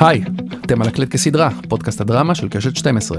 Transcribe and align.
היי, 0.00 0.24
אתם 0.64 0.82
על 0.82 0.88
הקלט 0.88 1.10
כסדרה, 1.10 1.48
פודקאסט 1.68 2.00
הדרמה 2.00 2.34
של 2.34 2.48
קשת 2.48 2.76
12. 2.76 3.18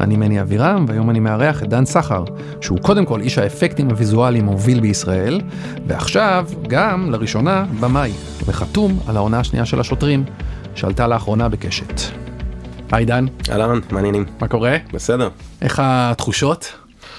אני 0.00 0.16
מני 0.16 0.40
אבירם, 0.40 0.84
והיום 0.88 1.10
אני 1.10 1.20
מארח 1.20 1.62
את 1.62 1.68
דן 1.68 1.84
סחר, 1.84 2.24
שהוא 2.60 2.78
קודם 2.78 3.04
כל 3.04 3.20
איש 3.20 3.38
האפקטים 3.38 3.90
הוויזואליים 3.90 4.44
מוביל 4.44 4.80
בישראל, 4.80 5.40
ועכשיו 5.86 6.46
גם, 6.68 7.10
לראשונה, 7.10 7.64
במאי, 7.80 8.12
וחתום 8.46 9.00
על 9.06 9.16
העונה 9.16 9.40
השנייה 9.40 9.66
של 9.66 9.80
השוטרים, 9.80 10.24
שעלתה 10.74 11.06
לאחרונה 11.06 11.48
בקשת. 11.48 12.00
היי 12.92 13.04
דן, 13.04 13.26
אהלן, 13.50 13.80
מעניינים. 13.90 14.24
מה 14.40 14.48
קורה? 14.48 14.76
בסדר. 14.92 15.28
איך 15.62 15.80
התחושות? 15.84 16.72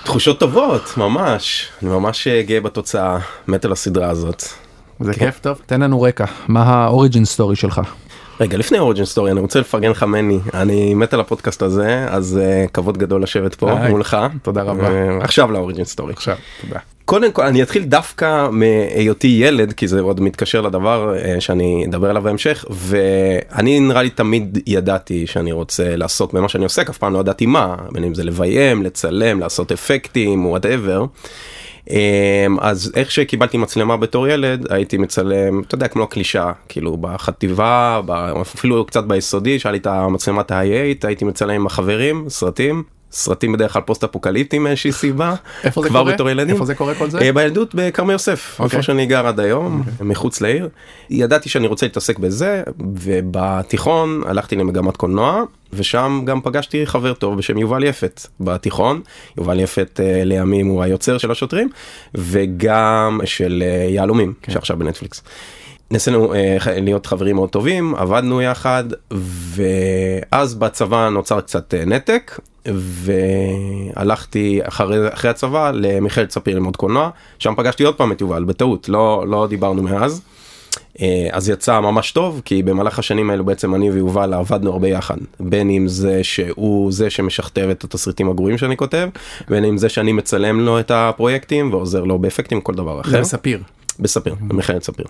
תחושות 0.04 0.40
טובות, 0.40 0.94
ממש. 0.98 1.70
אני 1.82 1.90
ממש 1.90 2.28
אה, 2.28 2.42
גאה 2.42 2.62
בתוצאה, 2.62 3.18
מת 3.48 3.66
על 3.66 3.72
הסדרה 3.72 4.10
הזאת. 4.10 4.44
זה 5.00 5.14
כיף 5.14 5.40
טוב. 5.40 5.62
תן 5.66 5.82
לנו 5.82 6.02
רקע, 6.02 6.26
מה 6.48 6.64
ה 6.64 6.72
origin 6.72 7.26
story 7.26 7.56
שלך? 7.56 7.82
רגע, 8.40 8.58
לפני 8.58 8.80
origin 8.80 9.06
story, 9.06 9.32
אני 9.32 9.40
רוצה 9.40 9.60
לפרגן 9.60 9.92
לך 9.92 10.04
ממני, 10.04 10.40
אני 10.54 10.94
מת 10.94 11.14
על 11.14 11.20
הפודקאסט 11.20 11.62
הזה, 11.62 12.06
אז 12.10 12.40
uh, 12.42 12.70
כבוד 12.72 12.98
גדול 12.98 13.24
לשבת 13.24 13.56
פה 13.56 13.80
היי, 13.80 13.92
מולך. 13.92 14.18
תודה 14.42 14.62
רבה. 14.62 14.88
Uh, 14.88 15.24
עכשיו 15.24 15.52
ל 15.52 15.57
origin 15.57 15.86
story. 15.86 16.14
עכשיו, 16.14 16.36
תודה. 16.62 16.80
קודם 17.06 17.32
כל 17.32 17.46
אני 17.46 17.64
אתחיל 17.64 17.84
דווקא 17.84 18.48
מהיותי 18.52 19.28
ילד 19.28 19.74
כי 19.74 19.88
זה 19.88 20.02
עוד 20.02 20.22
מתקשר 20.22 20.62
לדבר 20.62 21.14
uh, 21.16 21.42
שאני 21.42 21.86
אדבר 21.90 22.10
עליו 22.10 22.22
בהמשך 22.22 22.66
ואני 22.70 23.80
נראה 23.80 24.02
לי 24.02 24.10
תמיד 24.10 24.60
ידעתי 24.68 25.28
שאני 25.28 25.52
רוצה 25.52 25.96
לעסוק 25.96 26.34
במה 26.34 26.50
שאני 26.50 26.64
עושה 26.64 26.82
אף 26.82 26.98
פעם 26.98 27.14
לא 27.14 27.20
ידעתי 27.20 27.46
מה 27.46 27.76
בין 27.92 28.04
אם 28.04 28.14
זה 28.14 28.24
לביים 28.24 28.84
לצלם 28.84 29.40
לעשות 29.40 29.72
אפקטים 29.72 30.46
וואטאבר. 30.46 31.06
Um, 31.88 31.92
אז 32.60 32.92
איך 32.96 33.12
שקיבלתי 33.12 33.58
מצלמה 33.58 33.98
בתור 33.98 34.28
ילד 34.28 34.72
הייתי 34.72 34.98
מצלם 34.98 35.62
אתה 35.62 35.76
יודע 35.76 35.88
כמו 35.88 36.04
הקלישה 36.04 36.52
כאילו 36.70 36.98
בחטיבה 36.98 38.02
אפילו 38.42 38.86
קצת 38.86 39.04
ביסודי 39.04 39.60
שהיה 39.60 39.72
לי 39.72 39.78
את 39.78 39.88
המצלמת 39.88 40.52
ה-i8 40.52 41.08
הייתי 41.08 41.26
מצלם 41.26 41.56
עם 41.56 41.66
החברים 41.66 42.30
סרטים. 42.30 42.84
סרטים 43.14 43.54
בדרך 43.54 43.74
כלל 43.74 43.82
פוסט 43.82 44.04
אפוקליפטיים 44.04 44.64
מאיזושהי 44.64 44.92
סיבה. 44.92 45.36
איפה 45.64 45.82
זה 45.82 45.90
כבר 45.90 46.00
קורה? 46.00 46.14
בתור 46.14 46.30
ילדים. 46.30 46.54
איפה 46.54 46.66
זה 46.66 46.76
קורה 46.76 46.96
כל 46.96 47.10
זה? 47.10 47.20
אה, 47.20 47.34
בילדות 47.34 47.76
בכרמי 47.76 48.14
יוסף, 48.14 48.56
אוקיי. 48.60 48.66
איפה 48.66 48.82
שאני 48.82 49.06
גר 49.06 49.28
עד 49.28 49.40
היום, 49.40 49.84
מחוץ 50.02 50.42
לעיר. 50.42 50.70
ידעתי 51.10 51.50
שאני 51.50 51.68
רוצה 51.68 51.86
להתעסק 51.86 52.20
בזה, 52.20 52.64
ובתיכון 52.80 54.22
הלכתי 54.26 54.56
למגמת 54.56 54.98
קולנוע, 54.98 55.44
ושם 55.74 56.22
גם 56.26 56.42
פגשתי 56.42 56.86
חבר 56.86 57.14
טוב 57.14 57.38
בשם 57.38 57.58
יובל 57.58 57.84
יפת 57.84 58.28
בתיכון. 58.40 59.02
יובל 59.38 59.60
יפת 59.60 60.00
אה, 60.04 60.24
לימים 60.24 60.68
הוא 60.68 60.84
היוצר 60.84 61.18
של 61.18 61.32
השוטרים, 61.32 61.70
וגם 62.16 63.20
של 63.26 63.64
אה, 63.66 63.90
יהלומים, 63.90 64.34
שעכשיו 64.50 64.78
בנטפליקס. 64.78 65.24
ניסינו 65.94 66.34
אה, 66.34 66.58
להיות 66.68 67.06
חברים 67.06 67.36
מאוד 67.36 67.50
טובים, 67.50 67.96
עבדנו 67.96 68.42
יחד, 68.42 68.84
ואז 69.12 70.56
בצבא 70.56 71.10
נוצר 71.10 71.42
קצת 71.42 71.74
אה, 71.74 71.86
נתק, 71.86 72.40
והלכתי 72.66 74.60
אחרי, 74.64 75.14
אחרי 75.14 75.32
הצבא 75.32 75.72
למכללת 75.74 76.32
ספיר 76.32 76.56
ללמוד 76.56 76.78
קולנוע, 76.78 77.10
שם 77.40 77.54
פגשתי 77.58 77.84
עוד 77.84 77.96
פעם 77.96 78.12
את 78.12 78.22
יובל, 78.22 78.44
בטעות, 78.44 78.90
לא, 78.90 79.26
לא 79.28 79.48
דיברנו 79.50 79.84
מאז. 79.84 80.22
אה, 81.02 81.28
אז 81.32 81.50
יצא 81.50 81.80
ממש 81.80 82.12
טוב 82.12 82.42
כי 82.46 82.64
במהלך 82.64 83.00
השנים 83.00 83.30
האלו 83.30 83.46
בעצם 83.46 83.76
אני 83.76 83.92
ויובל 83.92 84.34
עבדנו 84.34 84.72
הרבה 84.72 84.88
יחד 84.88 85.18
בין 85.40 85.70
אם 85.70 85.88
זה 85.88 86.24
שהוא 86.24 86.92
זה 86.92 87.10
שמשכתב 87.10 87.68
את 87.72 87.84
התסריטים 87.84 88.30
הגרועים 88.30 88.58
שאני 88.58 88.78
כותב 88.78 89.10
בין 89.50 89.66
אם 89.66 89.78
זה 89.78 89.90
שאני 89.90 90.12
מצלם 90.12 90.60
לו 90.60 90.80
את 90.80 90.92
הפרויקטים 90.92 91.74
ועוזר 91.74 92.04
לו 92.04 92.20
באפקטים 92.20 92.62
כל 92.62 92.74
דבר 92.74 93.02
אחר. 93.02 93.12
זה 93.12 93.20
בספיר. 93.20 93.60
בספיר, 94.00 94.36
במכללת 94.42 94.84
ספיר. 94.84 95.06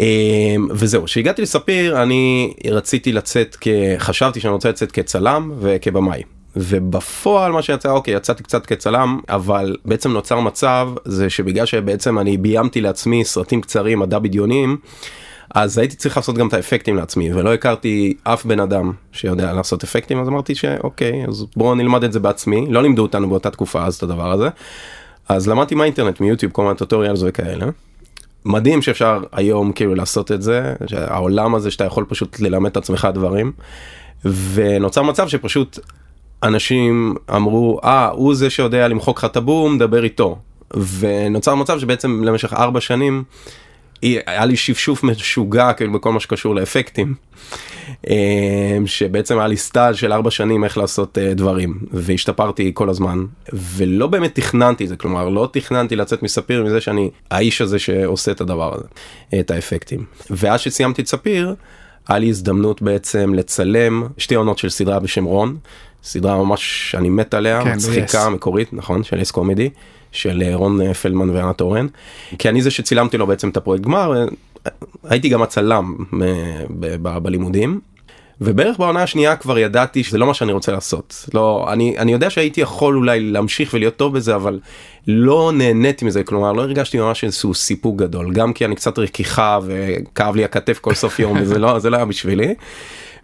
אמ, 0.00 0.68
וזהו, 0.70 1.04
כשהגעתי 1.04 1.42
לספיר 1.42 2.02
אני 2.02 2.54
רציתי 2.66 3.12
לצאת. 3.12 3.56
חשבתי 3.98 4.40
שאני 4.40 4.52
רוצה 4.52 4.68
לצאת 4.68 4.92
כצלם 4.92 5.52
וכבמאי. 5.60 6.22
ובפועל 6.56 7.52
מה 7.52 7.62
שיצא 7.62 7.90
אוקיי 7.90 8.14
יצאתי 8.14 8.42
קצת 8.42 8.66
כצלם 8.66 9.20
אבל 9.28 9.76
בעצם 9.84 10.10
נוצר 10.10 10.40
מצב 10.40 10.88
זה 11.04 11.30
שבגלל 11.30 11.66
שבעצם 11.66 12.18
אני 12.18 12.36
ביימתי 12.36 12.80
לעצמי 12.80 13.24
סרטים 13.24 13.60
קצרים 13.60 13.98
מדע 13.98 14.18
בדיונים 14.18 14.76
אז 15.54 15.78
הייתי 15.78 15.96
צריך 15.96 16.16
לעשות 16.16 16.36
גם 16.36 16.48
את 16.48 16.54
האפקטים 16.54 16.96
לעצמי 16.96 17.34
ולא 17.34 17.54
הכרתי 17.54 18.14
אף 18.24 18.44
בן 18.44 18.60
אדם 18.60 18.92
שיודע 19.12 19.52
לעשות 19.52 19.84
אפקטים 19.84 20.20
אז 20.20 20.28
אמרתי 20.28 20.54
שאוקיי 20.54 21.24
אז 21.28 21.46
בואו 21.56 21.74
נלמד 21.74 22.04
את 22.04 22.12
זה 22.12 22.20
בעצמי 22.20 22.66
לא 22.70 22.82
לימדו 22.82 23.02
אותנו 23.02 23.28
באותה 23.28 23.50
תקופה 23.50 23.84
אז 23.84 23.94
את 23.94 24.02
הדבר 24.02 24.32
הזה. 24.32 24.48
אז 25.28 25.48
למדתי 25.48 25.74
מהאינטרנט 25.74 26.20
מיוטיוב 26.20 26.52
כל 26.52 26.62
מיני 26.62 26.74
טוטוריאלס 26.74 27.20
וכאלה. 27.26 27.66
מדהים 28.44 28.82
שאפשר 28.82 29.22
היום 29.32 29.72
כאילו 29.72 29.94
לעשות 29.94 30.32
את 30.32 30.42
זה 30.42 30.74
העולם 30.92 31.54
הזה 31.54 31.70
שאתה 31.70 31.84
יכול 31.84 32.04
פשוט 32.08 32.40
ללמד 32.40 32.70
את 32.70 32.76
עצמך 32.76 33.08
דברים. 33.14 33.52
ונוצר 34.24 35.02
מצב 35.02 35.28
שפשוט 35.28 35.78
אנשים 36.42 37.14
אמרו 37.36 37.80
אה 37.84 38.08
הוא 38.08 38.34
זה 38.34 38.50
שיודע 38.50 38.88
למחוק 38.88 39.18
לך 39.18 39.24
את 39.24 39.36
הבום 39.36 39.78
דבר 39.78 40.04
איתו. 40.04 40.38
ונוצר 40.98 41.54
מצב 41.54 41.78
שבעצם 41.78 42.24
למשך 42.24 42.52
ארבע 42.52 42.80
שנים 42.80 43.24
היה 44.02 44.44
לי 44.44 44.56
שפשוף 44.56 45.04
משוגע 45.04 45.72
כאילו 45.72 45.92
בכל 45.92 46.12
מה 46.12 46.20
שקשור 46.20 46.54
לאפקטים. 46.54 47.14
אה, 48.08 48.78
שבעצם 48.86 49.38
היה 49.38 49.48
לי 49.48 49.56
סטאז' 49.56 49.96
של 49.96 50.12
ארבע 50.12 50.30
שנים 50.30 50.64
איך 50.64 50.78
לעשות 50.78 51.18
אה, 51.18 51.34
דברים 51.34 51.78
והשתפרתי 51.92 52.70
כל 52.74 52.88
הזמן 52.88 53.24
ולא 53.52 54.06
באמת 54.06 54.34
תכננתי 54.34 54.86
זה 54.86 54.96
כלומר 54.96 55.28
לא 55.28 55.48
תכננתי 55.52 55.96
לצאת 55.96 56.22
מספיר 56.22 56.64
מזה 56.64 56.80
שאני 56.80 57.10
האיש 57.30 57.60
הזה 57.60 57.78
שעושה 57.78 58.32
את 58.32 58.40
הדבר 58.40 58.74
הזה 58.74 58.84
את 59.40 59.50
האפקטים 59.50 60.04
ואז 60.30 60.60
שסיימתי 60.60 61.02
את 61.02 61.06
ספיר 61.06 61.54
היה 62.08 62.18
לי 62.18 62.28
הזדמנות 62.28 62.82
בעצם 62.82 63.34
לצלם 63.34 64.06
שתי 64.18 64.34
עונות 64.34 64.58
של 64.58 64.68
סדרה 64.68 65.00
בשם 65.00 65.24
רון 65.24 65.56
סדרה 66.02 66.36
ממש 66.36 66.94
אני 66.98 67.08
מת 67.08 67.34
עליה 67.34 67.64
כן, 67.64 67.74
מצחיקה 67.74 68.24
ב-yes. 68.24 68.30
מקורית 68.30 68.72
נכון 68.72 69.02
של 69.02 69.22
אס 69.22 69.30
קומדי 69.30 69.70
של 70.12 70.42
אה, 70.46 70.54
רון 70.54 70.80
אה, 70.80 70.94
פלדמן 70.94 71.30
וענת 71.30 71.60
אורן 71.60 71.86
כי 72.38 72.48
אני 72.48 72.62
זה 72.62 72.70
שצילמתי 72.70 73.18
לו 73.18 73.26
בעצם 73.26 73.48
את 73.48 73.56
הפרויקט 73.56 73.84
גמר 73.84 74.14
אה, 74.16 74.24
הייתי 75.04 75.28
גם 75.28 75.42
הצלם 75.42 75.96
בלימודים. 77.22 77.80
ובערך 78.40 78.78
בעונה 78.78 79.02
השנייה 79.02 79.36
כבר 79.36 79.58
ידעתי 79.58 80.04
שזה 80.04 80.18
לא 80.18 80.26
מה 80.26 80.34
שאני 80.34 80.52
רוצה 80.52 80.72
לעשות 80.72 81.28
לא 81.34 81.66
אני 81.72 81.98
אני 81.98 82.12
יודע 82.12 82.30
שהייתי 82.30 82.60
יכול 82.60 82.96
אולי 82.96 83.20
להמשיך 83.20 83.74
ולהיות 83.74 83.96
טוב 83.96 84.16
בזה 84.16 84.34
אבל 84.34 84.60
לא 85.06 85.52
נהניתי 85.54 86.04
מזה 86.04 86.24
כלומר 86.24 86.52
לא 86.52 86.62
הרגשתי 86.62 86.98
ממש 86.98 87.24
איזשהו 87.24 87.54
סיפוק 87.54 87.96
גדול 87.96 88.32
גם 88.32 88.52
כי 88.52 88.64
אני 88.64 88.74
קצת 88.74 88.98
רכיכה 88.98 89.58
וכאב 89.64 90.36
לי 90.36 90.44
הכתף 90.44 90.78
כל 90.78 90.94
סוף 90.94 91.18
יום 91.18 91.36
וזה 91.40 91.58
לא 91.58 91.78
זה 91.78 91.90
לא 91.90 91.96
היה 91.96 92.04
בשבילי. 92.04 92.54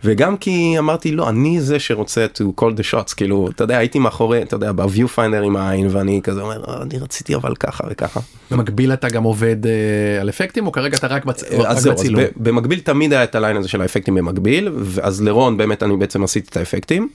וגם 0.04 0.36
כי 0.36 0.74
אמרתי 0.78 1.12
לא 1.12 1.28
אני 1.28 1.60
זה 1.60 1.78
שרוצה 1.78 2.26
to 2.34 2.62
call 2.62 2.68
the 2.76 2.94
shots 2.94 3.14
כאילו 3.16 3.48
אתה 3.54 3.64
יודע 3.64 3.78
הייתי 3.78 3.98
מאחורי 3.98 4.42
אתה 4.42 4.56
יודע 4.56 4.72
finder 5.16 5.44
עם 5.44 5.56
העין 5.56 5.88
ואני 5.90 6.20
כזה 6.24 6.40
אומר 6.40 6.64
"אה, 6.68 6.82
אני 6.82 6.98
רציתי 6.98 7.34
אבל 7.34 7.54
ככה 7.54 7.84
וככה. 7.90 8.20
במקביל 8.50 8.92
אתה 8.92 9.08
גם 9.08 9.22
עובד 9.22 9.66
אה, 9.66 9.72
על 10.20 10.28
אפקטים 10.28 10.66
או 10.66 10.72
כרגע 10.72 10.96
אתה 10.96 11.06
רק 11.06 11.24
בצ- 11.24 11.28
רק 11.28 11.66
אז 11.66 11.78
זהו, 11.82 11.92
אז 11.92 11.98
בצילום? 12.00 12.22
ב- 12.22 12.28
במקביל 12.36 12.80
תמיד 12.80 13.12
היה 13.12 13.24
את 13.24 13.34
הליין 13.34 13.56
הזה 13.56 13.68
של 13.68 13.82
האפקטים 13.82 14.14
במקביל, 14.14 14.68
ואז 14.76 15.22
לרון 15.22 15.56
באמת 15.56 15.82
אני 15.82 15.96
בעצם 15.96 16.24
עשיתי 16.24 16.48
את 16.50 16.56
האפקטים, 16.56 17.08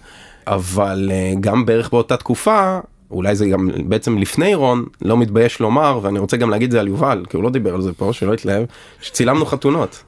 אבל 0.47 1.09
אה, 1.11 1.33
גם 1.39 1.65
בערך 1.65 1.89
באותה 1.89 2.17
תקופה, 2.17 2.79
אולי 3.11 3.35
זה 3.35 3.47
גם 3.47 3.69
בעצם 3.85 4.17
לפני 4.17 4.55
רון, 4.55 4.85
לא 5.01 5.17
מתבייש 5.17 5.59
לומר, 5.59 5.99
ואני 6.01 6.19
רוצה 6.19 6.37
גם 6.37 6.49
להגיד 6.49 6.71
זה 6.71 6.79
על 6.79 6.87
יובל, 6.87 7.23
כי 7.29 7.37
הוא 7.37 7.43
לא 7.43 7.49
דיבר 7.49 7.73
על 7.75 7.81
זה 7.81 7.93
פה, 7.93 8.09
שלא 8.13 8.33
יתלהב, 8.33 8.63
שצילמנו 9.01 9.45
חתונות. 9.45 10.03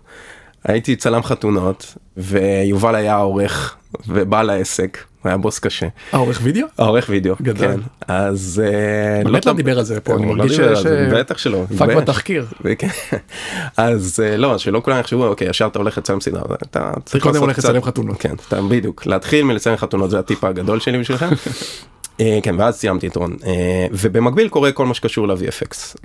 הייתי 0.64 0.96
צלם 0.96 1.24
חתונות, 1.24 1.94
ויובל 2.18 2.96
היה 2.96 3.14
העורך 3.16 3.76
ובעל 4.08 4.50
העסק, 4.50 4.98
היה 5.24 5.38
בוס 5.38 5.60
קשה. 5.60 5.88
העורך 6.12 6.40
וידאו? 6.44 6.68
העורך 6.78 7.06
וידאו, 7.10 7.36
גדול. 7.42 7.68
כן. 7.68 7.80
אז... 8.08 8.62
אה, 8.66 9.24
באמת 9.24 9.46
לא 9.46 9.54
ת- 9.54 9.56
דיבר 9.56 9.78
על 9.80 9.86
זה 9.86 10.00
פה, 10.02 10.14
אני 10.16 10.26
לא 10.28 10.36
מרגיש 10.36 10.60
דיבר 10.60 10.76
ש- 10.76 10.84
זה, 10.84 11.10
בטח 11.14 11.38
שלא. 11.38 11.64
פאק. 11.78 11.90
בתחקיר. 11.90 12.46
אז 13.78 14.20
אה, 14.24 14.38
לא, 14.38 14.58
שלא 14.58 14.82
כולם 14.86 15.00
יחשבו, 15.00 15.28
אוקיי, 15.28 15.50
ישר 15.50 15.68
אתה 15.68 15.80
הולך 15.80 15.98
לצלם 15.98 16.22
סדרה, 16.22 16.42
אתה 16.64 16.92
צריך 17.06 17.24
קודם 17.24 17.40
הולך 17.42 17.58
לצלם 17.58 17.82
חתונות. 17.84 18.18
כן, 18.20 18.34
אתה 18.48 18.62
בדיוק, 18.62 19.06
להתחיל 19.06 19.46
מלצלם 19.46 19.78
חתונות 19.78 20.10
זה 20.10 20.20
הטיפ 20.20 20.44
הגדול 20.44 20.80
שלי 20.80 21.00
בשבילכם. 21.00 21.30
אה, 22.20 22.40
כן, 22.44 22.56
ואז 22.60 22.76
סיימתי 22.76 23.08
את 23.08 23.16
רון. 23.16 23.36
אה, 23.46 23.52
ובמקביל 23.92 24.48
קורה 24.50 24.72
כל 24.72 24.86
מה 24.86 24.94
שקשור 24.94 25.28
ל-VFX. 25.28 25.98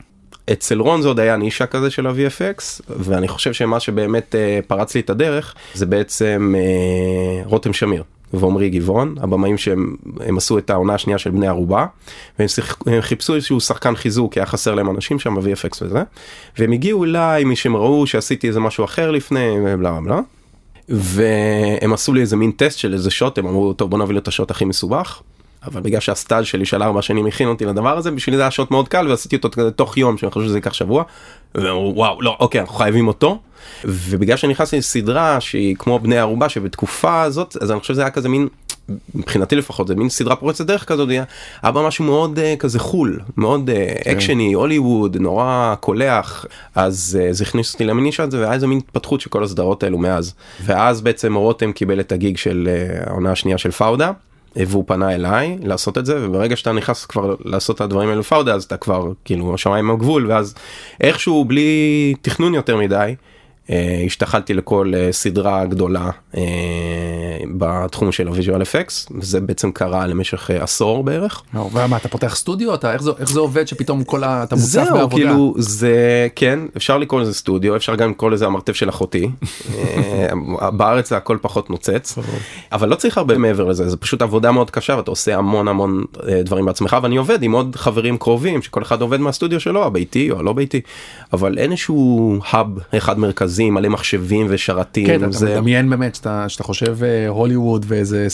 אצל 0.52 0.80
רון 0.80 1.02
זה 1.02 1.08
עוד 1.08 1.20
היה 1.20 1.36
נישה 1.36 1.66
כזה 1.66 1.90
של 1.90 2.06
ה-VFX, 2.06 2.80
ואני 2.88 3.28
חושב 3.28 3.52
שמה 3.52 3.80
שבאמת 3.80 4.34
אה, 4.34 4.60
פרץ 4.66 4.94
לי 4.94 5.00
את 5.00 5.10
הדרך, 5.10 5.54
זה 5.74 5.86
בעצם 5.86 6.54
אה, 6.58 7.42
רותם 7.44 7.72
שמיר. 7.72 8.02
ועמרי 8.32 8.70
גבעון, 8.70 9.14
הבמאים 9.20 9.58
שהם 9.58 9.96
הם 10.20 10.36
עשו 10.36 10.58
את 10.58 10.70
העונה 10.70 10.94
השנייה 10.94 11.18
של 11.18 11.30
בני 11.30 11.46
ערובה, 11.48 11.86
והם 12.38 12.48
שיח- 12.48 12.78
חיפשו 13.00 13.34
איזשהו 13.34 13.60
שחקן 13.60 13.96
חיזוק, 13.96 14.36
היה 14.36 14.46
חסר 14.46 14.74
להם 14.74 14.90
אנשים 14.90 15.18
שם 15.18 15.34
ב-VFX 15.34 15.78
וזה, 15.82 16.02
והם 16.58 16.72
הגיעו 16.72 17.04
אליי 17.04 17.44
משהם 17.44 17.76
ראו 17.76 18.06
שעשיתי 18.06 18.48
איזה 18.48 18.60
משהו 18.60 18.84
אחר 18.84 19.10
לפני, 19.10 19.50
ובלה 19.60 19.76
בלה 19.76 20.00
בלה. 20.00 20.20
והם 20.88 21.92
עשו 21.92 22.14
לי 22.14 22.20
איזה 22.20 22.36
מין 22.36 22.50
טסט 22.50 22.78
של 22.78 22.94
איזה 22.94 23.10
שוט, 23.10 23.38
הם 23.38 23.46
אמרו, 23.46 23.72
טוב 23.72 23.90
בוא 23.90 23.98
נביא 23.98 24.14
לו 24.14 24.20
את 24.20 24.28
השוט 24.28 24.50
הכי 24.50 24.64
מסובך. 24.64 25.22
אבל 25.64 25.80
בגלל 25.80 26.00
שהסטאז' 26.00 26.46
שלי 26.46 26.64
של 26.64 26.82
ארבע 26.82 27.02
שנים 27.02 27.26
הכין 27.26 27.48
אותי 27.48 27.64
לדבר 27.64 27.98
הזה 27.98 28.10
בשביל 28.10 28.36
זה 28.36 28.42
היה 28.42 28.50
שעות 28.50 28.70
מאוד 28.70 28.88
קל 28.88 29.08
ועשיתי 29.08 29.36
אותו 29.36 29.70
תוך 29.70 29.96
יום 29.96 30.18
שאני 30.18 30.30
חושב 30.30 30.46
שזה 30.46 30.58
ייקח 30.58 30.72
שבוע. 30.72 31.04
וואו 31.54 32.22
לא 32.22 32.36
אוקיי 32.40 32.60
אנחנו 32.60 32.74
חייבים 32.74 33.08
אותו. 33.08 33.38
ובגלל 33.84 34.36
שנכנסתי 34.36 34.78
לסדרה 34.78 35.40
שהיא 35.40 35.76
כמו 35.78 35.98
בני 35.98 36.18
ערובה 36.18 36.48
שבתקופה 36.48 37.22
הזאת 37.22 37.56
אז 37.60 37.70
אני 37.70 37.80
חושב 37.80 37.94
שזה 37.94 38.00
היה 38.00 38.10
כזה 38.10 38.28
מין 38.28 38.48
מבחינתי 39.14 39.56
לפחות 39.56 39.86
זה 39.86 39.94
מין 39.94 40.08
סדרה 40.08 40.36
פורצת 40.36 40.66
דרך 40.66 40.84
כזאת 40.84 41.08
היה 41.08 41.72
בה 41.72 41.86
משהו 41.86 42.04
מאוד 42.04 42.38
uh, 42.38 42.58
כזה 42.58 42.78
חול 42.78 43.20
מאוד 43.36 43.70
uh, 43.70 44.08
אקשני 44.08 44.52
הוליווד 44.52 45.16
נורא 45.16 45.74
קולח 45.80 46.46
אז 46.74 47.18
uh, 47.20 47.32
זה 47.32 47.44
הכניס 47.44 47.72
אותי 47.72 47.84
לנישה 47.84 48.22
הזה 48.22 48.38
והיה 48.40 48.52
איזה 48.52 48.66
מין 48.66 48.78
התפתחות 48.78 49.20
של 49.20 49.30
כל 49.30 49.44
הסדרות 49.44 49.82
האלו 49.82 49.98
מאז 49.98 50.34
ואז 50.64 51.00
בעצם 51.00 51.34
רותם 51.34 51.72
קיבל 51.72 52.00
את 52.00 52.12
הגיג 52.12 52.36
של 52.36 52.68
uh, 52.68 53.10
העונה 53.10 53.32
השנייה 53.32 53.58
של 53.58 53.70
פאודה. 53.70 54.10
והוא 54.66 54.84
פנה 54.86 55.14
אליי 55.14 55.58
לעשות 55.62 55.98
את 55.98 56.06
זה 56.06 56.18
וברגע 56.20 56.56
שאתה 56.56 56.72
נכנס 56.72 57.06
כבר 57.06 57.34
לעשות 57.44 57.76
את 57.76 57.80
הדברים 57.80 58.08
האלו 58.08 58.22
פאודה 58.22 58.54
אז 58.54 58.64
אתה 58.64 58.76
כבר 58.76 59.12
כאילו 59.24 59.54
השמיים 59.54 59.90
הגבול 59.90 60.26
ואז 60.26 60.54
איכשהו 61.00 61.44
בלי 61.44 62.14
תכנון 62.22 62.54
יותר 62.54 62.76
מדי. 62.76 63.14
אה, 63.70 64.02
השתחלתי 64.06 64.54
לכל 64.54 64.92
אה, 64.96 65.08
סדרה 65.12 65.64
גדולה 65.64 66.10
אה, 66.36 66.42
בתחום 67.56 68.12
של 68.12 68.28
ה 68.28 68.33
visual 68.33 68.62
effects 68.62 69.08
זה 69.20 69.40
בעצם 69.40 69.72
קרה 69.72 70.06
למשך 70.06 70.50
עשור 70.50 71.04
בערך. 71.04 71.42
ומה 71.72 71.96
אתה 71.96 72.08
פותח 72.08 72.34
סטודיו 72.36 72.74
אתה 72.74 72.92
איך 72.92 73.02
זה 73.02 73.10
איך 73.18 73.30
זה 73.30 73.40
עובד 73.40 73.68
שפתאום 73.68 74.04
כל 74.04 74.24
ה... 74.24 74.42
אתה 74.42 74.56
מוצף 74.56 74.86
בעבודה. 74.92 75.24
כאילו 75.24 75.54
זה 75.58 76.28
כן 76.36 76.58
אפשר 76.76 76.98
לקרוא 76.98 77.20
לזה 77.20 77.34
סטודיו 77.34 77.76
אפשר 77.76 77.94
גם 77.94 78.10
לקרוא 78.10 78.30
לזה 78.30 78.46
המרתף 78.46 78.72
של 78.72 78.88
אחותי 78.88 79.28
בארץ 80.76 81.08
זה 81.08 81.16
הכל 81.16 81.38
פחות 81.40 81.70
נוצץ 81.70 82.18
אבל 82.72 82.88
לא 82.88 82.94
צריך 82.94 83.18
הרבה 83.18 83.38
מעבר 83.38 83.64
לזה 83.64 83.88
זה 83.88 83.96
פשוט 83.96 84.22
עבודה 84.22 84.52
מאוד 84.52 84.70
קשה 84.70 84.96
ואתה 84.96 85.10
עושה 85.10 85.36
המון 85.36 85.68
המון 85.68 86.04
דברים 86.44 86.64
בעצמך 86.64 86.96
ואני 87.02 87.16
עובד 87.16 87.42
עם 87.42 87.52
עוד 87.52 87.76
חברים 87.76 88.18
קרובים 88.18 88.62
שכל 88.62 88.82
אחד 88.82 89.00
עובד 89.00 89.20
מהסטודיו 89.20 89.60
שלו 89.60 89.84
הביתי 89.84 90.30
או 90.30 90.38
הלא 90.38 90.52
ביתי 90.52 90.80
אבל 91.32 91.58
אין 91.58 91.70
איזשהו 91.70 92.38
האב 92.50 92.78
אחד 92.96 93.18
מרכזי. 93.18 93.57
מרכזי 93.58 93.70
מלא 93.70 93.88
מחשבים 93.88 94.46
ושרתים. 94.50 95.06
כן, 95.06 95.32
זה... 95.32 95.46
אתה 95.46 95.60
מדמיין 95.60 95.90
באמת 95.90 96.14
שאתה, 96.14 96.48
שאתה 96.48 96.64
חושב 96.64 97.04
אה, 97.04 97.28
הוליווד 97.28 97.84
ואיזה 97.88 98.26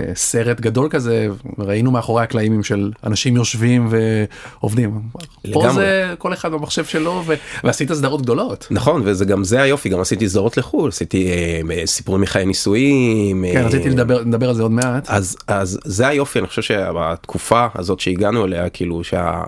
אה, 0.00 0.04
סרט 0.14 0.60
גדול 0.60 0.88
כזה 0.90 1.28
ראינו 1.58 1.90
מאחורי 1.90 2.22
הקלעים 2.22 2.62
של 2.62 2.92
אנשים 3.04 3.36
יושבים 3.36 3.88
ועובדים. 3.90 5.00
לגמרי. 5.44 5.68
פה 5.68 5.72
זה 5.72 6.14
כל 6.18 6.32
אחד 6.32 6.52
במחשב 6.52 6.84
שלו 6.84 7.22
ו... 7.26 7.34
ועשית 7.64 7.92
סדרות 7.92 8.22
גדולות. 8.22 8.66
נכון 8.70 9.02
וזה 9.04 9.24
גם 9.24 9.44
זה 9.44 9.62
היופי 9.62 9.88
גם 9.88 10.00
עשיתי 10.00 10.28
סדרות 10.28 10.56
לחו"ל 10.56 10.88
עשיתי 10.88 11.30
אה, 11.30 11.86
סיפורים 11.86 12.22
מחיי 12.22 12.46
נישואים. 12.46 13.44
כן 13.52 13.62
אה, 13.62 13.66
רציתי 13.66 13.90
לדבר, 13.90 14.20
לדבר 14.20 14.48
על 14.48 14.54
זה 14.54 14.62
עוד 14.62 14.72
מעט. 14.72 15.08
אז 15.08 15.36
אז 15.46 15.78
זה 15.84 16.06
היופי 16.06 16.38
אני 16.38 16.46
חושב 16.46 16.62
שבתקופה 16.62 17.66
הזאת 17.74 18.00
שהגענו 18.00 18.44
אליה 18.44 18.68
כאילו 18.68 19.04
שה... 19.04 19.42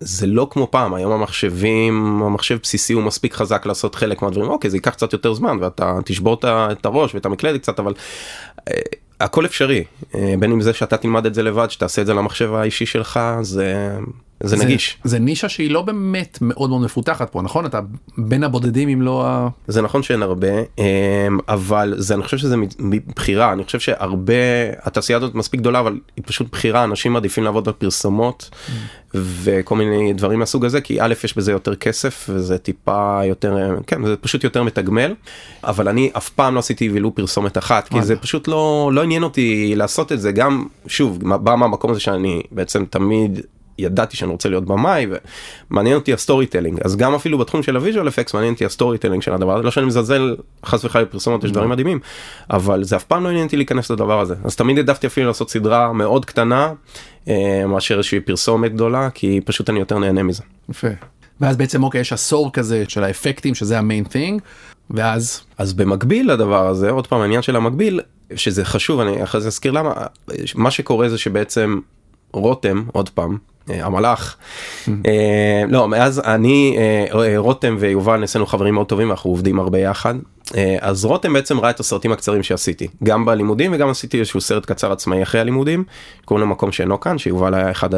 זה 0.00 0.26
לא 0.26 0.48
כמו 0.50 0.68
פעם 0.70 0.94
היום 0.94 1.12
המחשבים 1.12 2.22
המחשב 2.22 2.58
בסיסי 2.62 2.92
הוא 2.92 3.02
מספיק 3.02 3.34
חזק 3.34 3.66
לעשות 3.66 3.94
חלק 3.94 4.22
מהדברים. 4.22 4.50
אוקיי 4.50 4.70
זה 4.70 4.76
ייקח 4.76 4.90
קצת 4.90 5.12
יותר 5.12 5.34
זמן 5.34 5.58
ואתה 5.60 5.98
תשבור 6.04 6.38
את 6.46 6.86
הראש 6.86 7.14
ואת 7.14 7.26
המקלדת 7.26 7.60
קצת 7.60 7.78
אבל 7.78 7.92
אה, 8.68 8.74
הכל 9.20 9.46
אפשרי. 9.46 9.84
אה, 10.14 10.34
בין 10.38 10.52
אם 10.52 10.60
זה 10.60 10.72
שאתה 10.72 10.96
תלמד 10.96 11.26
את 11.26 11.34
זה 11.34 11.42
לבד 11.42 11.70
שתעשה 11.70 12.02
את 12.02 12.06
זה 12.06 12.14
למחשב 12.14 12.54
האישי 12.54 12.86
שלך 12.86 13.20
זה 13.40 13.96
זה, 14.40 14.56
זה 14.56 14.64
נגיש. 14.64 14.98
זה 15.04 15.18
נישה 15.18 15.48
שהיא 15.48 15.70
לא 15.70 15.82
באמת 15.82 16.38
מאוד 16.40 16.70
מאוד 16.70 16.82
מפותחת 16.82 17.30
פה 17.30 17.42
נכון? 17.42 17.66
אתה 17.66 17.80
בין 18.18 18.44
הבודדים 18.44 18.88
אם 18.88 19.02
לא 19.02 19.26
ה... 19.26 19.48
זה 19.68 19.82
נכון 19.82 20.02
שאין 20.02 20.22
הרבה 20.22 20.48
אמ, 20.78 20.84
אבל 21.48 21.94
זה 21.96 22.14
אני 22.14 22.22
חושב 22.22 22.38
שזה 22.38 22.56
מבחירה 22.78 23.52
אני 23.52 23.64
חושב 23.64 23.80
שהרבה 23.80 24.34
התעשייה 24.82 25.18
הזאת 25.18 25.34
מספיק 25.34 25.60
גדולה 25.60 25.80
אבל 25.80 25.98
היא 26.16 26.24
פשוט 26.26 26.52
בחירה. 26.52 26.84
אנשים 26.84 27.12
מעדיפים 27.12 27.44
לעבוד 27.44 27.68
על 27.68 27.74
פרסומות 27.78 28.50
mm. 28.52 28.70
וכל 29.14 29.76
מיני 29.76 30.12
דברים 30.12 30.38
מהסוג 30.38 30.64
הזה 30.64 30.80
כי 30.80 31.00
א' 31.00 31.14
יש 31.24 31.36
בזה 31.36 31.52
יותר 31.52 31.74
כסף 31.74 32.30
וזה 32.32 32.58
טיפה 32.58 33.20
יותר 33.24 33.76
כן 33.86 34.06
זה 34.06 34.16
פשוט 34.16 34.44
יותר 34.44 34.62
מתגמל. 34.62 35.14
אבל 35.64 35.88
אני 35.88 36.10
אף 36.16 36.28
פעם 36.28 36.54
לא 36.54 36.58
עשיתי 36.58 36.90
ולו 36.92 37.14
פרסומת 37.14 37.58
אחת 37.58 37.88
כי 37.88 38.02
זה 38.02 38.16
פשוט 38.16 38.48
לא 38.48 38.90
לא 38.92 39.02
עניין 39.02 39.22
אותי 39.22 39.72
לעשות 39.76 40.12
את 40.12 40.20
זה. 40.20 40.32
גם 40.32 40.66
שוב 40.86 41.18
בא 41.36 41.54
מהמקום 41.56 41.90
הזה 41.90 42.00
שאני 42.00 42.42
בעצם 42.50 42.84
תמיד 42.84 43.40
ידעתי 43.78 44.16
שאני 44.16 44.30
רוצה 44.30 44.48
להיות 44.48 44.64
במאי 44.64 45.06
ומעניין 45.70 45.96
אותי 45.96 46.12
ה 46.12 46.46
storytelling 46.46 46.80
אז 46.84 46.96
גם 46.96 47.14
אפילו 47.14 47.38
בתחום 47.38 47.62
של 47.62 47.76
ה 47.76 47.81
visual 47.81 48.08
effects 48.08 48.34
מעניין 48.34 48.52
אותי 48.52 48.64
ה 48.64 48.98
storytelling 48.98 49.22
של 49.22 49.32
הדבר 49.32 49.54
הזה. 49.54 49.62
לא 49.62 49.70
שאני 49.70 49.86
מזלזל 49.86 50.36
חס 50.66 50.84
וחלילה 50.84 51.08
בפרסומות 51.08 51.44
יש 51.44 51.50
דברים 51.50 51.70
מדהימים 51.70 52.00
אבל 52.50 52.84
זה 52.84 52.96
אף 52.96 53.04
פעם 53.04 53.24
לא 53.24 53.28
עניין 53.28 53.44
אותי 53.44 53.56
להיכנס 53.56 53.90
לדבר 53.90 54.20
הזה. 54.20 54.34
אז 54.44 54.56
תמיד 54.56 54.78
העדפתי 54.78 55.06
אפילו 55.06 55.26
לעשות 55.26 55.50
סדרה 55.50 55.92
מאוד 55.92 56.24
קטנה 56.24 56.72
אה, 57.28 57.66
מאשר 57.66 57.94
איזושהי 57.94 58.20
פרסומת 58.20 58.74
גדולה 58.74 59.10
כי 59.10 59.40
פשוט 59.44 59.70
אני 59.70 59.78
יותר 59.78 59.98
נהנה 59.98 60.22
מזה. 60.22 60.42
יפה. 60.70 60.88
ואז 61.40 61.56
בעצם 61.56 61.82
אוקיי 61.82 62.00
יש 62.00 62.12
עשור 62.12 62.52
כזה 62.52 62.84
של 62.88 63.04
האפקטים 63.04 63.54
שזה 63.54 63.78
המיין 63.78 64.04
תינג 64.04 64.42
ואז? 64.90 65.42
אז 65.58 65.72
במקביל 65.72 66.32
לדבר 66.32 66.66
הזה 66.66 66.90
עוד 66.90 67.06
פעם 67.06 67.20
העניין 67.20 67.42
של 67.42 67.56
המקביל 67.56 68.00
שזה 68.34 68.64
חשוב 68.64 69.00
אני 69.00 69.22
אחרי 69.22 69.40
זה 69.40 69.48
אזכיר 69.48 69.72
למה 69.72 69.92
מה 70.54 70.70
שקורה 70.70 71.08
זה 71.08 71.18
שבעצם 71.18 71.80
רותם 72.36 72.84
עוד 72.92 73.08
פעם 73.08 73.38
אה, 73.70 73.86
המלאך. 73.86 74.36
אה, 74.88 75.62
לא, 75.68 75.88
מאז 75.88 76.22
אני, 76.24 76.76
אה, 76.78 77.38
רותם 77.38 77.76
ויובל 77.78 78.16
נעשינו 78.16 78.46
חברים 78.46 78.74
מאוד 78.74 78.86
טובים, 78.86 79.10
אנחנו 79.10 79.30
עובדים 79.30 79.58
הרבה 79.58 79.78
יחד. 79.78 80.14
אז 80.80 81.04
רותם 81.04 81.32
בעצם 81.32 81.60
ראה 81.60 81.70
את 81.70 81.80
הסרטים 81.80 82.12
הקצרים 82.12 82.42
שעשיתי, 82.42 82.88
גם 83.04 83.24
בלימודים 83.24 83.72
וגם 83.74 83.88
עשיתי 83.88 84.18
איזשהו 84.18 84.40
סרט 84.40 84.66
קצר 84.66 84.92
עצמאי 84.92 85.22
אחרי 85.22 85.40
הלימודים, 85.40 85.84
קוראים 86.24 86.46
לו 86.46 86.54
מקום 86.54 86.72
שאינו 86.72 87.00
כאן, 87.00 87.18
שיובל 87.18 87.54
היה 87.54 87.70
אחד 87.70 87.90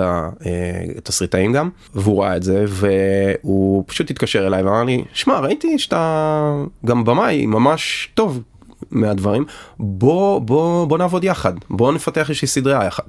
התסריטאים 0.97 1.53
גם, 1.53 1.69
והוא 1.95 2.23
ראה 2.23 2.37
את 2.37 2.43
זה, 2.43 2.65
והוא 2.69 3.85
פשוט 3.87 4.11
התקשר 4.11 4.47
אליי 4.47 4.63
ואמר 4.63 4.85
לי, 4.85 5.05
שמע, 5.13 5.39
ראיתי 5.39 5.79
שאתה 5.79 6.63
גם 6.87 7.05
במאי 7.05 7.47
ממש 7.47 8.11
טוב 8.15 8.43
מהדברים, 8.91 9.45
בוא, 9.79 10.41
בוא, 10.41 10.85
בוא 10.85 10.99
נעבוד 10.99 11.25
יחד, 11.25 11.53
בוא 11.71 11.93
נפתח 11.93 12.29
איזושהי 12.29 12.49
סדרה 12.49 12.87
יחד. 12.87 13.05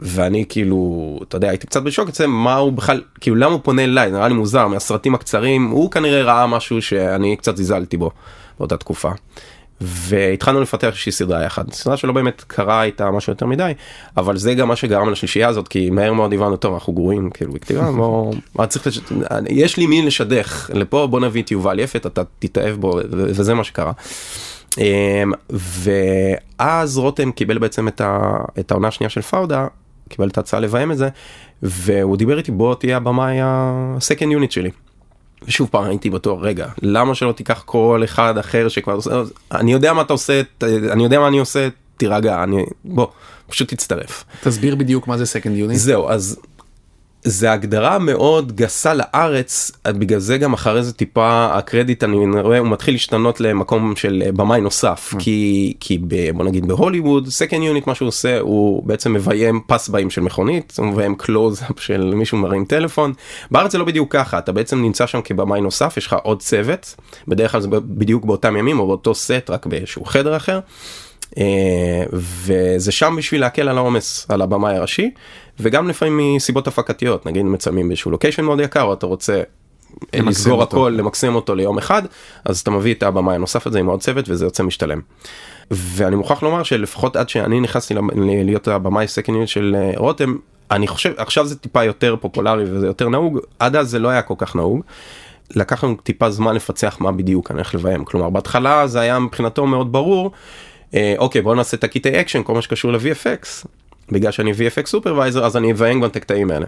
ואני 0.00 0.44
כאילו 0.48 1.18
אתה 1.28 1.36
יודע 1.36 1.48
הייתי 1.48 1.66
קצת 1.66 1.82
בשוק 1.82 2.08
אצלם 2.08 2.30
מה 2.30 2.56
הוא 2.56 2.72
בכלל 2.72 3.02
כאילו 3.20 3.36
למה 3.36 3.52
הוא 3.52 3.60
פונה 3.64 3.84
אליי 3.84 4.10
נראה 4.10 4.28
לי 4.28 4.34
מוזר 4.34 4.68
מהסרטים 4.68 5.14
הקצרים 5.14 5.70
הוא 5.70 5.90
כנראה 5.90 6.22
ראה 6.22 6.46
משהו 6.46 6.82
שאני 6.82 7.36
קצת 7.36 7.56
זיזלתי 7.56 7.96
בו 7.96 8.10
באותה 8.58 8.76
תקופה. 8.76 9.10
והתחלנו 9.80 10.60
לפתח 10.60 10.86
איזושהי 10.86 11.12
סדרה 11.12 11.44
יחד 11.44 11.72
סדרה 11.72 11.96
שלא 11.96 12.12
באמת 12.12 12.44
קרה 12.46 12.82
איתה 12.82 13.10
משהו 13.10 13.32
יותר 13.32 13.46
מדי 13.46 13.72
אבל 14.16 14.36
זה 14.36 14.54
גם 14.54 14.68
מה 14.68 14.76
שגרם 14.76 15.10
לשלישייה 15.10 15.48
הזאת 15.48 15.68
כי 15.68 15.90
מהר 15.90 16.12
מאוד 16.12 16.32
הבנו 16.32 16.56
טוב 16.56 16.74
אנחנו 16.74 16.92
גרועים 16.92 17.30
כאילו 17.30 17.52
בכתיבה 17.52 17.90
לא 17.90 18.30
מה 18.54 18.66
צריך 18.66 18.86
לש... 18.86 19.00
יש 19.48 19.76
לי 19.76 19.86
מי 19.86 20.02
לשדך 20.02 20.70
לפה 20.74 21.06
בוא 21.06 21.20
נביא 21.20 21.42
את 21.42 21.50
יובל 21.50 21.78
יפת 21.78 22.06
אתה 22.06 22.22
תתאהב 22.38 22.76
בו 22.76 22.98
וזה 23.10 23.54
מה 23.54 23.64
שקרה. 23.64 23.92
אמ, 24.78 25.32
ואז 25.50 26.98
רותם 26.98 27.32
קיבל 27.32 27.58
בעצם 27.58 27.88
את 28.58 28.70
העונה 28.70 28.88
השנייה 28.88 29.10
של 29.10 29.20
פאודה 29.20 29.66
קיבל 30.08 30.28
את 30.28 30.36
ההצעה 30.36 30.60
לביים 30.60 30.92
את 30.92 30.98
זה 30.98 31.08
והוא 31.62 32.16
דיבר 32.16 32.38
איתי 32.38 32.52
בוא 32.52 32.74
תהיה 32.74 32.96
הבמאי 32.96 33.36
הסקנד 33.42 34.32
יוניט 34.32 34.52
שלי. 34.52 34.70
ושוב 35.46 35.68
פעם 35.70 35.84
הייתי 35.84 36.10
בטוח 36.10 36.40
רגע 36.42 36.66
למה 36.82 37.14
שלא 37.14 37.32
תיקח 37.32 37.62
כל 37.66 38.00
אחד 38.04 38.38
אחר 38.38 38.68
שכבר 38.68 38.94
עושה 38.94 39.22
אני 39.52 39.72
יודע 39.72 39.92
מה 39.92 40.02
אתה 40.02 40.12
עושה 40.12 40.42
אני 40.62 41.04
יודע 41.04 41.20
מה 41.20 41.28
אני 41.28 41.38
עושה 41.38 41.68
תירגע 41.96 42.42
אני 42.42 42.64
בוא 42.84 43.06
פשוט 43.46 43.74
תצטרף. 43.74 44.24
תסביר 44.42 44.76
בדיוק 44.76 45.08
מה 45.08 45.18
זה 45.18 45.26
second 45.26 45.56
unit. 45.56 45.78
זהו 45.78 46.08
אז 46.08 46.38
זה 47.22 47.52
הגדרה 47.52 47.98
מאוד 47.98 48.56
גסה 48.56 48.94
לארץ 48.94 49.72
בגלל 49.86 50.18
זה 50.18 50.38
גם 50.38 50.52
אחרי 50.52 50.82
זה 50.82 50.92
טיפה 50.92 51.48
הקרדיט 51.52 52.04
אני 52.04 52.40
רואה 52.40 52.58
הוא 52.58 52.68
מתחיל 52.68 52.94
להשתנות 52.94 53.40
למקום 53.40 53.96
של 53.96 54.22
אה, 54.26 54.32
במאי 54.32 54.60
נוסף 54.60 55.14
mm. 55.14 55.18
כי 55.18 55.74
כי 55.80 55.98
ב, 56.08 56.30
בוא 56.30 56.44
נגיד 56.44 56.68
בהוליווד 56.68 57.28
second 57.28 57.62
unit 57.62 57.86
מה 57.86 57.94
שהוא 57.94 58.08
עושה 58.08 58.40
הוא 58.40 58.82
בעצם 58.86 59.12
מביים 59.12 59.60
pass 59.66 59.88
by-ים 59.88 60.10
של 60.10 60.20
מכונית 60.20 60.74
הוא 60.78 60.86
מביים 60.86 61.14
close 61.14 61.62
של 61.76 62.14
מישהו 62.14 62.38
מרים 62.38 62.64
טלפון 62.64 63.12
בארץ 63.50 63.72
זה 63.72 63.78
לא 63.78 63.84
בדיוק 63.84 64.12
ככה 64.12 64.38
אתה 64.38 64.52
בעצם 64.52 64.82
נמצא 64.82 65.06
שם 65.06 65.20
כבמאי 65.24 65.60
נוסף 65.60 65.94
יש 65.96 66.06
לך 66.06 66.16
עוד 66.22 66.42
צוות 66.42 66.94
בדרך 67.28 67.52
כלל 67.52 67.60
זה 67.60 67.68
בדיוק 67.70 68.24
באותם 68.24 68.56
ימים 68.56 68.80
או 68.80 68.86
באותו 68.86 69.14
סט 69.14 69.50
רק 69.50 69.66
באיזשהו 69.66 70.04
חדר 70.04 70.36
אחר. 70.36 70.60
אה, 71.38 72.04
וזה 72.12 72.92
שם 72.92 73.14
בשביל 73.18 73.40
להקל 73.40 73.68
על 73.68 73.78
העומס 73.78 74.26
על 74.28 74.42
הבמאי 74.42 74.76
הראשי 74.76 75.10
וגם 75.60 75.88
לפעמים 75.88 76.36
מסיבות 76.36 76.66
הפקתיות 76.66 77.26
נגיד 77.26 77.42
מצלמים 77.42 77.88
באיזשהו 77.88 78.10
לוקיישן 78.10 78.44
מאוד 78.44 78.60
יקר 78.60 78.82
או 78.82 78.92
אתה 78.92 79.06
רוצה 79.06 79.42
לסגור 80.14 80.62
הכל 80.62 80.94
למקסם 80.96 81.34
אותו 81.34 81.54
ליום 81.54 81.78
אחד 81.78 82.02
אז 82.44 82.60
אתה 82.60 82.70
מביא 82.70 82.94
את 82.94 83.02
הבמאי 83.02 83.34
הנוסף 83.34 83.66
הזה 83.66 83.78
עם 83.78 83.86
עוד 83.86 84.00
צוות 84.00 84.24
וזה 84.28 84.44
יוצא 84.44 84.62
משתלם. 84.62 85.00
ואני 85.70 86.16
מוכרח 86.16 86.42
לומר 86.42 86.62
שלפחות 86.62 87.16
עד 87.16 87.28
שאני 87.28 87.60
נכנסתי 87.60 87.94
להיות 88.44 88.68
הבמאי 88.68 89.08
סקנד 89.08 89.48
של 89.48 89.76
אה, 89.78 89.92
רותם 89.96 90.36
אני 90.70 90.86
חושב 90.86 91.12
עכשיו 91.16 91.46
זה 91.46 91.56
טיפה 91.56 91.84
יותר 91.84 92.16
פופולרי 92.20 92.64
וזה 92.64 92.86
יותר 92.86 93.08
נהוג 93.08 93.38
עד 93.58 93.76
אז 93.76 93.90
זה 93.90 93.98
לא 93.98 94.08
היה 94.08 94.22
כל 94.22 94.34
כך 94.38 94.56
נהוג. 94.56 94.80
לקח 95.56 95.84
לנו 95.84 95.96
טיפה 96.02 96.30
זמן 96.30 96.56
לפצח 96.56 96.96
מה 97.00 97.12
בדיוק 97.12 97.50
אני 97.50 97.56
הולך 97.56 97.74
לביים 97.74 98.04
כלומר 98.04 98.30
בהתחלה 98.30 98.86
זה 98.86 99.00
היה 99.00 99.18
מבחינתו 99.18 99.66
מאוד 99.66 99.92
ברור 99.92 100.26
אה, 100.26 100.30
אוקיי 101.18 101.42
בוא 101.42 101.54
נעשה 101.54 101.76
את 101.76 101.84
הקטעי 101.84 102.20
אקשן 102.20 102.42
כל 102.42 102.54
מה 102.54 102.62
שקשור 102.62 102.92
ל-VFX 102.92 103.66
בגלל 104.12 104.30
שאני 104.30 104.52
VFX 104.52 104.86
supervisor 104.86 105.46
אז 105.46 105.56
אני 105.56 105.72
אביים 105.72 106.00
גם 106.00 106.08
את 106.08 106.16
הקטעים 106.16 106.50
האלה. 106.50 106.66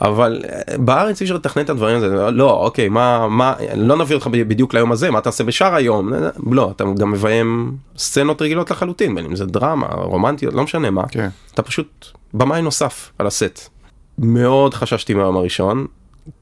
אבל 0.00 0.42
אה, 0.48 0.78
בארץ 0.78 1.20
אי 1.20 1.24
אפשר 1.24 1.34
לתכנן 1.34 1.64
את 1.64 1.70
הדברים 1.70 2.02
האלה 2.02 2.30
לא 2.30 2.50
אוקיי 2.50 2.88
מה 2.88 3.28
מה 3.28 3.54
לא 3.76 3.96
נביא 3.96 4.14
אותך 4.14 4.26
בדיוק 4.26 4.74
ליום 4.74 4.92
הזה 4.92 5.10
מה 5.10 5.20
תעשה 5.20 5.44
בשאר 5.44 5.74
היום 5.74 6.12
לא 6.50 6.72
אתה 6.76 6.84
גם 6.98 7.10
מביים 7.10 7.76
סצנות 7.98 8.42
רגילות 8.42 8.70
לחלוטין 8.70 9.14
בין 9.14 9.24
אם 9.24 9.36
זה 9.36 9.46
דרמה 9.46 9.86
רומנטיות 9.86 10.54
לא 10.54 10.62
משנה 10.62 10.90
מה 10.90 11.02
כן. 11.08 11.28
אתה 11.54 11.62
פשוט 11.62 12.06
במאי 12.34 12.62
נוסף 12.62 13.12
על 13.18 13.26
הסט. 13.26 13.68
מאוד 14.18 14.74
חששתי 14.74 15.14
מהיום 15.14 15.36
הראשון 15.36 15.86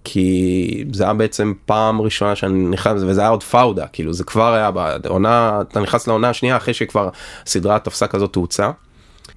כי 0.04 0.84
זה 0.92 1.04
היה 1.04 1.14
בעצם 1.14 1.52
פעם 1.66 2.00
ראשונה 2.00 2.36
שאני 2.36 2.66
נכנס 2.68 3.02
וזה 3.02 3.20
היה 3.20 3.30
עוד 3.30 3.42
פאודה 3.42 3.86
כאילו 3.86 4.12
זה 4.12 4.24
כבר 4.24 4.52
היה 4.52 4.70
בעונה 4.70 5.60
אתה 5.60 5.80
נכנס 5.80 6.06
לעונה 6.06 6.30
השנייה 6.30 6.56
אחרי 6.56 6.74
שכבר 6.74 7.08
סדרה 7.46 7.78
תפסה 7.78 8.06
כזאת 8.06 8.32
תאוצה. 8.32 8.70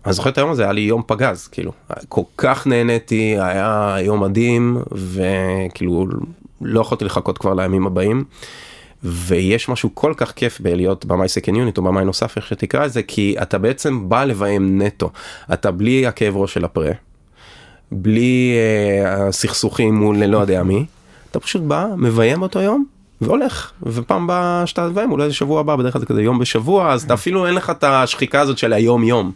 אני 0.05 0.13
זוכר 0.13 0.29
את 0.29 0.37
היום 0.37 0.51
הזה 0.51 0.63
היה 0.63 0.71
לי 0.71 0.81
יום 0.81 1.01
פגז 1.07 1.47
כאילו 1.47 1.71
כל 2.09 2.21
כך 2.37 2.67
נהניתי 2.67 3.35
היה 3.39 3.95
יום 4.01 4.23
מדהים 4.23 4.77
וכאילו 4.91 6.07
לא 6.61 6.81
יכולתי 6.81 7.05
לחכות 7.05 7.37
כבר 7.37 7.53
לימים 7.53 7.87
הבאים. 7.87 8.23
ויש 9.03 9.69
משהו 9.69 9.89
כל 9.93 10.13
כך 10.17 10.31
כיף 10.31 10.61
בלהיות 10.61 11.05
במאי 11.05 11.27
סקנד 11.27 11.57
יוניט 11.57 11.77
או 11.77 11.83
במאי 11.83 12.05
נוסף 12.05 12.37
איך 12.37 12.47
שתקרא 12.47 12.85
את 12.85 12.93
זה 12.93 13.03
כי 13.03 13.35
אתה 13.41 13.57
בעצם 13.57 14.09
בא 14.09 14.23
לביים 14.23 14.81
נטו 14.81 15.11
אתה 15.53 15.71
בלי 15.71 16.07
הכאב 16.07 16.37
ראש 16.37 16.53
של 16.53 16.65
הפרה. 16.65 16.91
בלי 17.91 18.53
אה, 18.55 19.27
הסכסוכים 19.27 19.95
מול 19.95 20.25
לא 20.25 20.37
יודע 20.37 20.63
מי 20.63 20.85
אתה 21.31 21.39
פשוט 21.39 21.61
בא 21.61 21.87
מביים 21.97 22.41
אותו 22.41 22.59
יום 22.61 22.85
והולך 23.21 23.71
ופעם 23.83 24.27
באה 24.27 24.63
שאתה 24.65 24.87
מביים 24.87 25.11
אולי 25.11 25.27
זה 25.27 25.33
שבוע 25.33 25.59
הבא 25.59 25.75
בדרך 25.75 25.93
כלל 25.93 25.99
זה 25.99 26.05
כזה 26.05 26.21
יום 26.21 26.39
בשבוע 26.39 26.93
אז 26.93 27.03
אתה 27.03 27.13
אפילו 27.13 27.47
אין 27.47 27.55
לך 27.55 27.69
את 27.69 27.83
השחיקה 27.83 28.41
הזאת 28.41 28.57
של 28.57 28.73
היום 28.73 29.03
יום. 29.03 29.31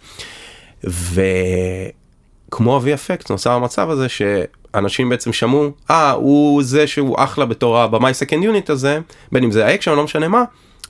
וכמו 0.84 2.78
a 2.78 2.86
ב 2.86 2.94
effect 2.94 3.32
נוצר 3.32 3.52
המצב 3.52 3.90
הזה 3.90 4.08
שאנשים 4.10 5.10
בעצם 5.10 5.34
שמעו 5.34 5.72
אה 5.90 6.12
הוא 6.12 6.64
זה 6.64 6.88
שהוא 6.88 7.16
אחלה 7.20 7.46
בתור 7.46 7.80
הבמאי 7.80 8.14
second 8.14 8.44
unit 8.44 8.70
הזה 8.70 9.00
בין 9.32 9.44
אם 9.44 9.52
זה 9.52 9.66
האקשן 9.66 9.92
לא 9.92 10.04
משנה 10.04 10.28
מה 10.28 10.44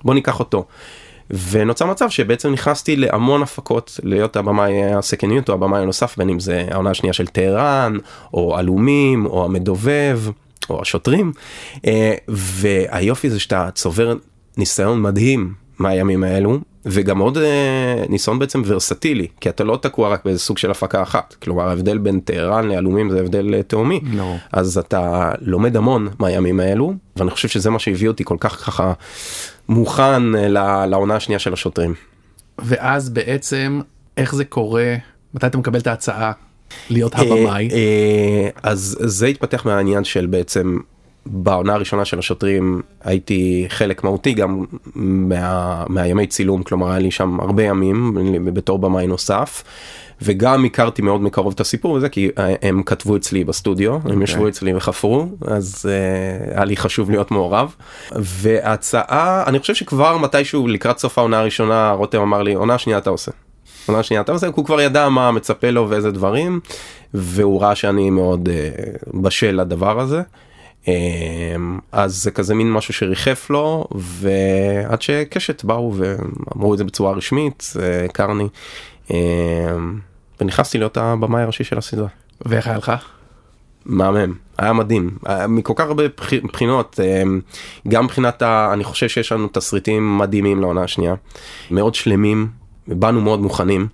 בוא 0.03 0.13
ניקח 0.13 0.39
אותו. 0.39 0.65
ונוצר 1.51 1.85
מצב 1.85 2.09
שבעצם 2.09 2.51
נכנסתי 2.51 2.95
להמון 2.95 3.41
הפקות 3.41 3.99
להיות 4.03 4.35
הבמאי 4.35 4.93
הסקנד 4.93 5.31
יוניט 5.31 5.49
או 5.49 5.53
הבמאי 5.53 5.81
הנוסף 5.81 6.17
בין 6.17 6.29
אם 6.29 6.39
זה 6.39 6.67
העונה 6.71 6.89
השנייה 6.89 7.13
של 7.13 7.27
טהרן 7.27 7.97
או 8.33 8.57
עלומים 8.57 9.25
או 9.25 9.45
המדובב 9.45 10.19
או 10.69 10.81
השוטרים. 10.81 11.31
אה, 11.87 12.13
והיופי 12.27 13.29
זה 13.29 13.39
שאתה 13.39 13.69
צובר 13.73 14.15
ניסיון 14.57 15.01
מדהים 15.01 15.53
מהימים 15.79 16.23
האלו 16.23 16.59
וגם 16.85 17.19
עוד 17.19 17.37
אה, 17.37 18.03
ניסיון 18.09 18.39
בעצם 18.39 18.61
ורסטילי 18.65 19.27
כי 19.41 19.49
אתה 19.49 19.63
לא 19.63 19.79
תקוע 19.81 20.09
רק 20.09 20.25
באיזה 20.25 20.39
סוג 20.39 20.57
של 20.57 20.71
הפקה 20.71 21.01
אחת. 21.01 21.35
כלומר 21.43 21.69
ההבדל 21.69 21.97
בין 21.97 22.19
טהרן 22.19 22.67
לעלומים 22.67 23.09
זה 23.09 23.19
הבדל 23.19 23.53
אה, 23.53 23.63
תהומי. 23.63 23.99
לא. 24.13 24.35
אז 24.51 24.77
אתה 24.77 25.31
לומד 25.41 25.77
המון 25.77 26.07
מהימים 26.19 26.59
האלו 26.59 26.93
ואני 27.15 27.31
חושב 27.31 27.47
שזה 27.47 27.69
מה 27.69 27.79
שהביא 27.79 28.07
אותי 28.07 28.23
כל 28.23 28.37
כך 28.39 28.65
ככה 28.65 28.93
מוכן 29.69 30.35
אה, 30.35 30.85
לעונה 30.85 31.15
השנייה 31.15 31.39
של 31.39 31.53
השוטרים. 31.53 31.93
ואז 32.59 33.09
בעצם 33.09 33.81
איך 34.17 34.35
זה 34.35 34.45
קורה 34.45 34.95
מתי 35.33 35.45
אתה 35.45 35.57
מקבל 35.57 35.79
את 35.79 35.87
ההצעה 35.87 36.31
להיות 36.89 37.15
הבמאי 37.15 37.69
אה, 37.71 37.77
אה, 37.77 38.49
אז 38.63 38.97
זה 38.99 39.27
התפתח 39.27 39.65
מהעניין 39.65 40.03
של 40.03 40.25
בעצם 40.25 40.77
בעונה 41.25 41.73
הראשונה 41.73 42.05
של 42.05 42.19
השוטרים 42.19 42.81
הייתי 43.03 43.65
חלק 43.69 44.03
מהותי 44.03 44.33
גם 44.33 44.65
מה, 44.95 45.83
מהימי 45.89 46.27
צילום 46.27 46.63
כלומר 46.63 46.89
היה 46.89 46.99
לי 46.99 47.11
שם 47.11 47.39
הרבה 47.39 47.63
ימים 47.63 48.17
בתור 48.53 48.79
במאי 48.79 49.07
נוסף. 49.07 49.63
וגם 50.21 50.65
הכרתי 50.65 51.01
מאוד 51.01 51.21
מקרוב 51.21 51.53
את 51.53 51.59
הסיפור 51.59 51.97
הזה 51.97 52.09
כי 52.09 52.29
אה, 52.37 52.55
הם 52.61 52.83
כתבו 52.83 53.15
אצלי 53.15 53.43
בסטודיו 53.43 53.95
okay. 53.95 54.11
הם 54.11 54.21
ישבו 54.21 54.47
אצלי 54.47 54.75
וחפרו 54.75 55.27
אז 55.41 55.85
uh, 55.85 56.53
היה 56.55 56.65
לי 56.65 56.77
חשוב 56.77 57.09
להיות 57.09 57.31
מעורב 57.31 57.75
והצעה 58.11 59.43
אני 59.47 59.59
חושב 59.59 59.73
שכבר 59.73 60.17
מתישהו 60.17 60.67
לקראת 60.67 60.99
סוף 60.99 61.17
העונה 61.17 61.39
הראשונה 61.39 61.91
רותם 61.91 62.21
אמר 62.21 62.43
לי 62.43 62.53
עונה 62.53 62.77
שנייה 62.77 62.97
אתה 62.97 63.09
עושה. 63.09 63.31
עונה 63.85 64.03
שנייה 64.03 64.21
אתה 64.21 64.31
עושה 64.31 64.47
הוא 64.47 64.65
כבר 64.65 64.81
ידע 64.81 65.09
מה 65.09 65.31
מצפה 65.31 65.69
לו 65.69 65.89
ואיזה 65.89 66.11
דברים 66.11 66.59
והוא 67.13 67.61
ראה 67.61 67.75
שאני 67.75 68.09
מאוד 68.09 68.49
uh, 68.49 69.19
בשל 69.21 69.61
לדבר 69.61 69.99
הזה. 69.99 70.21
Um, 70.85 70.89
אז 71.91 72.15
זה 72.15 72.31
כזה 72.31 72.55
מין 72.55 72.71
משהו 72.71 72.93
שריחף 72.93 73.49
לו 73.49 73.85
ועד 73.95 75.01
שקשת 75.01 75.63
באו 75.63 75.93
ואמרו 75.95 76.73
את 76.73 76.77
זה 76.77 76.83
בצורה 76.83 77.11
רשמית 77.11 77.73
קרני. 78.13 78.47
ונכנסתי 80.41 80.77
להיות 80.77 80.97
הבמאי 80.97 81.41
הראשי 81.41 81.63
של 81.63 81.77
הסדרה. 81.77 82.07
ואיך 82.45 82.67
היה 82.67 82.77
לך? 82.77 82.91
מהמם, 83.85 84.33
היה 84.57 84.73
מדהים, 84.73 85.09
היה 85.25 85.47
מכל 85.47 85.73
כך 85.75 85.85
הרבה 85.85 86.03
בח- 86.07 86.33
בחינות, 86.53 86.99
אמ, 87.23 87.39
גם 87.87 88.03
מבחינת, 88.05 88.41
ה... 88.41 88.69
אני 88.73 88.83
חושב 88.83 89.07
שיש 89.09 89.31
לנו 89.31 89.47
תסריטים 89.51 90.17
מדהימים 90.17 90.61
לעונה 90.61 90.83
השנייה, 90.83 91.15
מאוד 91.71 91.95
שלמים, 91.95 92.47
באנו 92.87 93.21
מאוד 93.21 93.39
מוכנים. 93.41 93.87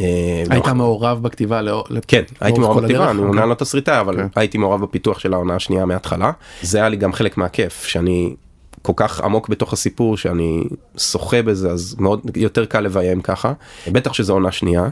אה, 0.00 0.04
היית 0.38 0.50
לאורך- 0.52 0.72
מעורב 0.72 1.22
בכתיבה 1.22 1.62
לאור... 1.62 1.84
כן, 2.08 2.22
הייתי 2.40 2.60
מעורב 2.60 2.80
בכתיבה? 2.80 3.10
אני 3.10 3.18
אוקיי. 3.18 3.28
אומנם 3.28 3.48
לא 3.48 3.54
תסריטאי, 3.54 4.00
אבל 4.00 4.16
כן. 4.16 4.26
הייתי 4.36 4.58
מעורב 4.58 4.82
בפיתוח 4.82 5.18
של 5.18 5.34
העונה 5.34 5.54
השנייה 5.54 5.84
מההתחלה. 5.84 6.30
זה 6.62 6.78
היה 6.78 6.88
לי 6.88 6.96
גם 6.96 7.12
חלק 7.12 7.36
מהכיף, 7.36 7.84
שאני 7.84 8.34
כל 8.82 8.92
כך 8.96 9.20
עמוק 9.20 9.48
בתוך 9.48 9.72
הסיפור, 9.72 10.16
שאני 10.16 10.64
שוחה 10.98 11.42
בזה, 11.42 11.70
אז 11.70 11.96
מאוד 11.98 12.20
יותר 12.36 12.64
קל 12.64 12.80
לביים 12.80 13.20
ככה. 13.20 13.52
בטח 13.92 14.12
שזו 14.12 14.32
עונה 14.32 14.52
שנייה. 14.52 14.88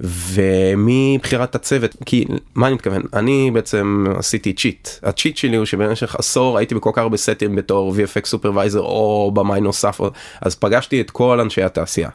ומבחירת 0.00 1.54
הצוות, 1.54 1.96
כי 2.06 2.24
מה 2.54 2.66
אני 2.66 2.74
מתכוון? 2.74 3.02
אני 3.14 3.50
בעצם 3.50 4.04
עשיתי 4.16 4.52
cheat. 4.52 4.88
ה 5.02 5.08
cheat 5.08 5.36
שלי 5.36 5.56
הוא 5.56 5.64
שבמשך 5.64 6.14
עשור 6.14 6.58
הייתי 6.58 6.74
בכל 6.74 6.90
כך 6.92 6.98
הרבה 6.98 7.16
סטים 7.16 7.56
בתור 7.56 7.94
VFX 7.94 8.26
supervisor 8.26 8.80
או 8.80 9.30
במאי 9.34 9.60
נוסף, 9.60 10.00
אז 10.40 10.54
פגשתי 10.54 11.00
את 11.00 11.10
כל 11.10 11.40
אנשי 11.40 11.62
התעשייה. 11.62 12.08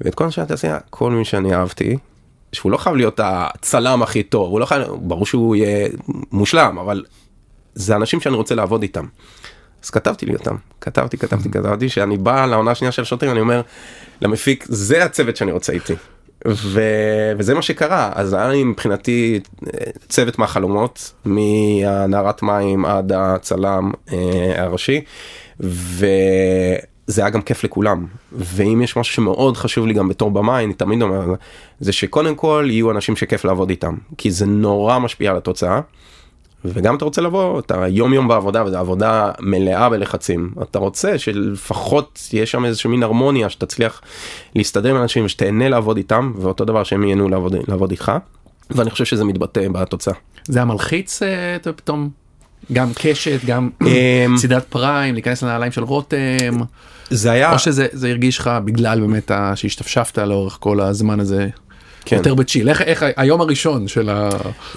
ואת 0.00 0.14
כל 0.14 0.24
אנשי 0.24 0.40
התעשייה, 0.40 0.78
כל 0.90 1.10
מי 1.10 1.24
שאני 1.24 1.54
אהבתי, 1.54 1.96
שהוא 2.52 2.72
לא 2.72 2.76
חייב 2.76 2.96
להיות 2.96 3.20
הצלם 3.22 4.02
הכי 4.02 4.22
טוב, 4.22 4.50
הוא 4.50 4.60
לא 4.60 4.66
חייב, 4.66 4.82
ברור 5.00 5.26
שהוא 5.26 5.56
יהיה 5.56 5.88
מושלם, 6.32 6.78
אבל 6.78 7.04
זה 7.74 7.96
אנשים 7.96 8.20
שאני 8.20 8.36
רוצה 8.36 8.54
לעבוד 8.54 8.82
איתם. 8.82 9.06
אז 9.84 9.90
כתבתי 9.90 10.26
לי 10.26 10.34
אותם, 10.34 10.56
כתבתי, 10.80 11.18
כתבתי, 11.18 11.50
כתבתי, 11.50 11.88
שאני 11.88 12.16
בא 12.16 12.46
לעונה 12.46 12.70
השנייה 12.70 12.92
של 12.92 13.02
השוטרים, 13.02 13.32
אני 13.32 13.40
אומר 13.40 13.60
למפיק, 14.20 14.64
זה 14.68 15.04
הצוות 15.04 15.36
שאני 15.36 15.52
רוצה 15.52 15.72
איתי. 15.72 15.94
ו... 16.48 16.80
וזה 17.38 17.54
מה 17.54 17.62
שקרה, 17.62 18.10
אז 18.14 18.32
היה 18.32 18.48
לי 18.48 18.64
מבחינתי 18.64 19.40
אה, 19.66 19.70
צוות 20.08 20.38
מהחלומות, 20.38 21.12
מהנערת 21.24 22.42
מים 22.42 22.84
עד 22.84 23.12
הצלם 23.12 23.90
אה, 24.12 24.62
הראשי, 24.62 25.00
וזה 25.60 27.20
היה 27.22 27.30
גם 27.30 27.42
כיף 27.42 27.64
לכולם. 27.64 28.06
ואם 28.32 28.82
יש 28.82 28.96
משהו 28.96 29.14
שמאוד 29.14 29.56
חשוב 29.56 29.86
לי 29.86 29.94
גם 29.94 30.08
בתור 30.08 30.30
במאי, 30.30 30.64
אני 30.64 30.74
תמיד 30.74 31.02
אומר, 31.02 31.34
זה 31.80 31.92
שקודם 31.92 32.34
כל 32.34 32.66
יהיו 32.70 32.90
אנשים 32.90 33.16
שכיף 33.16 33.44
לעבוד 33.44 33.70
איתם, 33.70 33.94
כי 34.18 34.30
זה 34.30 34.46
נורא 34.46 34.98
משפיע 34.98 35.30
על 35.30 35.36
התוצאה. 35.36 35.80
וגם 36.64 36.96
אתה 36.96 37.04
רוצה 37.04 37.22
לבוא, 37.22 37.60
אתה 37.60 37.84
יום 37.88 38.12
יום 38.12 38.28
בעבודה 38.28 38.64
וזו 38.64 38.78
עבודה 38.78 39.30
מלאה 39.40 39.88
בלחצים. 39.88 40.50
אתה 40.62 40.78
רוצה 40.78 41.18
שלפחות 41.18 42.18
תהיה 42.28 42.46
שם 42.46 42.64
איזושהי 42.64 42.90
מין 42.90 43.02
הרמוניה 43.02 43.50
שתצליח 43.50 44.00
להסתדר 44.54 44.90
עם 44.90 45.02
אנשים 45.02 45.24
ושתהנה 45.24 45.68
לעבוד 45.68 45.96
איתם, 45.96 46.32
ואותו 46.36 46.64
דבר 46.64 46.84
שהם 46.84 47.04
ייהנו 47.04 47.28
לעבוד, 47.28 47.54
לעבוד 47.68 47.90
איתך. 47.90 48.12
ואני 48.70 48.90
חושב 48.90 49.04
שזה 49.04 49.24
מתבטא 49.24 49.68
בתוצאה. 49.68 50.14
זה 50.44 50.58
היה 50.58 50.64
מלחיץ 50.64 51.22
אה, 51.22 51.56
אתה 51.56 51.72
פתאום 51.72 52.10
גם 52.72 52.90
קשת 52.94 53.44
גם 53.46 53.70
אמ, 53.86 54.36
סדרת 54.36 54.64
פריים 54.68 55.14
להיכנס 55.14 55.42
לנעליים 55.42 55.72
של 55.72 55.84
רותם 55.84 56.58
זה 57.10 57.30
היה, 57.30 57.52
או 57.52 57.58
שזה 57.58 57.86
זה 57.92 58.08
הרגיש 58.08 58.38
לך 58.38 58.50
בגלל 58.64 59.00
באמת 59.00 59.30
שהשתפשפת 59.54 60.18
לאורך 60.18 60.56
כל 60.60 60.80
הזמן 60.80 61.20
הזה 61.20 61.48
כן. 62.08 62.16
יותר 62.16 62.34
בצ'יל 62.34 62.68
איך 62.68 62.82
איך 62.82 63.04
היום 63.16 63.40
הראשון 63.40 63.88
של 63.88 64.08
ה... 64.08 64.28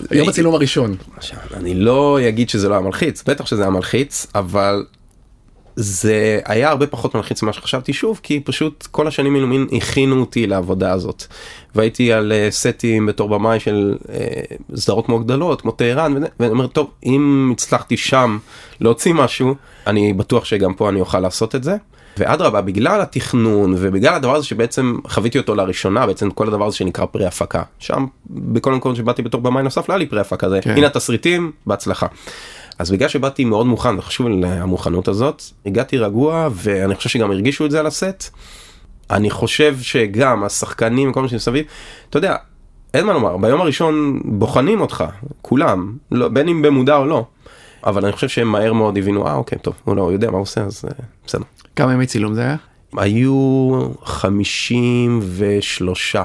היום 0.10 0.30
הצילום 0.30 0.56
הראשון 0.56 0.96
עכשיו, 1.18 1.40
אני 1.54 1.74
לא 1.74 2.20
אגיד 2.28 2.50
שזה 2.50 2.70
לא 2.70 2.74
היה 2.74 2.82
מלחיץ, 2.82 3.24
בטח 3.28 3.46
שזה 3.46 3.62
היה 3.62 3.72
מלחיץ, 3.72 4.28
אבל 4.36 4.86
זה 5.76 6.40
היה 6.46 6.70
הרבה 6.70 6.88
פחות 6.88 7.16
מלחיץ 7.16 7.44
ממה 7.44 7.54
שחשבתי 7.54 7.94
שוב, 7.94 8.20
כי 8.24 8.40
פשוט 8.40 8.88
כל 8.92 9.08
השנים 9.08 9.34
מילואים 9.34 9.68
הכינו 9.78 10.20
אותי 10.20 10.48
לעבודה 10.48 10.92
הזאת. 10.92 11.24
והייתי 11.76 12.14
על 12.14 12.32
אה, 12.32 12.48
סטים 12.52 13.06
בתור 13.06 13.30
במאי 13.30 13.60
של 13.60 13.98
אה, 14.10 14.18
סדרות 14.76 15.10
מאוד 15.10 15.24
גדולות, 15.24 15.62
כמו 15.62 15.72
טהרן, 15.72 16.14
ואני 16.40 16.52
אומר, 16.52 16.68
טוב, 16.68 16.92
אם 17.06 17.50
הצלחתי 17.54 17.98
שם 17.98 18.38
להוציא 18.82 19.14
משהו, 19.14 19.56
אני 19.88 20.14
בטוח 20.14 20.46
שגם 20.46 20.74
פה 20.74 20.90
אני 20.90 21.00
אוכל 21.00 21.20
לעשות 21.20 21.56
את 21.56 21.64
זה. 21.64 21.76
ואדרבה, 22.18 22.62
בגלל 22.62 23.02
התכנון 23.02 23.76
ובגלל 23.78 24.14
הדבר 24.14 24.36
הזה 24.36 24.46
שבעצם 24.46 24.98
חוויתי 25.08 25.38
אותו 25.38 25.56
לראשונה, 25.56 26.08
בעצם 26.08 26.32
כל 26.32 26.48
הדבר 26.48 26.68
הזה 26.68 26.76
שנקרא 26.76 27.06
פרה 27.06 27.28
הפקה. 27.28 27.64
שם, 27.80 28.06
בכל 28.30 28.74
מקום 28.74 28.96
שבאתי 28.96 29.22
בתור 29.22 29.42
במאי 29.42 29.64
נוסף, 29.64 29.90
לא 29.90 29.94
היה 29.94 30.00
לי 30.00 30.06
פרה 30.06 30.22
הפקה, 30.22 30.50
זה 30.50 30.60
כן. 30.62 30.72
הנה 30.72 30.88
התסריטים, 30.88 31.52
בהצלחה. 31.68 32.08
אז 32.80 32.92
בגלל 32.92 33.10
שבאתי 33.10 33.46
מאוד 33.46 33.66
מוכן 33.66 33.98
וחשוב 33.98 34.28
לי 34.28 34.48
המוכנות 34.48 35.08
הזאת, 35.08 35.44
הגעתי 35.66 35.98
רגוע 35.98 36.50
ואני 36.52 36.96
חושב 36.96 37.10
שגם 37.10 37.32
הרגישו 37.32 37.66
את 37.66 37.72
זה 37.72 37.80
על 37.80 37.88
הסט. 37.88 38.30
אני 39.12 39.30
חושב 39.30 39.78
שגם 39.82 40.44
השחקנים 40.44 41.10
וכל 41.10 41.22
מה 41.22 41.28
שמסביב, 41.28 41.66
אתה 42.10 42.18
יודע, 42.18 42.36
אין 42.94 43.06
מה 43.06 43.14
לומר, 43.14 43.38
ביום 43.38 43.62
הראשון 43.62 44.22
בוחנים 44.26 44.82
אותך, 44.82 45.04
כולם, 45.42 45.98
לא, 46.12 46.28
בין 46.28 46.48
אם 46.48 46.62
במודע 46.62 46.96
או 46.96 47.06
לא. 47.06 47.26
אבל 47.84 48.06
אני 48.06 48.14
חושב 48.14 48.28
שהם 48.28 48.48
מהר 48.48 48.74
מאוד 48.74 48.98
הבינו, 48.98 49.28
אה 49.28 49.34
אוקיי, 49.34 49.60
טוב, 49.60 49.74
הוא 49.84 49.96
לא 49.96 50.02
הוא 50.02 50.12
יודע 50.12 50.32
מה 50.32 50.38
הוא 50.38 50.42
עושה, 50.42 50.62
אז 50.62 50.86
אה, 50.86 50.92
בסדר. 51.26 51.44
כמה 51.76 51.94
ימי 51.94 52.06
צילום 52.06 52.34
זה 52.34 52.42
היה? 52.42 52.56
היו 52.98 53.72
53, 54.04 56.16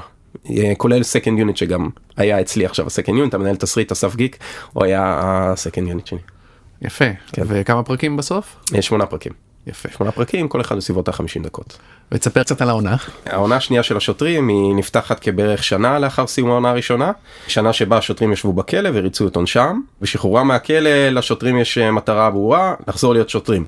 אה, 0.50 0.72
כולל 0.76 1.02
סקנד 1.02 1.38
יוניט 1.38 1.56
שגם 1.56 1.88
היה 2.16 2.40
אצלי 2.40 2.66
עכשיו 2.66 2.86
הסקנד 2.86 3.18
יוניט, 3.18 3.34
המנהל 3.34 3.56
תסריט 3.56 3.92
אסף 3.92 4.16
גיק, 4.16 4.38
הוא 4.72 4.84
היה 4.84 5.20
הסקנד 5.22 5.88
יוניט 5.88 6.06
שלי. 6.06 6.18
יפה. 6.82 7.04
כן. 7.32 7.42
וכמה 7.46 7.82
פרקים 7.82 8.16
בסוף? 8.16 8.56
אה, 8.74 8.82
שמונה 8.82 9.06
פרקים. 9.06 9.45
יפה. 9.66 9.88
שמונה 9.96 10.12
פרקים, 10.12 10.48
כל 10.48 10.60
אחד 10.60 10.76
בסביבות 10.76 11.08
ה-50 11.08 11.42
דקות. 11.42 11.78
ותספר 12.12 12.42
קצת 12.42 12.62
על 12.62 12.68
העונה. 12.68 12.96
העונה 13.26 13.56
השנייה 13.56 13.82
של 13.82 13.96
השוטרים 13.96 14.48
היא 14.48 14.74
נפתחת 14.74 15.20
כבערך 15.20 15.64
שנה 15.64 15.98
לאחר 15.98 16.26
סיום 16.26 16.50
העונה 16.50 16.70
הראשונה, 16.70 17.12
שנה 17.48 17.72
שבה 17.72 17.98
השוטרים 17.98 18.32
ישבו 18.32 18.52
בכלא 18.52 18.90
וריצו 18.92 19.28
את 19.28 19.36
עונשם. 19.36 19.80
בשחרורם 20.00 20.48
מהכלא 20.48 21.08
לשוטרים 21.08 21.58
יש 21.58 21.78
אה, 21.78 21.90
מטרה 21.90 22.30
ברורה, 22.30 22.74
לחזור 22.88 23.12
להיות 23.12 23.28
שוטרים. 23.28 23.64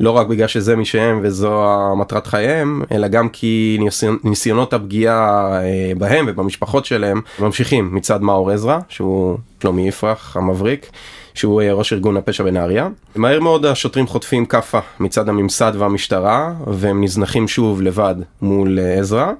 לא 0.00 0.10
רק 0.10 0.26
בגלל 0.26 0.46
שזה 0.46 0.76
מי 0.76 0.84
שהם 0.84 1.20
וזו 1.22 1.66
מטרת 1.96 2.26
חייהם, 2.26 2.82
אלא 2.92 3.08
גם 3.08 3.28
כי 3.28 3.76
ניסיונ... 3.80 4.16
ניסיונות 4.24 4.72
הפגיעה 4.72 5.52
אה, 5.52 5.92
בהם 5.98 6.24
ובמשפחות 6.28 6.84
שלהם 6.84 7.20
ממשיכים 7.38 7.94
מצד 7.94 8.22
מאור 8.22 8.50
עזרא, 8.50 8.78
שהוא 8.88 9.38
שלומי 9.62 9.88
יפרח 9.88 10.36
המבריק. 10.36 10.90
שהוא 11.34 11.62
אה, 11.62 11.72
ראש 11.72 11.92
ארגון 11.92 12.16
הפשע 12.16 12.44
בנהריה. 12.44 12.88
מהר 13.16 13.40
מאוד 13.40 13.66
השוטרים 13.66 14.06
חוטפים 14.06 14.46
כאפה 14.46 14.78
מצד 15.00 15.28
הממסד 15.28 15.72
והמשטרה 15.78 16.52
והם 16.66 17.04
נזנחים 17.04 17.48
שוב 17.48 17.82
לבד 17.82 18.14
מול 18.42 18.78
אה, 18.78 18.98
עזרא. 18.98 19.32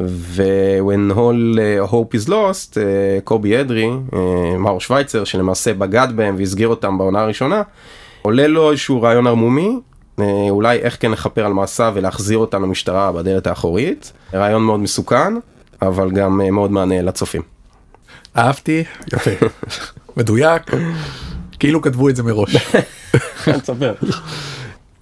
ו-when 0.00 1.12
all 1.12 1.58
uh, 1.58 1.90
hope 1.92 2.16
is 2.16 2.28
lost, 2.28 2.76
קובי 3.24 3.60
אדרי, 3.60 3.90
מאור 4.58 4.80
שווייצר 4.80 5.24
שלמעשה 5.24 5.74
בגד 5.74 6.08
בהם 6.16 6.34
והסגיר 6.38 6.68
אותם 6.68 6.98
בעונה 6.98 7.20
הראשונה, 7.20 7.62
עולה 8.22 8.46
לו 8.46 8.70
איזשהו 8.70 9.02
רעיון 9.02 9.26
ערמומי, 9.26 9.80
אולי 10.50 10.78
איך 10.78 10.96
כן 11.00 11.10
לכפר 11.10 11.46
על 11.46 11.52
מעשיו 11.52 11.92
ולהחזיר 11.94 12.38
אותם 12.38 12.62
למשטרה 12.62 13.12
בדלת 13.12 13.46
האחורית. 13.46 14.12
רעיון 14.34 14.62
מאוד 14.62 14.80
מסוכן, 14.80 15.34
אבל 15.82 16.10
גם 16.10 16.40
מאוד 16.52 16.70
מענה 16.72 17.02
לצופים. 17.02 17.53
אהבתי, 18.36 18.84
יפה. 19.12 19.30
מדויק, 20.16 20.62
כאילו 21.58 21.82
כתבו 21.82 22.08
את 22.08 22.16
זה 22.16 22.22
מראש. 22.22 22.56
תספר. 23.44 23.94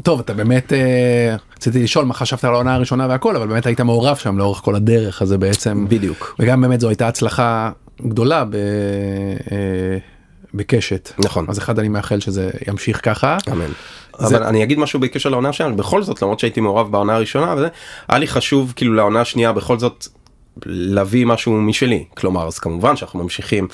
טוב, 0.02 0.20
אתה 0.20 0.34
באמת, 0.34 0.72
אה, 0.72 1.36
רציתי 1.56 1.82
לשאול 1.82 2.04
מה 2.04 2.14
חשבת 2.14 2.44
על 2.44 2.54
העונה 2.54 2.74
הראשונה 2.74 3.06
והכל, 3.08 3.36
אבל 3.36 3.46
באמת 3.46 3.66
היית 3.66 3.80
מעורב 3.80 4.16
שם 4.16 4.38
לאורך 4.38 4.58
כל 4.58 4.74
הדרך, 4.74 5.22
אז 5.22 5.28
זה 5.28 5.38
בעצם, 5.38 5.86
בדיוק. 5.88 6.36
וגם 6.38 6.60
באמת 6.60 6.80
זו 6.80 6.88
הייתה 6.88 7.08
הצלחה 7.08 7.70
גדולה 8.06 8.44
ב... 8.44 8.54
אה, 9.52 9.98
בקשת. 10.54 11.12
נכון. 11.18 11.46
אז 11.48 11.58
אחד 11.58 11.78
אני 11.78 11.88
מאחל 11.88 12.20
שזה 12.20 12.50
ימשיך 12.68 13.00
ככה. 13.02 13.36
אמן. 13.52 13.64
זה- 14.18 14.36
אבל 14.36 14.42
אני 14.46 14.62
אגיד 14.64 14.78
משהו 14.78 15.00
בקשר 15.00 15.28
לעונה 15.28 15.48
השנייה, 15.48 15.72
בכל 15.72 16.02
זאת 16.02 16.22
למרות 16.22 16.40
שהייתי 16.40 16.60
מעורב 16.60 16.92
בעונה 16.92 17.14
הראשונה 17.14 17.54
וזה, 17.56 17.68
היה 18.08 18.18
לי 18.18 18.26
חשוב 18.26 18.72
כאילו 18.76 18.94
לעונה 18.94 19.20
השנייה 19.20 19.52
בכל 19.52 19.78
זאת 19.78 20.06
להביא 20.66 21.26
משהו 21.26 21.52
משלי, 21.52 22.04
כלומר 22.16 22.46
אז 22.46 22.58
כמובן 22.58 22.96
שאנחנו 22.96 23.22
ממשיכים 23.22 23.68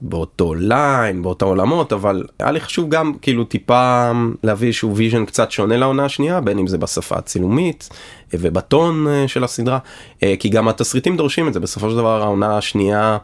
באותו 0.00 0.54
ליין, 0.54 1.22
באותה 1.22 1.44
עולמות, 1.44 1.92
אבל 1.92 2.24
היה 2.38 2.50
לי 2.50 2.60
חשוב 2.60 2.88
גם 2.88 3.12
כאילו 3.22 3.44
טיפה 3.44 4.10
להביא 4.42 4.68
איזשהו 4.68 4.96
vision 4.96 5.24
קצת 5.24 5.50
שונה 5.50 5.76
לעונה 5.76 6.04
השנייה, 6.04 6.40
בין 6.40 6.58
אם 6.58 6.66
זה 6.66 6.78
בשפה 6.78 7.16
הצילומית 7.16 7.88
אה, 8.34 8.38
ובטון 8.42 9.06
אה, 9.08 9.28
של 9.28 9.44
הסדרה, 9.44 9.78
אה, 10.22 10.34
כי 10.38 10.48
גם 10.48 10.68
התסריטים 10.68 11.16
דורשים 11.16 11.48
את 11.48 11.54
זה, 11.54 11.60
בסופו 11.60 11.90
של 11.90 11.96
דבר 11.96 12.22
העונה 12.22 12.58
השנייה, 12.58 13.18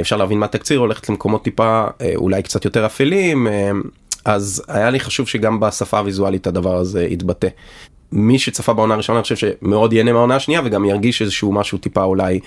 אפשר 0.00 0.16
להבין 0.16 0.38
מה 0.38 0.46
התקציר, 0.46 0.78
הולכת 0.78 1.08
למקומות 1.08 1.44
טיפה 1.44 1.86
אולי 2.16 2.42
קצת 2.42 2.64
יותר 2.64 2.86
אפלים, 2.86 3.46
אז 4.24 4.62
היה 4.68 4.90
לי 4.90 5.00
חשוב 5.00 5.28
שגם 5.28 5.60
בשפה 5.60 5.98
הוויזואלית 5.98 6.46
הדבר 6.46 6.76
הזה 6.76 7.04
יתבטא. 7.04 7.48
מי 8.12 8.38
שצפה 8.38 8.72
בעונה 8.72 8.94
הראשונה 8.94 9.18
אני 9.18 9.22
חושב 9.22 9.36
שמאוד 9.36 9.92
ייהנה 9.92 10.12
מהעונה 10.12 10.36
השנייה 10.36 10.60
וגם 10.64 10.84
ירגיש 10.84 11.22
איזשהו 11.22 11.52
משהו 11.52 11.78
טיפה 11.78 12.02
אולי 12.04 12.40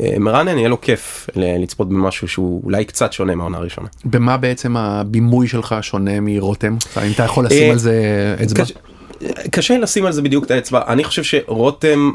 אה, 0.00 0.14
מרענן, 0.18 0.58
יהיה 0.58 0.68
לו 0.68 0.80
כיף 0.80 1.26
לצפות 1.36 1.88
במשהו 1.88 2.28
שהוא 2.28 2.60
אולי 2.64 2.84
קצת 2.84 3.12
שונה 3.12 3.34
מהעונה 3.34 3.58
הראשונה. 3.58 3.88
במה 4.04 4.36
בעצם 4.36 4.76
הבימוי 4.76 5.48
שלך 5.48 5.74
שונה 5.80 6.20
מרותם? 6.20 6.76
אם 7.06 7.12
אתה 7.14 7.22
יכול 7.24 7.44
לשים 7.46 7.62
אה, 7.66 7.70
על 7.72 7.78
זה 7.78 8.36
אצבע? 8.42 8.64
קשה- 8.64 8.74
קשה 9.50 9.78
לשים 9.78 10.06
על 10.06 10.12
זה 10.12 10.22
בדיוק 10.22 10.44
את 10.44 10.50
האצבע, 10.50 10.82
אני 10.86 11.04
חושב 11.04 11.22
שרותם, 11.22 12.10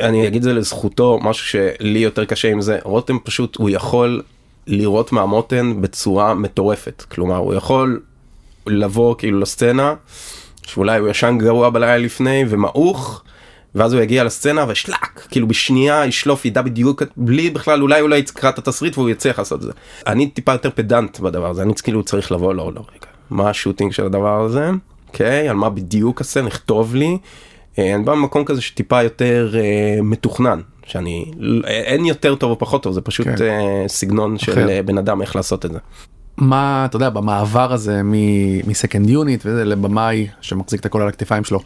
אני 0.00 0.26
אגיד 0.26 0.36
את 0.36 0.42
זה 0.42 0.52
לזכותו, 0.52 1.18
משהו 1.22 1.46
שלי 1.46 1.98
יותר 1.98 2.24
קשה 2.24 2.50
עם 2.50 2.60
זה, 2.60 2.78
רותם 2.84 3.16
פשוט 3.24 3.56
הוא 3.56 3.70
יכול 3.70 4.22
לירות 4.66 5.12
מהמותן 5.12 5.74
בצורה 5.80 6.34
מטורפת, 6.34 7.02
כלומר 7.08 7.36
הוא 7.36 7.54
יכול 7.54 8.00
לבוא 8.66 9.14
כאילו 9.18 9.40
לסצנה, 9.40 9.94
שאולי 10.66 10.98
הוא 10.98 11.08
ישן 11.08 11.38
גרוע 11.38 11.70
בלילה 11.70 11.98
לפני 11.98 12.44
ומעוך. 12.48 13.22
ואז 13.74 13.92
הוא 13.92 14.02
יגיע 14.02 14.24
לסצנה 14.24 14.64
ושלק 14.68 15.26
כאילו 15.30 15.48
בשנייה 15.48 16.06
ישלוף 16.06 16.44
ידע 16.44 16.62
בדיוק 16.62 17.02
בלי 17.16 17.50
בכלל 17.50 17.82
אולי 17.82 18.00
אולי 18.00 18.18
יקרא 18.18 18.48
את 18.48 18.58
התסריט 18.58 18.98
והוא 18.98 19.10
יצליח 19.10 19.38
לעשות 19.38 19.60
את 19.60 19.66
זה. 19.66 19.72
אני 20.06 20.30
טיפה 20.30 20.52
יותר 20.52 20.70
פדנט 20.74 21.20
בדבר 21.20 21.50
הזה 21.50 21.62
אני 21.62 21.72
כאילו 21.82 22.02
צריך 22.02 22.32
לבוא 22.32 22.54
לא 22.54 22.72
לא 22.74 22.80
רגע 22.80 23.06
מה 23.30 23.50
השוטינג 23.50 23.92
של 23.92 24.04
הדבר 24.04 24.40
הזה 24.40 24.70
אוקיי 25.08 25.48
על 25.48 25.56
מה 25.56 25.70
בדיוק 25.70 26.20
עשה 26.20 26.42
נכתוב 26.42 26.94
לי. 26.94 27.18
אה, 27.78 27.94
אני 27.94 28.04
בא 28.04 28.14
ממקום 28.14 28.44
כזה 28.44 28.60
שטיפה 28.60 29.02
יותר 29.02 29.54
אה, 29.54 30.02
מתוכנן 30.02 30.60
שאני 30.86 31.30
אין 31.64 32.04
יותר 32.04 32.34
טוב 32.34 32.50
או 32.50 32.58
פחות 32.58 32.82
טוב 32.82 32.92
זה 32.92 33.00
פשוט 33.00 33.26
כן. 33.26 33.44
אה, 33.44 33.84
סגנון 33.88 34.38
של 34.38 34.52
אחר. 34.52 34.68
אה, 34.68 34.82
בן 34.82 34.98
אדם 34.98 35.22
איך 35.22 35.36
לעשות 35.36 35.64
את 35.64 35.72
זה. 35.72 35.78
מה 36.36 36.84
אתה 36.84 36.96
יודע 36.96 37.10
במעבר 37.10 37.72
הזה 37.72 38.00
מסקנד 38.66 39.10
יוניט 39.10 39.42
וזה 39.46 39.64
לבמאי 39.64 40.28
שמחזיק 40.40 40.80
את 40.80 40.86
הכל 40.86 41.02
על 41.02 41.08
הכתפיים 41.08 41.44
שלו. 41.44 41.60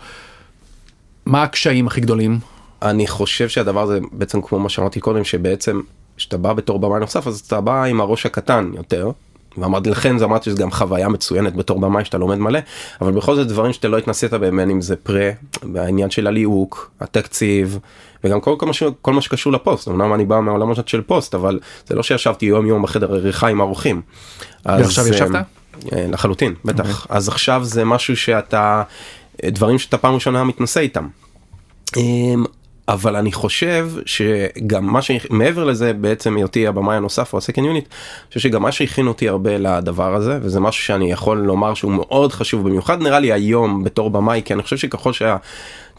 מה 1.26 1.42
הקשיים 1.42 1.87
הכי 1.87 2.00
גדולים? 2.00 2.38
אני 2.83 3.07
חושב 3.07 3.48
שהדבר 3.48 3.83
הזה 3.83 3.98
בעצם 4.12 4.42
כמו 4.42 4.59
מה 4.59 4.68
שאמרתי 4.68 5.00
קודם 5.00 5.24
שבעצם 5.24 5.81
כשאתה 6.16 6.37
בא 6.37 6.52
בתור 6.52 6.78
במאי 6.78 7.00
נוסף 7.00 7.26
אז 7.26 7.40
אתה 7.40 7.61
בא 7.61 7.85
עם 7.85 8.00
הראש 8.00 8.26
הקטן 8.26 8.70
יותר. 8.76 9.11
ואמרתי 9.58 9.90
לכן 9.90 10.18
זה 10.18 10.24
אמרתי 10.24 10.50
שזה 10.50 10.62
גם 10.62 10.70
חוויה 10.70 11.08
מצוינת 11.08 11.56
בתור 11.56 11.80
במאי 11.80 12.04
שאתה 12.04 12.18
לומד 12.18 12.38
מלא 12.38 12.58
אבל 13.00 13.12
בכל 13.12 13.34
זאת 13.37 13.46
דברים 13.46 13.72
שאתה 13.72 13.88
לא 13.88 13.98
התנסית 13.98 14.32
בהם 14.32 14.61
אם 14.61 14.80
זה 14.80 14.96
פרה 14.96 15.30
העניין 15.74 16.11
של 16.11 16.26
הליהוק 16.26 16.90
התקציב 17.00 17.78
וגם 18.24 18.40
כל, 18.40 18.54
כל, 18.58 18.66
מה, 18.66 18.72
ש- 18.72 18.82
כל 19.02 19.12
מה 19.12 19.20
שקשור 19.20 19.52
לפוסט 19.52 19.88
אמנם 19.88 20.14
אני 20.14 20.24
בא 20.24 20.40
מהעולמות 20.40 20.88
של 20.88 21.02
פוסט 21.02 21.34
אבל 21.34 21.61
זה 21.87 21.94
לא 21.94 22.02
שישבתי 22.02 22.46
יום 22.46 22.66
יום 22.66 22.82
בחדר 22.82 23.14
עריכה 23.14 23.48
עם 23.48 23.61
האורחים. 23.61 24.02
אז, 24.64 24.80
ועכשיו 24.80 25.08
ישבת? 25.08 25.34
אה, 25.34 25.40
אה, 25.92 26.06
לחלוטין 26.08 26.54
בטח 26.64 27.06
אז 27.11 27.28
עכשיו 27.28 27.64
זה 27.64 27.84
משהו 27.84 28.16
שאתה 28.16 28.82
דברים 29.44 29.78
שאתה 29.78 29.98
פעם 29.98 30.14
ראשונה 30.14 30.44
מתנסה 30.44 30.80
איתם. 30.80 31.08
אבל 32.88 33.16
אני 33.16 33.33
חושב 33.33 33.90
שגם 34.07 34.92
מה 34.92 35.03
שמעבר 35.03 35.64
לזה 35.64 35.92
בעצם 35.92 36.37
היותי 36.37 36.66
הבמאי 36.66 36.96
הנוסף 36.96 37.33
או 37.33 37.38
הסקנד 37.38 37.64
יוניט, 37.64 37.85
אני 37.85 38.29
חושב 38.29 38.40
שגם 38.40 38.62
מה 38.62 38.72
שהכין 38.72 39.07
אותי 39.07 39.29
הרבה 39.29 39.59
לדבר 39.59 40.14
הזה 40.14 40.38
וזה 40.42 40.61
משהו 40.61 40.85
שאני 40.85 41.12
יכול 41.12 41.38
לומר 41.38 41.74
שהוא 41.74 41.92
מאוד 41.92 42.33
חשוב 42.33 42.68
במיוחד 42.68 43.03
נראה 43.03 43.20
לי 43.20 43.33
היום 43.33 43.85
בתור 43.85 44.11
במאי 44.11 44.42
כי 44.44 44.55
אני 44.55 44.62
חושב 44.62 44.77
שככל 44.77 45.12
שה... 45.12 45.37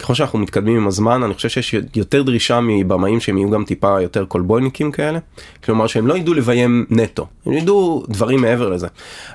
ככל 0.00 0.14
שאנחנו 0.14 0.38
מתקדמים 0.38 0.76
עם 0.76 0.86
הזמן 0.86 1.22
אני 1.22 1.34
חושב 1.34 1.48
שיש 1.48 1.74
יותר 1.96 2.22
דרישה 2.22 2.60
מבמאים 2.60 3.20
שהם 3.20 3.38
יהיו 3.38 3.50
גם 3.50 3.64
טיפה 3.64 4.00
יותר 4.00 4.24
קולבויניקים 4.24 4.92
כאלה. 4.92 5.18
כלומר 5.64 5.86
שהם 5.86 6.06
לא 6.06 6.16
ידעו 6.16 6.34
לביים 6.34 6.86
נטו 6.90 7.26
הם 7.46 7.52
ידעו 7.52 8.04
דברים 8.08 8.40
מעבר 8.40 8.68
לזה. 8.68 8.86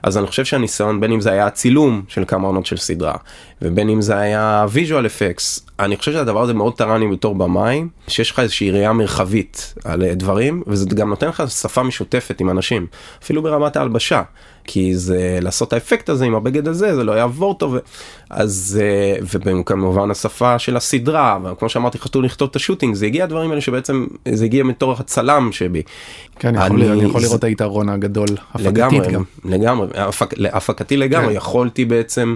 אז 0.03 0.17
אני 0.17 0.27
חושב 0.27 0.45
שהניסיון 0.45 0.99
בין 0.99 1.11
אם 1.11 1.21
זה 1.21 1.31
היה 1.31 1.45
הצילום 1.45 2.01
של 2.07 2.23
כמה 2.27 2.47
עונות 2.47 2.65
של 2.65 2.77
סדרה 2.77 3.15
ובין 3.61 3.89
אם 3.89 4.01
זה 4.01 4.17
היה 4.17 4.65
visual 4.69 5.05
effects 5.05 5.65
אני 5.79 5.97
חושב 5.97 6.11
שהדבר 6.11 6.41
הזה 6.41 6.53
מאוד 6.53 6.73
תרם 6.73 6.99
לי 6.99 7.07
בתור 7.07 7.35
במאי 7.45 7.83
שיש 8.07 8.31
לך 8.31 8.39
איזושהי 8.39 8.71
ראייה 8.71 8.93
מרחבית 8.93 9.73
על 9.83 10.03
אה, 10.03 10.15
דברים 10.15 10.63
וזה 10.67 10.85
גם 10.85 11.09
נותן 11.09 11.27
לך 11.27 11.43
שפה 11.49 11.83
משותפת 11.83 12.41
עם 12.41 12.49
אנשים 12.49 12.87
אפילו 13.23 13.41
ברמת 13.43 13.77
ההלבשה. 13.77 14.21
כי 14.67 14.95
זה 14.95 15.37
לעשות 15.41 15.73
האפקט 15.73 16.09
הזה 16.09 16.25
עם 16.25 16.35
הבגד 16.35 16.67
הזה 16.67 16.95
זה 16.95 17.03
לא 17.03 17.11
יעבור 17.11 17.57
טוב 17.57 17.75
אז 18.29 18.79
אה, 18.81 19.25
וכמובן 19.59 20.11
השפה 20.11 20.59
של 20.59 20.77
הסדרה 20.77 21.37
וכמו 21.43 21.69
שאמרתי 21.69 21.97
חשוב 21.97 22.21
לכתוב 22.23 22.49
את 22.49 22.55
ה 22.55 22.60
shooting 22.60 22.95
זה 22.95 23.05
הגיע 23.05 23.23
הדברים 23.23 23.49
האלה 23.49 23.61
שבעצם 23.61 24.07
זה 24.31 24.45
הגיע 24.45 24.63
מתוך 24.63 24.91
הצלם 24.99 25.49
שבי. 25.51 25.81
כן, 26.39 26.47
אני 26.55 26.65
יכול, 26.65 26.81
אני- 26.83 26.91
אני 26.91 27.09
יכול 27.09 27.21
לראות 27.21 27.39
את 27.39 27.43
היתרון 27.43 27.89
הגדול, 27.89 28.27
לגמרי 28.59 28.97
הפקתית 28.97 29.13
גם. 29.13 29.23
לגמרי 29.45 29.87
הפק, 29.95 30.33
הפקתי 30.53 30.97
לגמרי 30.97 31.27
כן. 31.29 31.35
יכולתי 31.37 31.85
בעצם. 31.85 32.35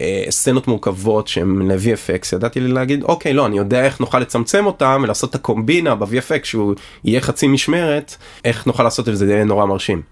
אה, 0.00 0.24
סצנות 0.30 0.68
מורכבות 0.68 1.28
שהן 1.28 1.70
ל-VFX 1.70 2.36
ידעתי 2.36 2.60
לי 2.60 2.68
להגיד 2.68 3.02
אוקיי 3.02 3.32
לא 3.32 3.46
אני 3.46 3.56
יודע 3.56 3.84
איך 3.84 4.00
נוכל 4.00 4.18
לצמצם 4.18 4.66
אותם 4.66 5.00
ולעשות 5.04 5.30
את 5.30 5.34
הקומבינה 5.34 5.94
ב-VFX 5.94 6.44
שהוא 6.44 6.74
יהיה 7.04 7.20
חצי 7.20 7.46
משמרת 7.48 8.16
איך 8.44 8.66
נוכל 8.66 8.82
לעשות 8.82 9.08
את 9.08 9.16
זה 9.16 9.26
זה 9.26 9.32
יהיה 9.32 9.44
נורא 9.44 9.66
מרשים. 9.66 10.02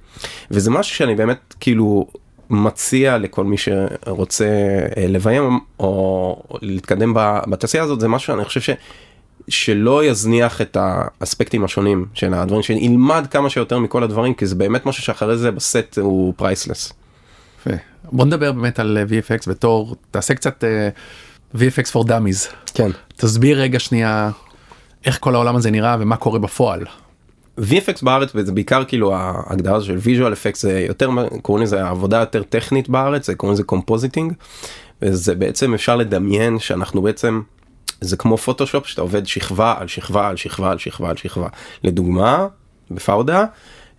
וזה 0.50 0.70
משהו 0.70 0.96
שאני 0.96 1.14
באמת 1.14 1.54
כאילו 1.60 2.06
מציע 2.50 3.18
לכל 3.18 3.44
מי 3.44 3.56
שרוצה 3.58 4.46
אה, 4.96 5.06
לביים 5.08 5.60
או 5.78 6.42
להתקדם 6.62 7.14
בתעשייה 7.46 7.82
הזאת 7.82 8.00
זה 8.00 8.08
משהו 8.08 8.26
שאני 8.26 8.44
חושב 8.44 8.74
שלא 9.48 10.04
יזניח 10.04 10.60
את 10.60 10.76
האספקטים 10.80 11.64
השונים 11.64 12.06
של 12.14 12.34
הדברים, 12.34 12.62
שילמד 12.62 13.26
כמה 13.30 13.50
שיותר 13.50 13.78
מכל 13.78 14.02
הדברים, 14.02 14.34
כי 14.34 14.46
זה 14.46 14.54
באמת 14.54 14.86
משהו 14.86 15.02
שאחרי 15.02 15.36
זה 15.36 15.50
בסט 15.50 15.98
הוא 15.98 16.34
priceless. 16.36 16.92
בוא 18.04 18.24
נדבר 18.24 18.52
באמת 18.52 18.78
על 18.78 18.98
אה, 18.98 19.04
VFX 19.04 19.50
בתור, 19.50 19.96
תעשה 20.10 20.34
קצת 20.34 20.64
uh, 20.64 21.56
VFX 21.58 21.92
for 21.92 22.08
dummies. 22.08 22.54
כן. 22.74 22.90
תסביר 23.16 23.60
רגע 23.60 23.78
שנייה 23.78 24.30
איך 25.04 25.18
כל 25.20 25.34
העולם 25.34 25.56
הזה 25.56 25.70
נראה 25.70 25.96
ומה 26.00 26.16
קורה 26.16 26.38
בפועל. 26.38 26.84
VFX 27.60 27.98
בארץ 28.02 28.30
וזה 28.34 28.52
בעיקר 28.52 28.84
כאילו 28.84 29.14
ההגדרה 29.14 29.80
של 29.80 29.98
visual 30.04 30.32
effects 30.32 30.58
זה 30.60 30.80
יותר 30.88 31.10
קוראים 31.42 31.64
לזה 31.64 31.88
עבודה 31.88 32.16
יותר 32.16 32.42
טכנית 32.42 32.88
בארץ 32.88 33.26
זה 33.26 33.34
קוראים 33.34 33.54
לזה 33.54 33.62
compositing. 33.62 34.32
וזה 35.02 35.34
בעצם 35.34 35.74
אפשר 35.74 35.96
לדמיין 35.96 36.58
שאנחנו 36.58 37.02
בעצם 37.02 37.40
זה 38.00 38.16
כמו 38.16 38.36
פוטושופ 38.36 38.86
שאתה 38.86 39.02
עובד 39.02 39.26
שכבה 39.26 39.74
על 39.78 39.88
שכבה 39.88 40.28
על 40.28 40.36
שכבה 40.36 40.70
על 40.70 40.78
שכבה 40.78 41.10
על 41.10 41.16
שכבה. 41.16 41.48
לדוגמה 41.84 42.46
בפאודה 42.90 43.44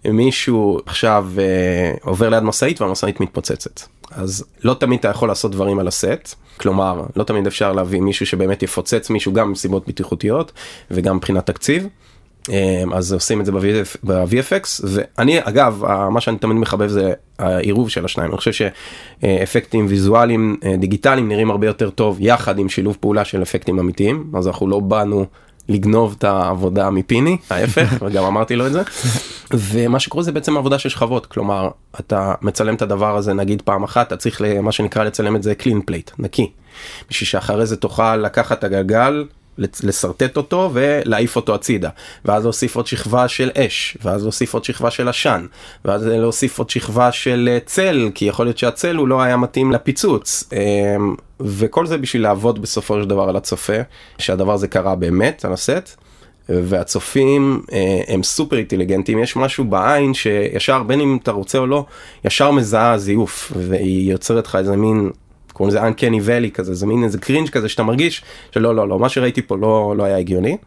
מישהו 0.05 0.79
עכשיו 0.85 1.27
אה, 1.39 1.93
עובר 2.01 2.29
ליד 2.29 2.43
משאית 2.43 2.81
והמשאית 2.81 3.19
מתפוצצת 3.19 3.81
אז 4.11 4.45
לא 4.63 4.73
תמיד 4.73 4.99
אתה 4.99 5.07
יכול 5.07 5.27
לעשות 5.27 5.51
דברים 5.51 5.79
על 5.79 5.87
הסט 5.87 6.35
כלומר 6.57 7.03
לא 7.15 7.23
תמיד 7.23 7.47
אפשר 7.47 7.73
להביא 7.73 8.01
מישהו 8.01 8.25
שבאמת 8.25 8.63
יפוצץ 8.63 9.09
מישהו 9.09 9.33
גם 9.33 9.51
מסיבות 9.51 9.87
בטיחותיות 9.87 10.51
וגם 10.91 11.15
מבחינת 11.15 11.45
תקציב. 11.45 11.87
אמ, 12.49 12.93
אז 12.93 13.13
עושים 13.13 13.41
את 13.41 13.45
זה 13.45 13.51
ב-VFX 14.03 14.83
ואני 14.83 15.39
אגב 15.43 15.83
מה 16.09 16.21
שאני 16.21 16.37
תמיד 16.37 16.57
מחבב 16.57 16.87
זה 16.87 17.13
העירוב 17.39 17.89
של 17.89 18.05
השניים 18.05 18.29
אני 18.29 18.37
חושב 18.37 18.69
שאפקטים 19.21 19.85
ויזואליים 19.89 20.57
אה, 20.65 20.75
דיגיטליים 20.77 21.27
נראים 21.27 21.51
הרבה 21.51 21.67
יותר 21.67 21.89
טוב 21.89 22.17
יחד 22.19 22.59
עם 22.59 22.69
שילוב 22.69 22.97
פעולה 22.99 23.25
של 23.25 23.41
אפקטים 23.41 23.79
אמיתיים 23.79 24.31
אז 24.33 24.47
אנחנו 24.47 24.67
לא 24.67 24.79
באנו 24.79 25.25
לגנוב 25.69 26.15
את 26.17 26.23
העבודה 26.23 26.89
מפיני 26.89 27.37
ההפך 27.49 27.93
וגם 28.01 28.23
אמרתי 28.23 28.55
לו 28.55 28.67
את 28.67 28.71
זה. 28.71 28.81
ומה 29.53 29.99
שקורה 29.99 30.23
זה 30.23 30.31
בעצם 30.31 30.57
עבודה 30.57 30.79
של 30.79 30.89
שכבות 30.89 31.25
כלומר 31.25 31.69
אתה 31.99 32.33
מצלם 32.41 32.75
את 32.75 32.81
הדבר 32.81 33.17
הזה 33.17 33.33
נגיד 33.33 33.61
פעם 33.61 33.83
אחת 33.83 34.07
אתה 34.07 34.17
צריך 34.17 34.41
מה 34.61 34.71
שנקרא 34.71 35.03
לצלם 35.03 35.35
את 35.35 35.43
זה 35.43 35.53
clean 35.59 35.89
plate 35.91 36.11
נקי. 36.19 36.51
בשביל 37.09 37.27
שאחרי 37.27 37.65
זה 37.65 37.75
תוכל 37.75 38.15
לקחת 38.15 38.59
את 38.59 38.63
הגלגל 38.63 39.25
לשרטט 39.57 40.37
אותו 40.37 40.69
ולהעיף 40.73 41.35
אותו 41.35 41.55
הצידה. 41.55 41.89
ואז 42.25 42.43
להוסיף 42.43 42.75
עוד 42.75 42.87
שכבה 42.87 43.27
של 43.27 43.51
אש 43.57 43.97
ואז 44.03 44.23
להוסיף 44.23 44.53
עוד 44.53 44.63
שכבה 44.63 44.91
של 44.91 45.09
עשן 45.09 45.45
ואז 45.85 46.07
להוסיף 46.07 46.59
עוד 46.59 46.69
שכבה 46.69 47.11
של 47.11 47.49
אה, 47.51 47.57
צל 47.65 48.09
כי 48.15 48.25
יכול 48.25 48.45
להיות 48.45 48.57
שהצל 48.57 48.95
הוא 48.95 49.07
לא 49.07 49.21
היה 49.21 49.37
מתאים 49.37 49.71
לפיצוץ. 49.71 50.43
אמ, 50.53 51.15
וכל 51.43 51.85
זה 51.85 51.97
בשביל 51.97 52.23
לעבוד 52.23 52.61
בסופו 52.61 53.01
של 53.01 53.09
דבר 53.09 53.29
על 53.29 53.35
הצופה 53.35 53.77
שהדבר 54.17 54.53
הזה 54.53 54.67
קרה 54.67 54.95
באמת 54.95 55.45
על 55.45 55.53
הסט. 55.53 56.03
והצופים 56.49 57.61
אה, 57.73 58.01
הם 58.07 58.23
סופר 58.23 58.57
אינטליגנטים 58.57 59.19
יש 59.19 59.35
משהו 59.35 59.65
בעין 59.65 60.13
שישר 60.13 60.83
בין 60.83 61.01
אם 61.01 61.17
אתה 61.23 61.31
רוצה 61.31 61.57
או 61.57 61.67
לא 61.67 61.85
ישר 62.25 62.51
מזהה 62.51 62.97
זיוף 62.97 63.51
והיא 63.55 64.11
יוצרת 64.11 64.45
לך 64.45 64.55
איזה 64.55 64.75
מין 64.75 65.11
קוראים 65.53 65.75
לזה 65.75 65.87
uncanny 65.87 66.27
valley 66.27 66.51
כזה 66.53 66.73
זה 66.73 66.85
מין 66.85 67.03
איזה 67.03 67.17
קרינג' 67.17 67.49
כזה 67.49 67.69
שאתה 67.69 67.83
מרגיש 67.83 68.23
שלא 68.51 68.75
לא 68.75 68.87
לא 68.87 68.99
מה 68.99 69.09
שראיתי 69.09 69.41
פה 69.41 69.57
לא 69.57 69.93
לא 69.97 70.03
היה 70.03 70.17
הגיוני. 70.17 70.57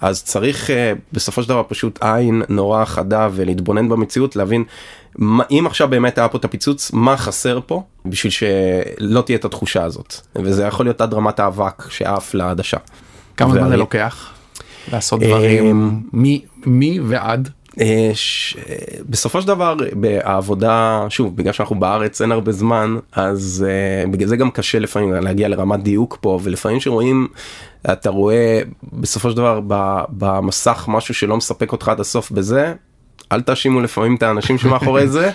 אז 0.00 0.24
צריך 0.24 0.70
uh, 0.70 0.72
בסופו 1.12 1.42
של 1.42 1.48
דבר 1.48 1.62
פשוט 1.68 1.98
עין 2.02 2.42
נורא 2.48 2.84
חדה 2.84 3.28
ולהתבונן 3.32 3.88
במציאות 3.88 4.36
להבין 4.36 4.64
אם 5.50 5.64
עכשיו 5.66 5.88
באמת 5.88 6.18
היה 6.18 6.28
פה 6.28 6.38
את 6.38 6.44
הפיצוץ 6.44 6.92
מה 6.92 7.16
חסר 7.16 7.60
פה 7.66 7.82
בשביל 8.04 8.30
שלא 8.30 9.20
תהיה 9.20 9.38
את 9.38 9.44
התחושה 9.44 9.84
הזאת? 9.84 10.14
וזה 10.36 10.64
יכול 10.64 10.86
להיות 10.86 11.00
עד 11.00 11.14
רמת 11.14 11.40
האבק 11.40 11.90
שעף 11.90 12.34
לעדשה. 12.34 12.76
כמה 13.36 13.54
זמן 13.54 13.68
זה 13.68 13.76
לוקח 13.76 14.30
לעשות 14.92 15.20
דברים? 15.20 16.02
מי 16.12 16.44
מי 16.66 17.00
ועד? 17.00 17.48
אה, 17.80 18.10
ש... 18.14 18.56
בסופו 19.08 19.42
של 19.42 19.48
דבר 19.48 19.74
בעבודה 19.92 21.06
שוב 21.08 21.36
בגלל 21.36 21.52
שאנחנו 21.52 21.80
בארץ 21.80 22.22
אין 22.22 22.32
הרבה 22.32 22.52
זמן 22.52 22.96
אז 23.12 23.66
uh, 23.66 24.10
בגלל 24.10 24.28
זה 24.28 24.36
גם 24.36 24.50
קשה 24.50 24.78
לפעמים 24.78 25.12
להגיע 25.12 25.48
לרמת 25.48 25.82
דיוק 25.82 26.18
פה 26.20 26.40
ולפעמים 26.42 26.80
שרואים 26.80 27.28
אתה 27.92 28.10
רואה 28.10 28.60
בסופו 28.92 29.30
של 29.30 29.36
דבר 29.36 29.60
במסך 30.08 30.84
משהו 30.88 31.14
שלא 31.14 31.36
מספק 31.36 31.72
אותך 31.72 31.88
עד 31.88 32.00
הסוף 32.00 32.30
אז 32.30 32.74
אל 33.32 33.40
תאשימו 33.40 33.80
לפעמים 33.80 34.14
את 34.14 34.22
האנשים 34.22 34.58
שמאחורי 34.58 35.08
זה 35.16 35.30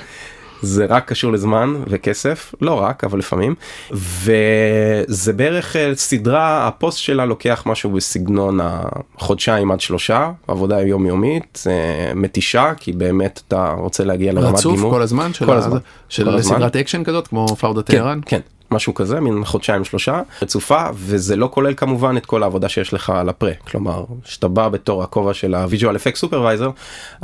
זה 0.62 0.86
רק 0.90 1.08
קשור 1.08 1.32
לזמן 1.32 1.74
וכסף 1.88 2.56
לא 2.62 2.82
רק 2.82 3.04
אבל 3.04 3.20
לפעמים 3.20 3.56
וזה 3.92 5.34
בערך 5.34 5.76
אה, 5.76 5.92
סדרה 5.96 6.68
הפוסט 6.68 6.98
שלה 6.98 7.26
לוקח 7.26 7.64
משהו 7.66 7.90
בסגנון 7.90 8.60
החודשיים 8.64 9.72
עד 9.72 9.82
שלושה 9.82 10.32
עבודה 10.48 10.82
יומיומית 10.82 11.64
אה, 11.68 12.12
מתישה 12.16 12.74
כי 12.78 12.92
באמת 12.92 13.42
אתה 13.48 13.74
רוצה 13.78 14.04
להגיע 14.04 14.34
לרמת 14.34 14.60
גימור. 14.62 14.74
רצוף 14.74 14.92
כל 14.92 15.02
הזמן 15.02 15.32
כל 15.46 15.58
הזמן, 15.58 15.78
של 16.10 16.42
סדרת 16.42 16.76
אקשן 16.76 17.04
כזאת 17.04 17.28
כמו 17.28 17.48
פאודה 17.48 17.82
כן, 17.84 17.98
טהרן? 17.98 18.20
כן. 18.26 18.40
משהו 18.76 18.94
כזה 18.94 19.20
מין 19.20 19.46
חודשיים 19.46 19.86
שלושה 19.86 20.22
רצופה 20.42 20.84
וזה 20.94 21.36
לא 21.36 21.50
כולל 21.52 21.74
כמובן 21.74 22.18
את 22.18 22.26
כל 22.26 22.44
העבודה 22.44 22.70
שיש 22.70 22.94
לך 22.94 23.10
על 23.10 23.30
ה 23.30 23.36
pre 23.36 23.54
כלומר 23.54 24.06
שאתה 24.24 24.48
בא 24.48 24.70
בתור 24.70 25.04
הכובע 25.04 25.34
של 25.34 25.56
ה 25.56 25.62
visual 25.62 25.96
effect 25.96 26.16
supervisor 26.18 26.70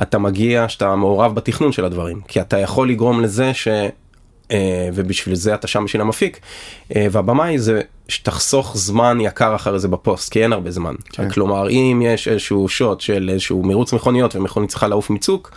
אתה 0.02 0.18
מגיע 0.18 0.70
שאתה 0.70 0.96
מעורב 0.96 1.36
בתכנון 1.36 1.72
של 1.72 1.86
הדברים 1.86 2.22
כי 2.28 2.42
אתה 2.42 2.58
יכול 2.58 2.90
לגרום 2.90 3.22
לזה 3.22 3.54
ש... 3.54 3.68
אה, 4.52 4.90
ובשביל 4.94 5.36
זה 5.36 5.54
אתה 5.54 5.68
שם 5.68 5.86
בשביל 5.86 6.02
המפיק 6.02 6.40
אה, 6.96 7.08
והבמאי 7.12 7.60
זה 7.60 7.82
שתחסוך 8.08 8.78
זמן 8.78 9.18
יקר 9.22 9.56
אחרי 9.56 9.80
זה 9.80 9.88
בפוסט 9.88 10.32
כי 10.32 10.44
אין 10.44 10.54
הרבה 10.54 10.72
זמן 10.72 10.96
כן. 11.10 11.30
כלומר 11.30 11.70
אם 11.70 12.02
יש 12.06 12.28
איזשהו 12.28 12.70
שוט 12.70 13.02
של 13.02 13.30
איזשהו 13.34 13.64
מרוץ 13.64 13.94
מכוניות 13.94 14.36
ומכונית 14.36 14.70
צריכה 14.70 14.88
לעוף 14.88 15.10
מצוק 15.10 15.52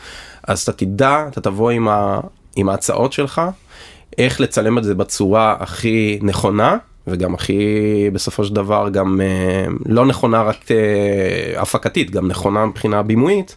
אז 0.48 0.62
אתה 0.62 0.72
תדע 0.72 1.24
אתה 1.28 1.40
תבוא 1.40 1.70
עם, 1.70 1.88
ה... 1.88 2.20
עם 2.56 2.68
ההצעות 2.68 3.12
שלך 3.12 3.42
איך 4.18 4.40
לצלם 4.40 4.78
את 4.78 4.84
זה 4.84 4.94
בצורה 4.94 5.56
הכי 5.60 6.18
נכונה 6.22 6.76
וגם 7.06 7.34
הכי 7.34 7.60
בסופו 8.12 8.44
של 8.44 8.54
דבר 8.54 8.88
גם 8.92 9.20
אה, 9.20 9.66
לא 9.86 10.06
נכונה 10.06 10.42
רק 10.42 10.70
אה, 10.70 11.62
הפקתית 11.62 12.10
גם 12.10 12.28
נכונה 12.28 12.66
מבחינה 12.66 13.02
בימויית 13.02 13.56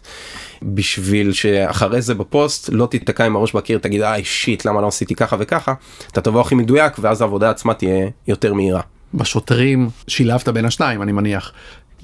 בשביל 0.62 1.32
שאחרי 1.32 2.02
זה 2.02 2.14
בפוסט 2.14 2.70
לא 2.72 2.86
תיתקע 2.86 3.24
עם 3.24 3.36
הראש 3.36 3.52
בקיר 3.52 3.78
תגיד 3.78 4.02
איי 4.02 4.24
שיט 4.24 4.64
למה 4.64 4.80
לא 4.80 4.88
עשיתי 4.88 5.14
ככה 5.14 5.36
וככה? 5.38 5.74
אתה 6.12 6.20
תבוא 6.20 6.40
הכי 6.40 6.54
מדויק 6.54 6.92
ואז 6.98 7.20
העבודה 7.20 7.50
עצמה 7.50 7.74
תהיה 7.74 8.08
יותר 8.28 8.54
מהירה. 8.54 8.80
בשוטרים 9.14 9.88
שילבת 10.08 10.48
בין 10.48 10.64
השניים 10.64 11.02
אני 11.02 11.12
מניח. 11.12 11.52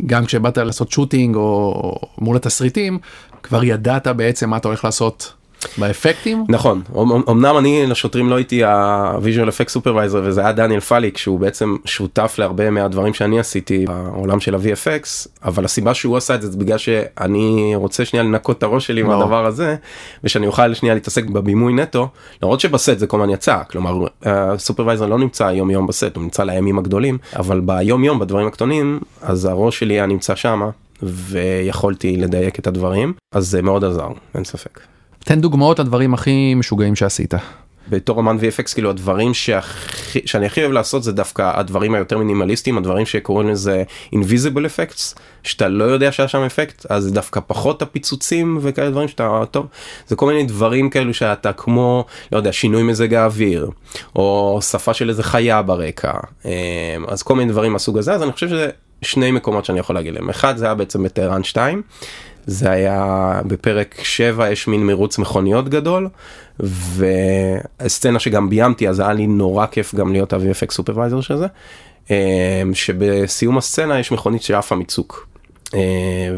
גם 0.06 0.24
כשבאת 0.24 0.58
לעשות 0.58 0.90
שוטינג 0.90 1.36
או 1.36 1.94
מול 2.18 2.36
התסריטים 2.36 2.98
כבר 3.42 3.64
ידעת 3.64 4.06
בעצם 4.06 4.50
מה 4.50 4.56
אתה 4.56 4.68
הולך 4.68 4.84
לעשות 4.84 5.32
באפקטים? 5.78 6.44
נכון. 6.48 6.82
אמנם 7.30 7.58
אני 7.58 7.86
לשוטרים 7.86 8.30
לא 8.30 8.34
הייתי 8.34 8.64
ה 8.64 8.76
visual 8.76 9.48
effect 9.48 9.68
supervisor 9.68 10.20
וזה 10.24 10.40
היה 10.40 10.52
דניאל 10.52 10.80
פליק 10.80 11.18
שהוא 11.18 11.40
בעצם 11.40 11.76
שותף 11.84 12.34
להרבה 12.38 12.70
מהדברים 12.70 13.14
שאני 13.14 13.40
עשיתי 13.40 13.84
בעולם 13.86 14.40
של 14.40 14.54
ה-VFX 14.54 15.28
אבל 15.44 15.64
הסיבה 15.64 15.94
שהוא 15.94 16.16
עשה 16.16 16.34
את 16.34 16.42
זה 16.42 16.50
זה 16.50 16.58
בגלל 16.58 16.78
שאני 16.78 17.72
רוצה 17.74 18.04
שנייה 18.04 18.22
לנקות 18.22 18.58
את 18.58 18.62
הראש 18.62 18.86
שלי 18.86 19.02
מהדבר 19.02 19.46
הזה 19.46 19.76
ושאני 20.24 20.46
אוכל 20.46 20.74
שנייה 20.74 20.94
להתעסק 20.94 21.24
בבימוי 21.24 21.72
נטו 21.72 22.08
למרות 22.42 22.60
שבסט 22.60 22.98
זה 22.98 23.06
כל 23.06 23.16
הזמן 23.16 23.30
יצא. 23.30 23.58
כלומר 23.70 24.06
ה 24.22 24.30
supervisor 24.30 25.06
לא 25.06 25.18
נמצא 25.18 25.44
יום 25.44 25.70
יום 25.70 25.86
בסט 25.86 26.16
הוא 26.16 26.22
נמצא 26.22 26.44
לימים 26.44 26.78
הגדולים 26.78 27.18
אבל 27.36 27.60
ביום 27.60 28.04
יום 28.04 28.18
בדברים 28.18 28.46
הקטנים 28.46 29.00
אז 29.22 29.44
הראש 29.44 29.78
שלי 29.78 29.94
היה 29.94 30.06
נמצא 30.06 30.34
שמה 30.34 30.70
ויכולתי 31.02 32.16
לדייק 32.16 32.58
את 32.58 32.66
הדברים 32.66 33.12
אז 33.32 33.48
זה 33.48 33.62
מאוד 33.62 33.84
עזר 33.84 34.08
אין 34.34 34.44
ספק. 34.44 34.80
תן 35.24 35.40
דוגמאות 35.40 35.78
לדברים 35.78 36.14
הכי 36.14 36.54
משוגעים 36.54 36.96
שעשית. 36.96 37.34
בתור 37.88 38.20
אמן 38.20 38.36
VFX 38.36 38.74
כאילו 38.74 38.90
הדברים 38.90 39.34
שהכי, 39.34 40.20
שאני 40.26 40.46
הכי 40.46 40.60
אוהב 40.60 40.72
לעשות 40.72 41.02
זה 41.02 41.12
דווקא 41.12 41.52
הדברים 41.54 41.94
היותר 41.94 42.18
מינימליסטיים 42.18 42.78
הדברים 42.78 43.06
שקוראים 43.06 43.48
לזה 43.48 43.82
invisible 44.14 44.58
effects. 44.58 45.18
שאתה 45.42 45.68
לא 45.68 45.84
יודע 45.84 46.12
שהיה 46.12 46.28
שם 46.28 46.38
אפקט 46.38 46.86
אז 46.90 47.12
דווקא 47.12 47.40
פחות 47.46 47.82
הפיצוצים 47.82 48.58
וכאלה 48.60 48.90
דברים 48.90 49.08
שאתה 49.08 49.42
טוב. 49.50 49.66
זה 50.08 50.16
כל 50.16 50.26
מיני 50.26 50.44
דברים 50.44 50.90
כאלו 50.90 51.14
שאתה 51.14 51.52
כמו 51.52 52.04
לא 52.32 52.36
יודע 52.36 52.52
שינוי 52.52 52.82
מזג 52.82 53.14
האוויר 53.14 53.70
או 54.16 54.58
שפה 54.62 54.94
של 54.94 55.08
איזה 55.08 55.22
חיה 55.22 55.62
ברקע. 55.62 56.12
אמ, 56.44 56.50
אז 57.08 57.22
כל 57.22 57.36
מיני 57.36 57.52
דברים 57.52 57.72
מהסוג 57.72 57.98
הזה. 57.98 58.12
אז 58.12 58.22
אני 58.22 58.32
חושב 58.32 58.48
שזה 58.48 58.70
שני 59.02 59.30
מקומות 59.30 59.64
שאני 59.64 59.78
יכול 59.78 59.96
להגיד 59.96 60.14
להם. 60.14 60.30
אחד 60.30 60.56
זה 60.56 60.64
היה 60.64 60.74
בעצם 60.74 61.02
בטהרן 61.02 61.44
2 61.44 61.82
זה 62.46 62.70
היה 62.70 63.40
בפרק 63.46 64.00
7 64.02 64.50
יש 64.50 64.68
מין 64.68 64.86
מרוץ 64.86 65.18
מכוניות 65.18 65.68
גדול 65.68 66.08
והסצנה 66.60 68.18
שגם 68.18 68.50
ביימתי 68.50 68.88
אז 68.88 69.00
היה 69.00 69.12
לי 69.12 69.26
נורא 69.26 69.66
כיף 69.66 69.94
גם 69.94 70.12
להיות 70.12 70.32
ה-VFX 70.32 70.72
סופרוויזר 70.72 71.20
של 71.20 71.36
זה. 71.36 71.46
אמ, 72.10 72.74
שבסיום 72.74 73.58
הסצנה 73.58 74.00
יש 74.00 74.12
מכונית 74.12 74.42
שעפה 74.42 74.74
מצוק. 74.74 75.28
אמ, 75.74 75.78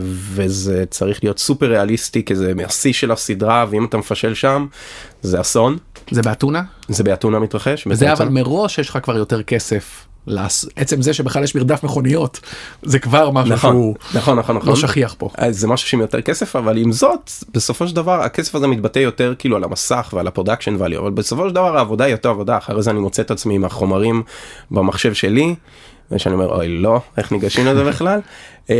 וזה 0.00 0.84
צריך 0.90 1.24
להיות 1.24 1.38
סופר 1.38 1.66
ריאליסטי 1.66 2.24
כי 2.24 2.34
זה 2.34 2.54
מהשיא 2.54 2.92
של 2.92 3.12
הסדרה 3.12 3.66
ואם 3.70 3.84
אתה 3.84 3.96
מפשל 3.96 4.34
שם 4.34 4.66
זה 5.22 5.40
אסון. 5.40 5.76
זה 6.10 6.22
באתונה? 6.22 6.62
זה 6.88 7.04
באתונה 7.04 7.38
מתרחש. 7.38 7.88
זה 7.92 8.12
אבל 8.12 8.28
מראש 8.28 8.78
יש 8.78 8.88
לך 8.88 8.98
כבר 9.02 9.16
יותר 9.16 9.42
כסף 9.42 10.05
עצם 10.76 11.02
זה 11.02 11.12
שבכלל 11.12 11.44
יש 11.44 11.54
מרדף 11.54 11.84
מכוניות 11.84 12.40
זה 12.82 12.98
כבר 12.98 13.30
משהו 13.30 13.54
נכון, 13.54 13.72
שהוא 13.72 13.96
נכון, 14.14 14.38
נכון, 14.38 14.56
נכון. 14.56 14.68
לא 14.68 14.76
שכיח 14.76 15.14
פה. 15.18 15.30
אז 15.34 15.58
זה 15.58 15.68
משהו 15.68 15.88
שעם 15.88 16.00
יותר 16.00 16.20
כסף 16.20 16.56
אבל 16.56 16.78
עם 16.78 16.92
זאת 16.92 17.30
בסופו 17.54 17.88
של 17.88 17.96
דבר 17.96 18.22
הכסף 18.22 18.54
הזה 18.54 18.66
מתבטא 18.66 18.98
יותר 18.98 19.34
כאילו 19.38 19.56
על 19.56 19.64
המסך 19.64 20.10
ועל 20.12 20.26
ה 20.26 20.31
production 20.31 20.76
value 20.76 20.98
אבל 20.98 21.10
בסופו 21.10 21.48
של 21.48 21.54
דבר 21.54 21.76
העבודה 21.76 22.04
היא 22.04 22.14
אותה 22.14 22.28
עבודה 22.28 22.58
אחרי 22.58 22.82
זה 22.82 22.90
אני 22.90 23.00
מוצא 23.00 23.22
את 23.22 23.30
עצמי 23.30 23.54
עם 23.54 23.64
החומרים 23.64 24.22
במחשב 24.70 25.14
שלי. 25.14 25.54
ושאני 26.10 26.34
אומר 26.34 26.54
אוי 26.54 26.68
לא 26.68 27.00
איך 27.16 27.32
ניגשים 27.32 27.66
לזה 27.66 27.84
בכלל 27.84 28.20
אמ, 28.70 28.74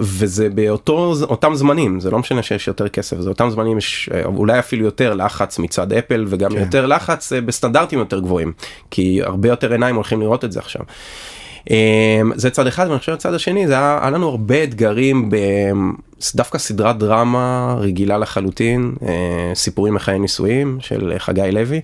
וזה 0.00 0.48
באותו 0.48 1.14
אותם 1.22 1.54
זמנים 1.54 2.00
זה 2.00 2.10
לא 2.10 2.18
משנה 2.18 2.42
שיש 2.42 2.68
יותר 2.68 2.88
כסף 2.88 3.20
זה 3.20 3.28
אותם 3.28 3.50
זמנים 3.50 3.78
יש 3.78 4.10
אה, 4.14 4.24
אולי 4.24 4.58
אפילו 4.58 4.84
יותר 4.84 5.14
לחץ 5.14 5.58
מצד 5.58 5.92
אפל 5.92 6.24
וגם 6.28 6.50
כן. 6.50 6.58
יותר 6.58 6.86
לחץ 6.86 7.32
אה, 7.32 7.40
בסטנדרטים 7.40 7.98
יותר 7.98 8.20
גבוהים 8.20 8.52
כי 8.90 9.20
הרבה 9.22 9.48
יותר 9.48 9.72
עיניים 9.72 9.94
הולכים 9.94 10.20
לראות 10.20 10.44
את 10.44 10.52
זה 10.52 10.60
עכשיו. 10.60 10.82
אמ, 11.70 12.32
זה 12.34 12.50
צד 12.50 12.66
אחד 12.66 12.86
ואני 12.88 12.98
חושב 12.98 13.12
הצד 13.12 13.34
השני 13.34 13.66
זה 13.66 13.72
היה, 13.72 13.98
היה 14.00 14.10
לנו 14.10 14.28
הרבה 14.28 14.64
אתגרים 14.64 15.30
דווקא 16.34 16.58
סדרת 16.58 16.98
דרמה 16.98 17.76
רגילה 17.78 18.18
לחלוטין 18.18 18.94
אה, 19.02 19.52
סיפורים 19.54 19.94
מחיי 19.94 20.18
נישואים 20.18 20.78
של 20.80 21.14
חגי 21.18 21.52
לוי 21.52 21.80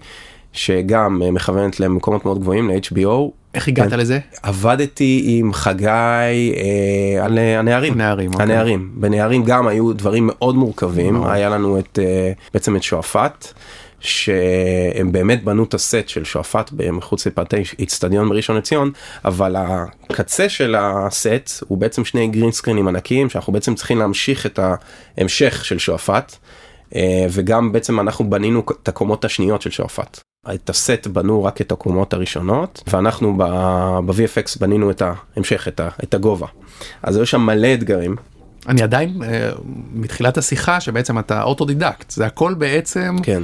שגם 0.53 1.23
מכוונת 1.33 1.81
למקומות 1.81 2.25
מאוד 2.25 2.41
גבוהים 2.41 2.71
ל-HBO. 2.71 3.31
איך 3.57 3.69
הגעת 3.69 3.91
כן. 3.91 3.99
לזה? 3.99 4.19
עבדתי 4.43 5.25
עם 5.27 5.53
חגי 5.53 5.87
אה, 5.87 7.25
על 7.25 7.39
אה, 7.39 7.59
הנערים. 7.59 7.93
הנערים, 7.93 8.33
אוקיי. 8.33 8.47
הנערים. 8.47 8.91
בנערים 8.95 9.45
גם 9.45 9.67
היו 9.67 9.93
דברים 9.93 10.31
מאוד 10.33 10.55
מורכבים. 10.55 11.15
מאוד. 11.15 11.31
היה 11.31 11.49
לנו 11.49 11.79
את 11.79 11.99
אה, 12.03 12.33
בעצם 12.55 12.77
את 12.77 12.83
שועפאט. 12.83 13.53
שהם 14.01 15.13
באמת 15.13 15.45
בנו 15.45 15.65
את 15.65 15.75
הסט 15.75 16.09
של 16.09 16.25
שועפאט 16.25 16.71
מחוץ 16.93 17.27
לפאתי 17.27 17.63
איצטדיון 17.79 18.29
בראשון 18.29 18.57
לציון 18.57 18.91
אבל 19.25 19.57
הקצה 20.11 20.49
של 20.49 20.75
הסט 20.79 21.63
הוא 21.69 21.79
בעצם 21.79 22.05
שני 22.05 22.29
גרין 22.29 22.53
סקרינים 22.53 22.89
ענקיים 22.89 23.31
שאנחנו 23.31 23.53
בעצם 23.53 23.75
צריכים 23.75 23.99
להמשיך 23.99 24.47
את 24.47 24.61
ההמשך 25.19 25.65
של 25.65 25.79
שועפאט 25.79 26.37
אה, 26.95 27.27
וגם 27.31 27.73
בעצם 27.73 28.01
אנחנו 28.01 28.31
בנינו 28.31 28.63
את 28.83 28.89
הקומות 28.89 29.25
השניות 29.25 29.63
של 29.63 29.71
שועפאט. 29.71 30.21
את 30.55 30.71
הסט 30.71 31.07
בנו 31.07 31.45
רק 31.45 31.61
את 31.61 31.73
הקומות 31.73 32.13
הראשונות 32.15 32.83
ואנחנו 32.87 33.37
ב-VFX 33.37 34.59
בנינו 34.61 34.91
את 34.91 35.03
ההמשך 35.37 35.69
את, 35.69 35.81
ה- 35.81 35.89
את 36.05 36.15
הגובה. 36.15 36.47
אז 37.03 37.17
היו 37.17 37.27
שם 37.27 37.41
מלא 37.41 37.75
אתגרים. 37.75 38.17
אני 38.69 38.83
עדיין 38.83 39.23
אה, 39.23 39.51
מתחילת 39.95 40.39
השיחה 40.39 40.81
שבעצם 40.81 41.19
אתה 41.19 41.43
אוטודידקט 41.43 42.11
זה 42.11 42.27
הכל 42.27 42.55
בעצם 42.55 43.17
כן. 43.23 43.43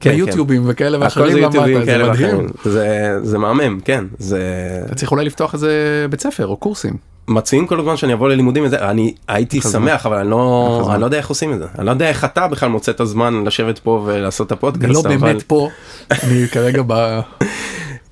כן, 0.00 0.10
ביוטיובים 0.10 0.62
וכאלה 0.66 0.96
הכל 0.96 1.04
ואחרים 1.04 1.32
זה 1.32 1.40
למדת, 1.58 1.84
זה 1.86 2.04
מדהים. 2.10 2.46
זה, 2.64 3.18
זה 3.22 3.38
מהמם, 3.38 3.80
כן. 3.84 4.04
זה 4.18 4.40
אתה 4.86 4.94
צריך 4.94 5.10
אולי 5.12 5.24
לפתוח 5.24 5.54
איזה 5.54 5.72
בית 6.10 6.20
ספר 6.20 6.46
או 6.46 6.56
קורסים. 6.56 6.96
מציעים 7.28 7.66
כל 7.66 7.80
הזמן 7.80 7.96
שאני 7.96 8.12
אבוא 8.12 8.28
ללימודים 8.28 8.64
וזה, 8.64 8.90
אני 8.90 9.14
הייתי. 9.28 9.60
שמח 9.60 10.06
אבל 10.06 10.16
אני 10.18 10.30
לא. 10.30 10.88
אני 10.92 11.00
לא 11.00 11.06
יודע 11.06 11.18
איך 11.18 11.28
עושים 11.28 11.52
את 11.52 11.58
זה. 11.58 11.66
אני 11.78 11.86
לא 11.86 11.90
יודע 11.90 12.08
איך 12.08 12.24
אתה 12.24 12.48
בכלל 12.48 12.68
מוצא 12.68 12.92
את 12.92 13.00
הזמן 13.00 13.44
לשבת 13.44 13.78
פה 13.78 14.02
ולעשות 14.06 14.46
את 14.46 14.52
הפודקאסט. 14.52 14.92
לא 14.94 15.00
אבל- 15.00 15.16
באמת 15.16 15.42
פה 15.42 15.68
אני 16.22 16.48
כרגע 16.48 16.82
ב... 16.86 17.20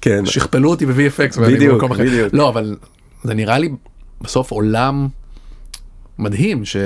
כן. 0.00 0.26
שכפלו 0.26 0.70
אותי 0.70 0.86
ב-VFX 0.86 1.40
בדיוק. 1.40 1.84
בדיוק. 1.84 2.28
לא 2.32 2.48
אבל 2.48 2.76
זה 3.24 3.34
נראה 3.34 3.58
לי 3.58 3.68
בסוף 4.20 4.50
עולם 4.50 5.08
מדהים 6.18 6.64
ש... 6.64 6.76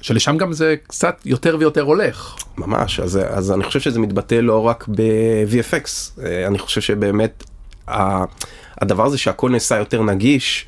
שלשם 0.00 0.36
גם 0.36 0.52
זה 0.52 0.74
קצת 0.86 1.20
יותר 1.24 1.56
ויותר 1.60 1.82
הולך. 1.82 2.36
ממש 2.58 3.00
אז, 3.00 3.20
אז 3.28 3.52
אני 3.52 3.64
חושב 3.64 3.80
שזה 3.80 4.00
מתבטא 4.00 4.34
לא 4.34 4.66
רק 4.66 4.88
ב-VFX 4.88 5.88
אה, 6.24 6.46
אני 6.46 6.58
חושב 6.58 6.80
שבאמת 6.80 7.44
הדבר 8.78 9.04
הזה 9.06 9.18
שהכל 9.18 9.50
נעשה 9.50 9.76
יותר 9.76 10.02
נגיש. 10.02 10.66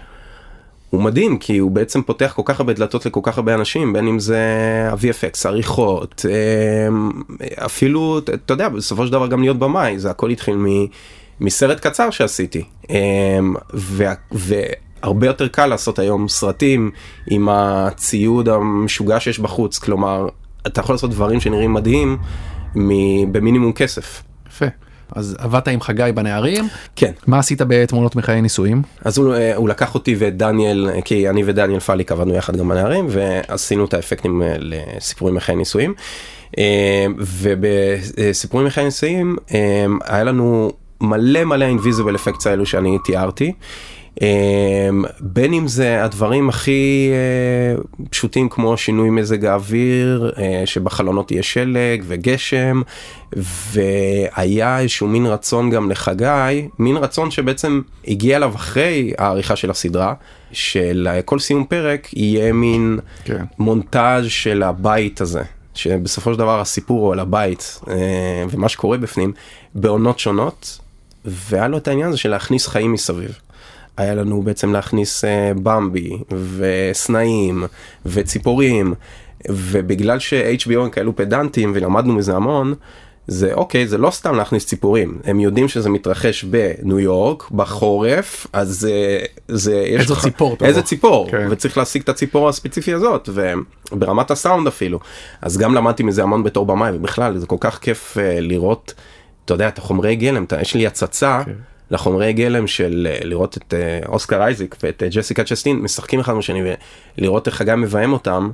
הוא 0.90 1.02
מדהים 1.02 1.38
כי 1.38 1.58
הוא 1.58 1.70
בעצם 1.70 2.02
פותח 2.02 2.32
כל 2.36 2.42
כך 2.44 2.60
הרבה 2.60 2.72
דלתות 2.72 3.06
לכל 3.06 3.20
כך 3.22 3.36
הרבה 3.36 3.54
אנשים 3.54 3.92
בין 3.92 4.08
אם 4.08 4.18
זה 4.18 4.40
ה-VFX 4.92 5.48
עריכות 5.48 6.24
אה, 6.30 6.88
אפילו 7.66 8.18
אתה 8.18 8.52
יודע 8.54 8.68
בסופו 8.68 9.06
של 9.06 9.12
דבר 9.12 9.26
גם 9.26 9.40
להיות 9.42 9.58
במאי 9.58 9.98
זה 9.98 10.10
הכל 10.10 10.30
התחיל 10.30 10.56
מ, 10.56 10.66
מסרט 11.40 11.80
קצר 11.86 12.10
שעשיתי 12.10 12.64
אה, 12.90 12.96
וה- 13.74 14.14
והרבה 14.32 15.26
יותר 15.26 15.48
קל 15.48 15.66
לעשות 15.66 15.98
היום 15.98 16.28
סרטים 16.28 16.90
עם 17.30 17.48
הציוד 17.48 18.48
המשוגע 18.48 19.20
שיש 19.20 19.38
בחוץ 19.38 19.78
כלומר 19.78 20.28
אתה 20.66 20.80
יכול 20.80 20.94
לעשות 20.94 21.10
דברים 21.10 21.40
שנראים 21.40 21.72
מדהים 21.72 22.18
מ- 22.74 23.32
במינימום 23.32 23.72
כסף. 23.72 24.22
יפה. 24.48 24.66
אז 25.12 25.36
עבדת 25.38 25.68
עם 25.68 25.80
חגי 25.80 26.10
בנערים 26.14 26.68
כן 26.96 27.12
מה 27.26 27.38
עשית 27.38 27.60
בתמונות 27.68 28.16
מחיי 28.16 28.42
נישואים? 28.42 28.82
אז 29.04 29.18
הוא, 29.18 29.34
אה, 29.34 29.56
הוא 29.56 29.68
לקח 29.68 29.94
אותי 29.94 30.16
ואת 30.18 30.36
דניאל, 30.36 30.90
אה, 30.94 31.02
כי 31.02 31.28
אני 31.28 31.42
ודניאל 31.46 31.80
פליק 31.80 32.12
עבדנו 32.12 32.34
יחד 32.34 32.56
גם 32.56 32.68
בנערים, 32.68 33.06
ועשינו 33.08 33.84
את 33.84 33.94
האפקטים 33.94 34.42
אה, 34.42 34.54
לסיפורים 34.58 35.34
מחיי 35.34 35.56
נישואים. 35.56 35.94
ובסיפורים 37.18 38.66
מחיי 38.66 38.84
נישואים 38.84 39.36
היה 40.04 40.24
לנו 40.24 40.72
מלא 41.00 41.44
מלא 41.44 41.64
אינביזיבל 41.64 42.14
אפקטס 42.14 42.46
האלו 42.46 42.66
שאני 42.66 42.98
תיארתי. 43.04 43.52
אה, 44.22 44.88
בין 45.20 45.52
אם 45.52 45.68
זה 45.68 46.04
הדברים 46.04 46.48
הכי 46.48 47.10
אה, 47.12 47.82
פשוטים 48.10 48.48
כמו 48.48 48.76
שינוי 48.76 49.10
מזג 49.10 49.44
האוויר, 49.44 50.32
אה, 50.38 50.62
שבחלונות 50.64 51.30
יהיה 51.30 51.42
שלג 51.42 52.04
וגשם, 52.06 52.82
והיה 53.72 54.78
איזשהו 54.78 55.08
מין 55.08 55.26
רצון 55.26 55.70
גם 55.70 55.90
לחגי, 55.90 56.68
מין 56.78 56.96
רצון 56.96 57.30
שבעצם 57.30 57.80
הגיע 58.08 58.36
אליו 58.36 58.52
אחרי 58.54 59.12
העריכה 59.18 59.56
של 59.56 59.70
הסדרה, 59.70 60.14
שלכל 60.52 61.38
סיום 61.38 61.64
פרק 61.64 62.08
יהיה 62.12 62.52
מין 62.52 62.98
כן. 63.24 63.44
מונטאז' 63.58 64.26
של 64.28 64.62
הבית 64.62 65.20
הזה. 65.20 65.42
שבסופו 65.74 66.32
של 66.32 66.38
דבר 66.38 66.60
הסיפור 66.60 67.00
הוא 67.00 67.12
על 67.12 67.20
הבית 67.20 67.80
אה, 67.88 68.44
ומה 68.50 68.68
שקורה 68.68 68.98
בפנים 68.98 69.32
בעונות 69.74 70.18
שונות 70.18 70.78
והיה 71.24 71.68
לו 71.68 71.76
את 71.76 71.88
העניין 71.88 72.08
הזה 72.08 72.18
של 72.18 72.30
להכניס 72.30 72.66
חיים 72.66 72.92
מסביב. 72.92 73.38
היה 73.98 74.14
לנו 74.14 74.42
בעצם 74.42 74.72
להכניס 74.72 75.24
אה, 75.24 75.52
במבי 75.62 76.18
וסנאים 76.56 77.64
וציפורים 78.06 78.94
ובגלל 79.48 80.18
ש-HBO 80.18 80.78
הם 80.78 80.90
כאלו 80.90 81.16
פדנטים 81.16 81.72
ולמדנו 81.74 82.14
מזה 82.14 82.36
המון 82.36 82.74
זה 83.26 83.52
אוקיי 83.54 83.86
זה 83.88 83.98
לא 83.98 84.10
סתם 84.10 84.34
להכניס 84.34 84.66
ציפורים 84.66 85.18
הם 85.24 85.40
יודעים 85.40 85.68
שזה 85.68 85.90
מתרחש 85.90 86.44
בניו 86.44 86.98
יורק 87.00 87.50
בחורף 87.50 88.46
אז 88.52 88.88
אה, 88.90 89.18
זה 89.48 89.74
יש 89.86 90.00
איזו 90.00 90.14
לך- 90.14 90.22
ציפור 90.22 90.56
תבוא. 90.56 90.66
איזה 90.68 90.82
ציפור 90.82 91.30
כן. 91.30 91.46
וצריך 91.50 91.78
להשיג 91.78 92.02
את 92.02 92.08
הציפור 92.08 92.48
הספציפי 92.48 92.92
הזאת 92.92 93.28
וברמת 93.92 94.30
הסאונד 94.30 94.66
אפילו 94.66 94.98
אז 95.42 95.58
גם 95.58 95.74
למדתי 95.74 96.02
מזה 96.02 96.22
המון 96.22 96.42
בתור 96.44 96.66
במאי 96.66 96.90
ובכלל 96.96 97.38
זה 97.38 97.46
כל 97.46 97.56
כך 97.60 97.78
כיף 97.78 98.18
אה, 98.18 98.40
לראות 98.40 98.94
אתה 99.44 99.54
יודע 99.54 99.68
את 99.68 99.78
החומרי 99.78 100.16
גלם 100.16 100.44
אתה, 100.44 100.60
יש 100.60 100.74
לי 100.74 100.86
הצצה 100.86 101.40
כן. 101.44 101.52
לחומרי 101.90 102.32
גלם 102.32 102.66
של 102.66 103.08
אה, 103.10 103.18
לראות 103.24 103.56
את 103.56 103.74
אה, 103.74 104.00
אוסקר 104.08 104.42
אייזיק 104.42 104.76
ואת 104.82 105.02
אה, 105.02 105.08
ג'סיקה 105.08 105.44
צ'סטין 105.44 105.76
משחקים 105.76 106.20
אחד 106.20 106.34
בשני 106.34 106.62
ולראות 107.18 107.46
איך 107.46 107.54
חגי 107.54 107.72
מביים 107.76 108.12
אותם 108.12 108.50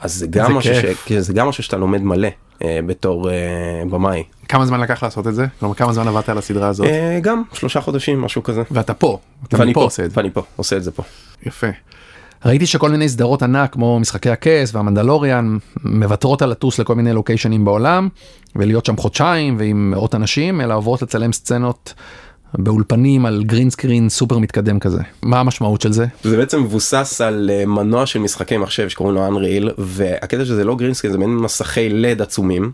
אז 0.00 0.14
זה 0.14 0.26
גם 0.26 0.54
משהו 0.54 0.74
ש... 0.74 1.12
זה 1.18 1.32
גם 1.32 1.48
משהו 1.48 1.62
שאתה 1.62 1.76
לומד 1.76 2.02
מלא 2.02 2.28
אה, 2.62 2.78
בתור 2.86 3.30
אה, 3.30 3.34
במאי 3.90 4.22
כמה 4.48 4.66
זמן 4.66 4.80
לקח 4.80 5.02
לעשות 5.02 5.26
את 5.26 5.34
זה? 5.34 5.46
כלומר 5.60 5.74
כמה 5.74 5.92
זמן 5.92 6.08
עבדת 6.08 6.28
על 6.28 6.38
הסדרה 6.38 6.68
הזאת? 6.68 6.86
אה, 6.86 7.18
גם 7.22 7.42
שלושה 7.52 7.80
חודשים 7.80 8.20
משהו 8.20 8.42
כזה. 8.42 8.62
ואתה 8.70 8.94
פה. 8.94 9.18
ואני 9.52 9.70
מפה 9.70 9.80
פה, 9.80 9.84
עושה 9.84 10.04
את 10.04 10.10
זה. 10.10 10.18
ואני 10.18 10.30
פה 10.30 10.42
עושה 10.56 10.76
את 10.76 10.82
זה 10.82 10.90
פה. 10.90 11.02
יפה. 11.46 11.66
ראיתי 12.44 12.66
שכל 12.66 12.90
מיני 12.90 13.08
סדרות 13.08 13.42
ענק 13.42 13.72
כמו 13.72 14.00
משחקי 14.00 14.30
הכס 14.30 14.74
והמנדלוריאן 14.74 15.58
מוותרות 15.84 16.42
על 16.42 16.50
לטוס 16.50 16.78
לכל 16.78 16.94
מיני 16.94 17.12
לוקיישנים 17.12 17.64
בעולם 17.64 18.08
ולהיות 18.56 18.86
שם 18.86 18.96
חודשיים 18.96 19.56
ועם 19.58 19.90
מאות 19.90 20.14
אנשים 20.14 20.60
אלא 20.60 20.74
עוברות 20.74 21.02
לצלם 21.02 21.32
סצנות 21.32 21.94
באולפנים 22.58 23.26
על 23.26 23.44
green 23.44 23.70
screen 23.70 24.08
סופר 24.08 24.38
מתקדם 24.38 24.78
כזה. 24.78 25.02
מה 25.22 25.40
המשמעות 25.40 25.80
של 25.80 25.92
זה? 25.92 26.06
זה 26.22 26.36
בעצם 26.36 26.62
מבוסס 26.62 27.20
על 27.20 27.50
אה, 27.52 27.66
מנוע 27.66 28.06
של 28.06 28.18
משחקי 28.18 28.56
מחשב 28.56 28.88
שקוראים 28.88 29.14
לו 29.14 29.28
Unreal 29.28 29.72
והקטע 29.78 30.44
שזה 30.44 30.64
לא 30.64 30.76
green 30.76 30.92
screen 30.92 31.12
זה 31.12 31.18
מעין 31.18 31.36
מסכי 31.36 31.88
לד 31.88 32.22
עצומים 32.22 32.72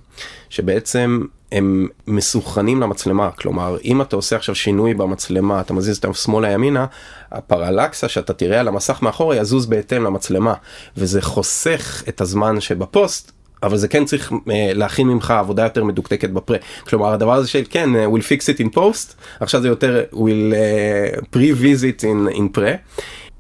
שבעצם 0.50 1.20
הם 1.52 1.88
מסונכרנים 2.06 2.80
למצלמה 2.80 3.30
כלומר 3.30 3.76
אם 3.84 4.02
אתה 4.02 4.16
עושה 4.16 4.36
עכשיו 4.36 4.54
שינוי 4.54 4.94
במצלמה 4.94 5.60
אתה 5.60 5.72
מזיז 5.74 5.96
אותם 5.96 6.12
שמאלה 6.12 6.50
ימינה 6.50 6.86
הפרלקסה 7.32 8.08
שאתה 8.08 8.32
תראה 8.32 8.60
על 8.60 8.68
המסך 8.68 9.02
מאחורה 9.02 9.36
יזוז 9.36 9.66
בהתאם 9.66 10.04
למצלמה 10.04 10.54
וזה 10.96 11.22
חוסך 11.22 12.02
את 12.08 12.20
הזמן 12.20 12.60
שבפוסט. 12.60 13.39
אבל 13.62 13.76
זה 13.76 13.88
כן 13.88 14.04
צריך 14.04 14.32
uh, 14.32 14.36
להכין 14.52 15.08
ממך 15.08 15.30
עבודה 15.30 15.62
יותר 15.62 15.84
מדוקדקת 15.84 16.30
בפרה. 16.30 16.58
כלומר 16.88 17.12
הדבר 17.12 17.34
הזה 17.34 17.48
של 17.48 17.62
כן, 17.70 17.90
uh, 17.94 18.16
we'll 18.16 18.22
fix 18.22 18.42
it 18.42 18.60
in 18.60 18.76
post, 18.76 19.14
עכשיו 19.40 19.62
זה 19.62 19.68
יותר 19.68 20.04
we'll 20.12 20.16
uh, 20.16 21.20
pre-visit 21.36 22.02
in, 22.02 22.36
in 22.36 22.58
pre. 22.58 22.76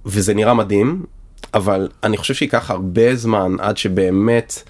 וזה 0.06 0.34
נראה 0.34 0.54
מדהים, 0.54 1.04
אבל 1.54 1.88
אני 2.04 2.16
חושב 2.16 2.34
שייקח 2.34 2.70
הרבה 2.70 3.14
זמן 3.14 3.56
עד 3.58 3.76
שבאמת 3.76 4.62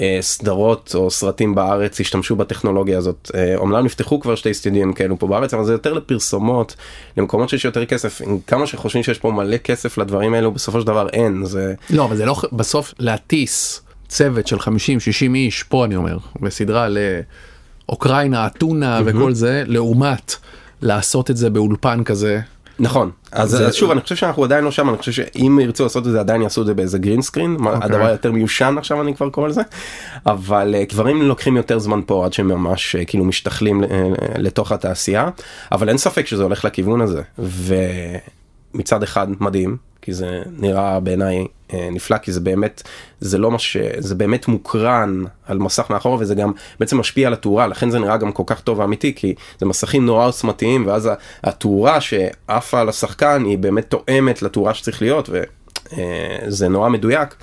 אה, 0.00 0.18
סדרות 0.20 0.92
או 0.94 1.10
סרטים 1.10 1.54
בארץ 1.54 2.00
השתמשו 2.00 2.36
בטכנולוגיה 2.36 2.98
הזאת. 2.98 3.30
אה, 3.34 3.56
אומנם 3.56 3.84
נפתחו 3.84 4.20
כבר 4.20 4.34
שתי 4.34 4.54
סטודיו 4.54 4.94
כאלו 4.94 5.18
פה 5.18 5.26
בארץ 5.26 5.54
אבל 5.54 5.64
זה 5.64 5.72
יותר 5.72 5.92
לפרסומות 5.92 6.76
למקומות 7.16 7.48
שיש 7.48 7.64
יותר 7.64 7.84
כסף 7.84 8.20
כמה 8.46 8.66
שחושבים 8.66 9.02
שיש 9.02 9.18
פה 9.18 9.30
מלא 9.30 9.56
כסף 9.56 9.98
לדברים 9.98 10.34
האלו 10.34 10.52
בסופו 10.52 10.80
של 10.80 10.86
דבר 10.86 11.08
אין 11.08 11.44
זה 11.44 11.74
לא 11.90 12.04
אבל 12.04 12.16
זה 12.16 12.24
לא 12.26 12.36
בסוף 12.52 12.94
להטיס 12.98 13.82
צוות 14.08 14.46
של 14.46 14.56
50-60 14.56 14.60
איש 15.34 15.62
פה 15.62 15.84
אני 15.84 15.96
אומר 15.96 16.18
בסדרה 16.40 16.88
לאוקראינה 17.88 18.46
אתונה 18.46 19.00
וכל 19.04 19.32
זה 19.34 19.62
לעומת 19.66 20.34
לעשות 20.82 21.30
את 21.30 21.36
זה 21.36 21.50
באולפן 21.50 22.04
כזה. 22.04 22.40
נכון. 22.78 23.10
אז, 23.32 23.50
זה- 23.50 23.66
אז 23.66 23.74
שוב 23.74 23.90
אני 23.90 24.00
חושב 24.00 24.16
שאנחנו 24.16 24.44
עדיין 24.44 24.64
לא 24.64 24.70
שם 24.70 24.88
אני 24.88 24.98
חושב 24.98 25.12
שאם 25.12 25.58
ירצו 25.62 25.82
לעשות 25.82 26.06
את 26.06 26.12
זה 26.12 26.20
עדיין 26.20 26.42
יעשו 26.42 26.60
את 26.60 26.66
זה 26.66 26.74
באיזה 26.74 26.98
גרין 26.98 27.22
סקרין 27.22 27.56
אוקיי. 27.60 27.78
הדבר 27.82 28.10
יותר 28.10 28.32
מיושן 28.32 28.74
עכשיו 28.78 29.02
אני 29.02 29.14
כבר 29.16 29.30
קורא 29.30 29.48
לזה. 29.48 29.60
אבל 30.26 30.74
אה, 30.74 30.84
דברים 30.88 31.22
לוקחים 31.22 31.56
יותר 31.56 31.78
זמן 31.78 32.00
פה 32.06 32.24
עד 32.24 32.32
שהם 32.32 32.48
ממש 32.48 32.96
אה, 32.96 33.04
כאילו 33.04 33.24
משתכלים 33.24 33.84
אה, 33.84 33.88
לתוך 34.38 34.72
התעשייה. 34.72 35.28
אבל 35.72 35.88
אין 35.88 35.98
ספק 35.98 36.26
שזה 36.26 36.42
הולך 36.42 36.64
לכיוון 36.64 37.00
הזה. 37.00 37.22
ומצד 38.74 39.02
אחד 39.02 39.26
מדהים 39.40 39.76
כי 40.06 40.12
זה 40.12 40.42
נראה 40.58 41.00
בעיניי 41.00 41.46
אה, 41.74 41.88
נפלא 41.92 42.18
כי 42.18 42.32
זה 42.32 42.40
באמת 42.40 42.82
זה 43.20 43.38
לא 43.38 43.50
מה 43.50 43.58
ש... 43.58 43.76
זה 43.98 44.14
באמת 44.14 44.48
מוקרן 44.48 45.24
על 45.46 45.58
מסך 45.58 45.90
מאחורה 45.90 46.16
וזה 46.20 46.34
גם 46.34 46.52
בעצם 46.80 46.98
משפיע 46.98 47.26
על 47.26 47.32
התאורה 47.32 47.66
לכן 47.66 47.90
זה 47.90 47.98
נראה 47.98 48.16
גם 48.16 48.32
כל 48.32 48.42
כך 48.46 48.60
טוב 48.60 48.78
ואמיתי 48.78 49.14
כי 49.14 49.34
זה 49.60 49.66
מסכים 49.66 50.06
נורא 50.06 50.26
עוצמתיים 50.26 50.86
ואז 50.86 51.10
התאורה 51.44 52.00
שעפה 52.00 52.80
על 52.80 52.88
השחקן 52.88 53.44
היא 53.44 53.58
באמת 53.58 53.90
תואמת 53.90 54.42
לתאורה 54.42 54.74
שצריך 54.74 55.02
להיות 55.02 55.30
וזה 55.32 56.68
נורא 56.68 56.88
מדויק. 56.88 57.34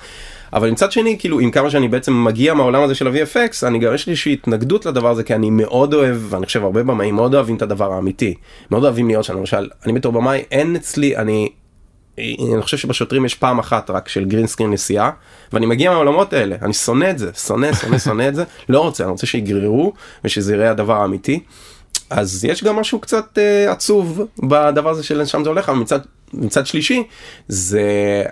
אבל 0.52 0.70
מצד 0.70 0.92
שני 0.92 1.16
כאילו 1.18 1.40
עם 1.40 1.50
כמה 1.50 1.70
שאני 1.70 1.88
בעצם 1.88 2.24
מגיע 2.24 2.54
מהעולם 2.54 2.82
הזה 2.82 2.94
של 2.94 3.06
ה-VFX 3.06 3.66
אני 3.66 3.78
גם 3.78 3.94
יש 3.94 4.06
לי 4.06 4.10
איזושהי 4.10 4.32
התנגדות 4.32 4.86
לדבר 4.86 5.10
הזה 5.10 5.22
כי 5.22 5.34
אני 5.34 5.50
מאוד 5.50 5.94
אוהב 5.94 6.16
ואני 6.28 6.46
חושב 6.46 6.64
הרבה 6.64 6.82
במאים 6.82 7.14
מאוד 7.14 7.34
אוהבים 7.34 7.56
את 7.56 7.62
הדבר 7.62 7.92
האמיתי 7.92 8.34
מאוד 8.70 8.84
אוהבים 8.84 9.06
להיות 9.06 9.24
שם 9.24 9.36
למשל 9.36 9.68
אני 9.84 9.92
בתור 9.92 10.12
במאי 10.12 10.44
אין 10.50 10.76
אצלי 10.76 11.16
אני 11.16 11.48
אני 12.18 12.62
חושב 12.62 12.76
שבשוטרים 12.76 13.24
יש 13.24 13.34
פעם 13.34 13.58
אחת 13.58 13.90
רק 13.90 14.08
של 14.08 14.24
גרינסקרין 14.24 14.70
נסיעה 14.70 15.10
ואני 15.52 15.66
מגיע 15.66 15.90
מהעולמות 15.90 16.32
האלה 16.32 16.56
אני 16.62 16.72
שונא 16.72 17.10
את 17.10 17.18
זה 17.18 17.30
שונא 17.46 17.72
שונא 17.72 17.98
שונא 17.98 18.28
את 18.28 18.34
זה 18.34 18.44
לא 18.68 18.80
רוצה 18.80 19.04
אני 19.04 19.10
רוצה 19.10 19.26
שיגררו 19.26 19.92
ושזה 20.24 20.54
יראה 20.54 20.70
הדבר 20.70 21.00
האמיתי. 21.00 21.40
אז 22.10 22.44
יש 22.44 22.64
גם 22.64 22.76
משהו 22.76 22.98
קצת 22.98 23.38
uh, 23.38 23.70
עצוב 23.70 24.20
בדבר 24.38 24.90
הזה 24.90 25.02
של 25.02 25.24
שם 25.24 25.44
זה 25.44 25.48
הולך 25.48 25.68
אבל 25.68 25.78
מצד 25.78 25.98
מצד 26.32 26.66
שלישי 26.66 27.02
זה 27.48 27.82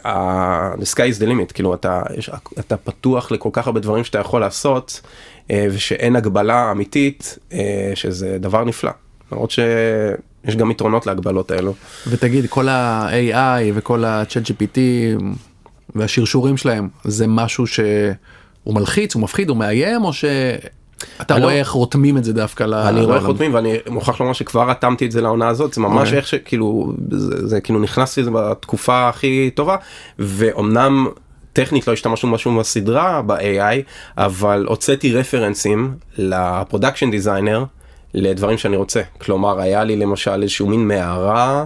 ה- 0.05 0.75
the 0.75 0.87
sky 0.95 1.17
is 1.17 1.21
the 1.21 1.27
limit 1.27 1.53
כאילו 1.55 1.75
אתה 1.75 2.03
יש, 2.19 2.31
אתה 2.59 2.77
פתוח 2.77 3.31
לכל 3.33 3.49
כך 3.53 3.67
הרבה 3.67 3.81
דברים 3.81 4.05
שאתה 4.05 4.19
יכול 4.19 4.41
לעשות 4.41 5.01
uh, 5.49 5.53
ושאין 5.71 6.17
הגבלה 6.17 6.71
אמיתית 6.71 7.39
uh, 7.51 7.55
שזה 7.95 8.39
דבר 8.41 8.65
נפלא 8.65 8.91
למרות 9.33 9.51
שיש 10.47 10.57
גם 10.57 10.71
יתרונות 10.71 11.07
להגבלות 11.07 11.51
האלו. 11.51 11.75
ותגיד 12.07 12.47
כל 12.49 12.69
ה-AI 12.69 13.73
וכל 13.75 14.05
ה-chat 14.05 14.47
GPT 14.47 14.79
והשרשורים 15.95 16.57
שלהם 16.57 16.89
זה 17.05 17.27
משהו 17.27 17.67
שהוא 17.67 18.15
מלחיץ 18.67 19.15
הוא 19.15 19.23
מפחיד 19.23 19.49
הוא 19.49 19.57
מאיים 19.57 20.05
או 20.05 20.13
שאתה 20.13 21.35
אני 21.35 21.43
רואה 21.43 21.55
לא- 21.55 21.59
איך 21.59 21.71
רותמים 21.71 22.19
את 22.19 22.25
זה 22.25 22.33
דווקא 22.33 22.65
ל... 22.65 22.75
אני 22.75 23.01
רואה 23.01 23.17
לעולם? 23.17 23.27
חותמים 23.27 23.55
ואני 23.55 23.77
מוכרח 23.89 24.21
לומר 24.21 24.33
שכבר 24.33 24.71
רתמתי 24.71 25.07
את 25.07 25.13
זה 25.13 25.21
לעונה 25.21 25.49
הזאת 25.49 25.75
זה 25.75 25.81
ממש 25.81 26.09
אוקיי. 26.09 26.19
איך 26.19 26.27
שכאילו 26.27 26.93
זה, 27.11 27.49
זה 27.49 27.61
כאילו 27.61 27.79
נכנסתי 27.79 28.21
לזה 28.21 28.31
בתקופה 28.31 29.09
הכי 29.09 29.51
טובה 29.55 29.77
ואומנם 30.19 31.07
טכנית 31.53 31.89
לא 31.89 31.93
השתמשנו 31.93 32.31
משהו 32.31 32.59
בסדרה 32.59 33.23
ב-AI 33.23 33.83
אבל 34.19 34.65
הוצאתי 34.69 35.13
רפרנסים 35.13 35.95
ל 36.19 36.27
production 36.27 37.11
designer 37.11 37.65
לדברים 38.15 38.59
שאני 38.59 38.77
רוצה. 38.77 39.03
כלומר 39.21 39.61
היה 39.61 39.85
לי 39.85 39.97
למשל 39.97 40.43
איזשהו 40.43 40.67
מין 40.67 40.89
מערה 40.89 41.65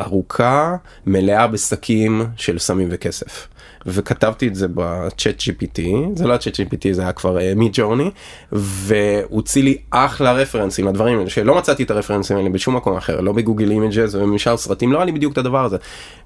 ארוכה 0.00 0.76
מלאה 1.06 1.46
בשקים 1.46 2.22
של 2.36 2.58
סמים 2.58 2.88
וכסף. 2.90 3.48
וכתבתי 3.86 4.48
את 4.48 4.54
זה 4.54 4.66
ב 4.74 5.40
ChatGPT 5.40 5.80
זה 6.14 6.26
לא 6.26 6.34
ה 6.34 6.60
ChatGPT 6.60 6.92
זה 6.92 7.02
היה 7.02 7.12
כבר 7.12 7.38
Midjourney 7.56 8.10
והוציא 8.52 9.62
לי 9.62 9.76
אחלה 9.90 10.32
רפרנסים 10.32 10.88
לדברים 10.88 11.18
האלה. 11.18 11.30
שלא 11.30 11.58
מצאתי 11.58 11.82
את 11.82 11.90
הרפרנסים 11.90 12.36
האלה 12.36 12.48
בשום 12.48 12.76
מקום 12.76 12.96
אחר. 12.96 13.20
לא 13.20 13.32
ב 13.32 13.37
Google 13.37 13.70
Images 13.70 14.14
ומשאר 14.14 14.56
סרטים. 14.56 14.92
לא 14.92 14.98
היה 14.98 15.04
לי 15.04 15.12
בדיוק 15.12 15.32
את 15.32 15.38
הדבר 15.38 15.64
הזה. 15.64 15.76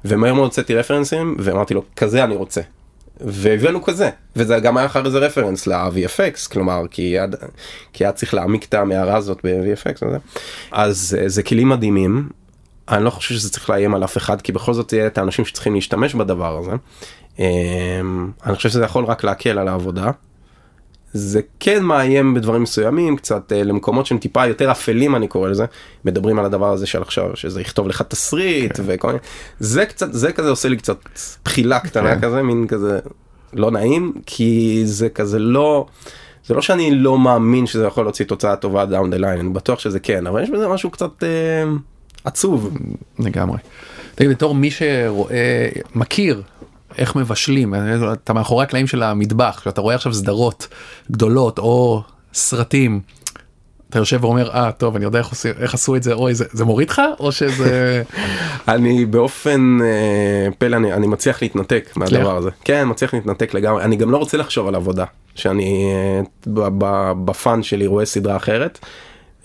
ומהר 0.04 0.34
מאוד 0.34 0.44
הוצאתי 0.44 0.74
רפרנסים 0.74 1.36
ואמרתי 1.38 1.74
לו 1.74 1.82
כזה 1.96 2.24
אני 2.24 2.34
רוצה. 2.34 2.60
והבאנו 3.24 3.82
כזה 3.82 4.10
וזה 4.36 4.58
גם 4.58 4.76
היה 4.76 4.86
אחר 4.86 5.06
איזה 5.06 5.18
רפרנס 5.18 5.66
ל-VFX 5.66 6.52
כלומר 6.52 6.82
כי 6.90 7.18
עד, 7.18 7.36
כי 7.92 8.04
היה 8.04 8.12
צריך 8.12 8.34
להעמיק 8.34 8.64
את 8.64 8.74
המערה 8.74 9.16
הזאת 9.16 9.38
ב-VFX. 9.44 10.04
אז 10.72 11.16
אה, 11.20 11.28
זה 11.28 11.42
כלים 11.42 11.68
מדהימים 11.68 12.28
אני 12.90 13.04
לא 13.04 13.10
חושב 13.10 13.34
שזה 13.34 13.50
צריך 13.50 13.70
לאיים 13.70 13.94
על 13.94 14.04
אף 14.04 14.16
אחד 14.16 14.40
כי 14.40 14.52
בכל 14.52 14.74
זאת 14.74 14.92
יהיה 14.92 15.06
את 15.06 15.18
האנשים 15.18 15.44
שצריכים 15.44 15.74
להשתמש 15.74 16.14
בדבר 16.14 16.58
הזה. 16.58 16.70
אמ, 17.38 18.30
אני 18.46 18.56
חושב 18.56 18.68
שזה 18.68 18.84
יכול 18.84 19.04
רק 19.04 19.24
להקל 19.24 19.58
על 19.58 19.68
העבודה. 19.68 20.10
זה 21.12 21.40
כן 21.60 21.82
מאיים 21.82 22.34
בדברים 22.34 22.62
מסוימים 22.62 23.16
קצת 23.16 23.52
אה, 23.52 23.62
למקומות 23.62 24.06
שהם 24.06 24.18
טיפה 24.18 24.46
יותר 24.46 24.70
אפלים 24.70 25.16
אני 25.16 25.28
קורא 25.28 25.48
לזה 25.48 25.64
מדברים 26.04 26.38
על 26.38 26.44
הדבר 26.44 26.72
הזה 26.72 26.86
של 26.86 27.02
עכשיו 27.02 27.36
שזה 27.36 27.60
יכתוב 27.60 27.88
לך 27.88 28.02
תסריט 28.02 28.76
כן. 28.76 28.82
וכל 28.86 29.06
מיני 29.06 29.18
זה 29.60 29.86
קצת 29.86 30.12
זה 30.12 30.32
כזה 30.32 30.50
עושה 30.50 30.68
לי 30.68 30.76
קצת 30.76 30.96
בחילה 31.44 31.80
קטנה 31.80 32.14
כן. 32.14 32.20
כזה 32.20 32.42
מין 32.42 32.66
כזה 32.66 32.98
לא 33.52 33.70
נעים 33.70 34.12
כי 34.26 34.82
זה 34.84 35.08
כזה 35.08 35.38
לא. 35.38 35.86
זה 36.46 36.54
לא 36.54 36.62
שאני 36.62 36.94
לא 36.94 37.18
מאמין 37.18 37.66
שזה 37.66 37.84
יכול 37.84 38.04
להוציא 38.04 38.24
תוצאה 38.24 38.56
טובה 38.56 38.84
down 38.84 39.14
the 39.14 39.20
line 39.20 39.40
אני 39.40 39.48
בטוח 39.48 39.78
שזה 39.78 40.00
כן 40.00 40.26
אבל 40.26 40.42
יש 40.42 40.50
בזה 40.50 40.68
משהו 40.68 40.90
קצת 40.90 41.24
אה, 41.24 41.28
עצוב 42.24 42.76
לגמרי. 43.18 43.58
תגיד 44.14 44.30
בתור 44.30 44.54
מי 44.54 44.70
שרואה 44.70 45.68
מכיר 45.94 46.42
איך 46.98 47.16
מבשלים 47.16 47.74
אתה 48.12 48.32
מאחורי 48.32 48.64
הקלעים 48.64 48.86
של 48.86 49.02
המטבח 49.02 49.58
כשאתה 49.60 49.80
רואה 49.80 49.94
עכשיו 49.94 50.14
סדרות 50.14 50.68
גדולות 51.10 51.58
או 51.58 52.02
סרטים. 52.34 53.00
אתה 53.90 53.98
יושב 53.98 54.24
ואומר 54.24 54.50
אה 54.50 54.72
טוב 54.72 54.96
אני 54.96 55.04
יודע 55.04 55.18
איך, 55.18 55.28
עושים, 55.28 55.54
איך 55.60 55.74
עשו 55.74 55.96
את 55.96 56.02
זה 56.02 56.12
אוי 56.12 56.34
זה, 56.34 56.44
זה 56.52 56.64
מוריד 56.64 56.90
לך 56.90 57.02
או 57.20 57.32
שזה 57.32 58.02
אני 58.68 59.06
באופן 59.06 59.78
אה, 59.82 60.48
פלא 60.58 60.76
אני, 60.76 60.92
אני 60.92 61.06
מצליח 61.06 61.42
להתנתק 61.42 61.90
מהדבר 61.96 62.36
הזה 62.36 62.50
כן 62.64 62.88
מצליח 62.88 63.14
להתנתק 63.14 63.54
לגמרי 63.54 63.82
אני 63.82 63.96
גם 63.96 64.10
לא 64.10 64.16
רוצה 64.16 64.36
לחשוב 64.36 64.68
על 64.68 64.74
עבודה 64.74 65.04
שאני 65.34 65.92
אה, 66.46 66.68
בפאן 67.24 67.62
שלי 67.62 67.86
רואה 67.86 68.06
סדרה 68.06 68.36
אחרת. 68.36 68.78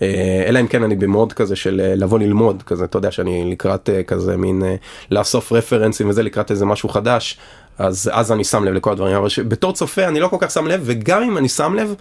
אה, 0.01 0.43
אלא 0.47 0.59
אם 0.59 0.67
כן 0.67 0.83
אני 0.83 0.95
במוד 0.95 1.33
כזה 1.33 1.55
של 1.55 1.81
אה, 1.83 1.95
לבוא 1.95 2.19
ללמוד 2.19 2.63
כזה 2.63 2.85
אתה 2.85 2.97
יודע 2.97 3.11
שאני 3.11 3.51
לקראת 3.51 3.89
אה, 3.89 4.03
כזה 4.03 4.37
מין 4.37 4.63
לאסוף 5.11 5.51
רפרנסים 5.51 6.09
וזה 6.09 6.23
לקראת 6.23 6.51
איזה 6.51 6.65
משהו 6.65 6.89
חדש 6.89 7.37
אז 7.77 8.11
אז 8.13 8.31
אני 8.31 8.43
שם 8.43 8.63
לב 8.63 8.73
לכל 8.73 8.91
הדברים 8.91 9.15
אבל 9.15 9.27
בתור 9.47 9.73
צופה 9.73 10.07
אני 10.07 10.19
לא 10.19 10.27
כל 10.27 10.37
כך 10.39 10.51
שם 10.51 10.67
לב 10.67 10.81
וגם 10.83 11.23
אם 11.23 11.37
אני 11.37 11.49
שם 11.49 11.73
לב. 11.75 11.93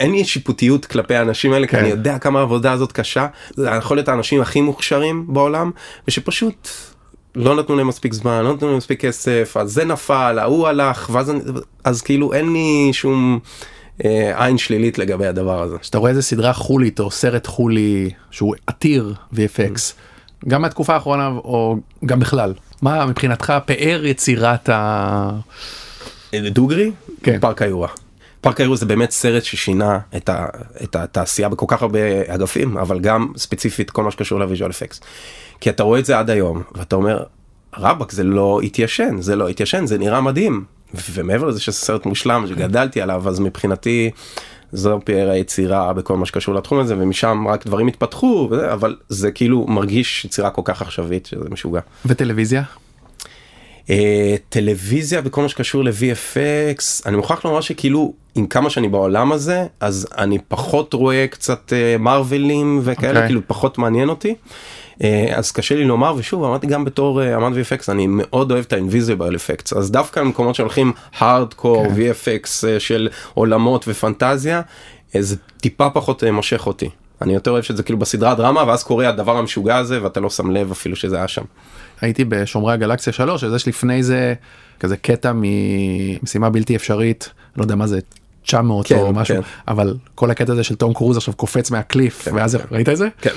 אין 0.00 0.12
לי 0.12 0.24
שיפוטיות 0.24 0.86
כלפי 0.86 1.14
האנשים 1.14 1.52
האלה 1.52 1.66
כי 1.66 1.72
כן. 1.72 1.78
אני 1.78 1.88
יודע 1.88 2.18
כמה 2.18 2.38
העבודה 2.38 2.72
הזאת 2.72 2.92
קשה 2.92 3.26
זה 3.54 3.68
יכול 3.78 3.96
להיות 3.96 4.08
האנשים 4.08 4.40
הכי 4.40 4.60
מוכשרים 4.60 5.26
בעולם 5.28 5.70
ושפשוט 6.08 6.68
לא 7.34 7.56
נתנו 7.56 7.76
להם 7.76 7.88
מספיק 7.88 8.12
זמן 8.12 8.44
לא 8.44 8.54
נתנו 8.54 8.68
להם 8.68 8.76
מספיק 8.76 9.00
כסף 9.00 9.56
אז 9.60 9.72
זה 9.72 9.84
נפל 9.84 10.38
ההוא 10.38 10.68
הלך 10.68 11.10
ואז 11.12 11.30
אני, 11.30 11.40
אז 11.84 12.02
כאילו 12.02 12.32
אין 12.32 12.52
לי 12.52 12.90
שום 12.92 13.38
עין 14.34 14.58
שלילית 14.58 14.98
לגבי 14.98 15.26
הדבר 15.26 15.62
הזה. 15.62 15.78
כשאתה 15.78 15.98
רואה 15.98 16.10
איזה 16.10 16.22
סדרה 16.22 16.52
חולית 16.52 17.00
או 17.00 17.10
סרט 17.10 17.46
חולי 17.46 18.10
שהוא 18.30 18.54
עתיר 18.66 19.14
VFX 19.34 19.94
גם 20.48 20.62
מהתקופה 20.62 20.94
האחרונה 20.94 21.26
או 21.26 21.76
גם 22.04 22.20
בכלל 22.20 22.54
מה 22.82 23.06
מבחינתך 23.06 23.52
פאר 23.66 24.04
יצירת 24.04 24.68
ה... 24.68 25.30
דוגרי? 26.34 26.92
כן. 27.22 27.40
פארק 27.40 27.62
היורה. 27.62 27.88
פארק 28.40 28.60
היורה 28.60 28.76
זה 28.76 28.86
באמת 28.86 29.10
סרט 29.10 29.42
ששינה 29.42 29.98
את, 30.16 30.28
ה, 30.28 30.46
את 30.82 30.96
התעשייה 30.96 31.48
בכל 31.48 31.66
כך 31.68 31.82
הרבה 31.82 31.98
אגפים 32.26 32.76
אבל 32.76 33.00
גם 33.00 33.32
ספציפית 33.36 33.90
כל 33.90 34.02
מה 34.02 34.10
שקשור 34.10 34.40
ל 34.40 34.44
visual 34.44 34.70
effects. 34.70 35.00
כי 35.60 35.70
אתה 35.70 35.82
רואה 35.82 36.00
את 36.00 36.04
זה 36.04 36.18
עד 36.18 36.30
היום 36.30 36.62
ואתה 36.74 36.96
אומר 36.96 37.22
רבאק 37.78 38.12
זה 38.12 38.24
לא 38.24 38.60
התיישן 38.62 39.20
זה 39.20 39.36
לא 39.36 39.48
התיישן 39.48 39.86
זה 39.86 39.98
נראה 39.98 40.20
מדהים 40.20 40.64
ומעבר 41.12 41.46
לזה 41.46 41.60
שזה 41.60 41.76
סרט 41.76 42.06
מושלם 42.06 42.46
שגדלתי 42.48 43.00
עליו 43.00 43.28
אז 43.28 43.40
מבחינתי 43.40 44.10
זו 44.72 45.00
פאר 45.04 45.30
היצירה 45.30 45.92
בכל 45.92 46.16
מה 46.16 46.26
שקשור 46.26 46.54
לתחום 46.54 46.78
הזה 46.78 46.94
ומשם 46.98 47.44
רק 47.48 47.66
דברים 47.66 47.86
התפתחו 47.86 48.48
וזה, 48.50 48.72
אבל 48.72 48.96
זה 49.08 49.30
כאילו 49.30 49.66
מרגיש 49.68 50.24
יצירה 50.24 50.50
כל 50.50 50.62
כך 50.64 50.82
עכשווית 50.82 51.26
שזה 51.26 51.50
משוגע. 51.50 51.80
וטלוויזיה? 52.06 52.62
אה, 53.90 54.34
טלוויזיה 54.48 55.20
וכל 55.24 55.42
מה 55.42 55.48
שקשור 55.48 55.84
ל-VFX, 55.84 57.06
אני 57.06 57.16
מוכרח 57.16 57.44
לומר 57.44 57.60
שכאילו 57.60 58.12
עם 58.34 58.46
כמה 58.46 58.70
שאני 58.70 58.88
בעולם 58.88 59.32
הזה, 59.32 59.66
אז 59.80 60.08
אני 60.18 60.38
פחות 60.48 60.94
רואה 60.94 61.26
קצת 61.30 61.72
אה, 61.72 61.98
מרווילים 61.98 62.80
וכאלה, 62.84 63.10
אוקיי. 63.10 63.26
כאילו 63.26 63.40
פחות 63.46 63.78
מעניין 63.78 64.08
אותי. 64.08 64.34
אה, 65.02 65.26
אז 65.34 65.52
קשה 65.52 65.74
לי 65.74 65.84
לומר 65.84 66.14
ושוב 66.16 66.44
אמרתי 66.44 66.66
גם 66.66 66.84
בתור 66.84 67.22
אה, 67.22 67.36
אמן 67.36 67.52
VFX 67.52 67.84
אני 67.88 68.06
מאוד 68.06 68.52
אוהב 68.52 68.64
את 68.68 68.72
ה-invisible 68.72 69.34
effects 69.34 69.78
אז 69.78 69.90
דווקא 69.90 70.20
במקומות 70.20 70.54
שהולכים 70.54 70.92
הארדקור 71.18 71.86
כן. 71.88 71.94
VFX 71.94 72.66
אה, 72.68 72.80
של 72.80 73.08
עולמות 73.34 73.84
ופנטזיה 73.88 74.62
זה 75.18 75.36
טיפה 75.60 75.90
פחות 75.90 76.24
מושך 76.24 76.66
אותי. 76.66 76.88
אני 77.22 77.34
יותר 77.34 77.50
אוהב 77.50 77.62
שזה 77.62 77.82
כאילו 77.82 77.98
בסדרה 77.98 78.34
דרמה 78.34 78.64
ואז 78.66 78.82
קורה 78.82 79.08
הדבר 79.08 79.36
המשוגע 79.36 79.76
הזה 79.76 80.02
ואתה 80.02 80.20
לא 80.20 80.30
שם 80.30 80.50
לב 80.50 80.70
אפילו 80.70 80.96
שזה 80.96 81.16
היה 81.16 81.28
שם. 81.28 81.42
הייתי 82.00 82.24
בשומרי 82.24 82.72
הגלקסיה 82.72 83.12
3 83.12 83.44
אז 83.44 83.54
יש 83.54 83.68
לפני 83.68 84.02
זה 84.02 84.34
כזה 84.80 84.96
קטע 84.96 85.32
ממשימה 85.34 86.50
בלתי 86.50 86.76
אפשרית 86.76 87.30
לא 87.56 87.62
יודע 87.62 87.74
מה 87.74 87.86
זה 87.86 87.98
900 88.44 88.86
כן, 88.86 88.96
או 88.98 89.12
משהו 89.12 89.34
כן. 89.36 89.40
אבל 89.68 89.94
כל 90.14 90.30
הקטע 90.30 90.52
הזה 90.52 90.64
של 90.64 90.74
תום 90.74 90.94
קרוז 90.94 91.16
עכשיו 91.16 91.34
קופץ 91.34 91.70
מהקליף 91.70 92.28
ואז 92.34 92.50
זה- 92.50 92.58
ראית 92.72 92.88
את 92.88 92.96
זה? 92.96 93.08
כן, 93.20 93.30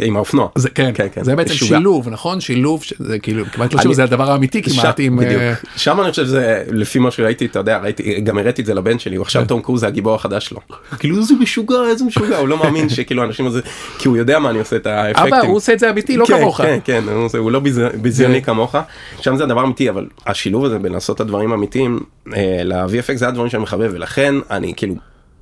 עם 0.00 0.16
האופנוע. 0.16 0.48
זה 0.54 0.70
כן, 0.70 0.90
כן, 0.94 1.06
כן. 1.12 1.24
זה 1.24 1.36
בעצם 1.36 1.52
משוגע. 1.52 1.76
שילוב 1.78 2.08
נכון 2.08 2.40
שילוב 2.40 2.82
שזה 2.82 3.18
כאילו 3.18 3.44
כמעט 3.52 3.74
לא 3.74 3.80
שילוב 3.80 3.94
זה 3.96 4.04
הדבר 4.04 4.30
האמיתי 4.30 4.62
כמעט 4.62 4.96
שם- 4.96 5.02
עם 5.04 5.16
בדיוק. 5.16 5.40
אה, 5.40 5.54
שם 5.76 6.00
אני 6.00 6.10
חושב 6.10 6.24
שזה 6.24 6.64
לפי 6.70 6.98
מה 6.98 7.10
שראיתי 7.10 7.46
אתה 7.46 7.58
יודע 7.58 7.78
ראיתי 7.78 8.20
גם 8.20 8.38
הראיתי 8.38 8.62
את 8.62 8.66
זה 8.66 8.74
לבן 8.74 8.98
שלי 8.98 9.16
הוא 9.16 9.24
כן. 9.24 9.26
עכשיו 9.26 9.44
תום 9.46 9.62
קרוז 9.62 9.80
זה 9.80 9.86
הגיבור 9.86 10.14
החדש 10.14 10.46
שלו. 10.46 10.60
כאילו 10.98 11.18
איזה 11.18 11.34
משוגע 11.40 11.76
איזה 11.90 12.04
משוגע 12.04 12.38
הוא 12.38 12.48
לא 12.48 12.58
מאמין 12.58 12.88
שכאילו 12.88 13.24
אנשים 13.24 13.46
הזה 13.46 13.60
כי 13.98 14.08
הוא 14.08 14.16
יודע 14.16 14.38
מה 14.38 14.50
אני 14.50 14.58
עושה 14.58 14.76
את 14.76 14.86
האפקטים. 14.86 15.34
אבא 15.34 15.46
הוא 15.46 15.56
עושה 15.56 15.72
את 15.72 15.78
זה 15.78 15.90
אמיתי 15.90 16.16
לא 16.16 16.24
כן, 16.26 16.38
כמוך. 16.38 16.60
כן 16.60 16.78
כן 16.84 17.04
הוא 17.38 17.50
לא 17.50 17.60
ביז- 17.60 17.96
ביזיוני 18.02 18.34
זה- 18.34 18.40
כמוך 18.40 18.74
שם 19.20 19.36
זה 19.36 19.44
הדבר 19.44 19.64
אמיתי 19.64 19.90
אבל 19.90 20.06
השילוב 20.26 20.64
הזה 20.64 20.78
בין 20.78 20.92
לעשות 20.92 21.16
את 21.16 21.20
הדברים 21.20 21.52
האמיתיים 21.52 22.00
אה, 22.36 22.60
ל-VFX 22.64 23.16
זה 23.16 23.28
הדברים 23.28 23.50
שאני 23.50 23.62
מחבב 23.62 23.90
ולכן 23.94 24.34
אני 24.50 24.72
כאילו 24.76 24.94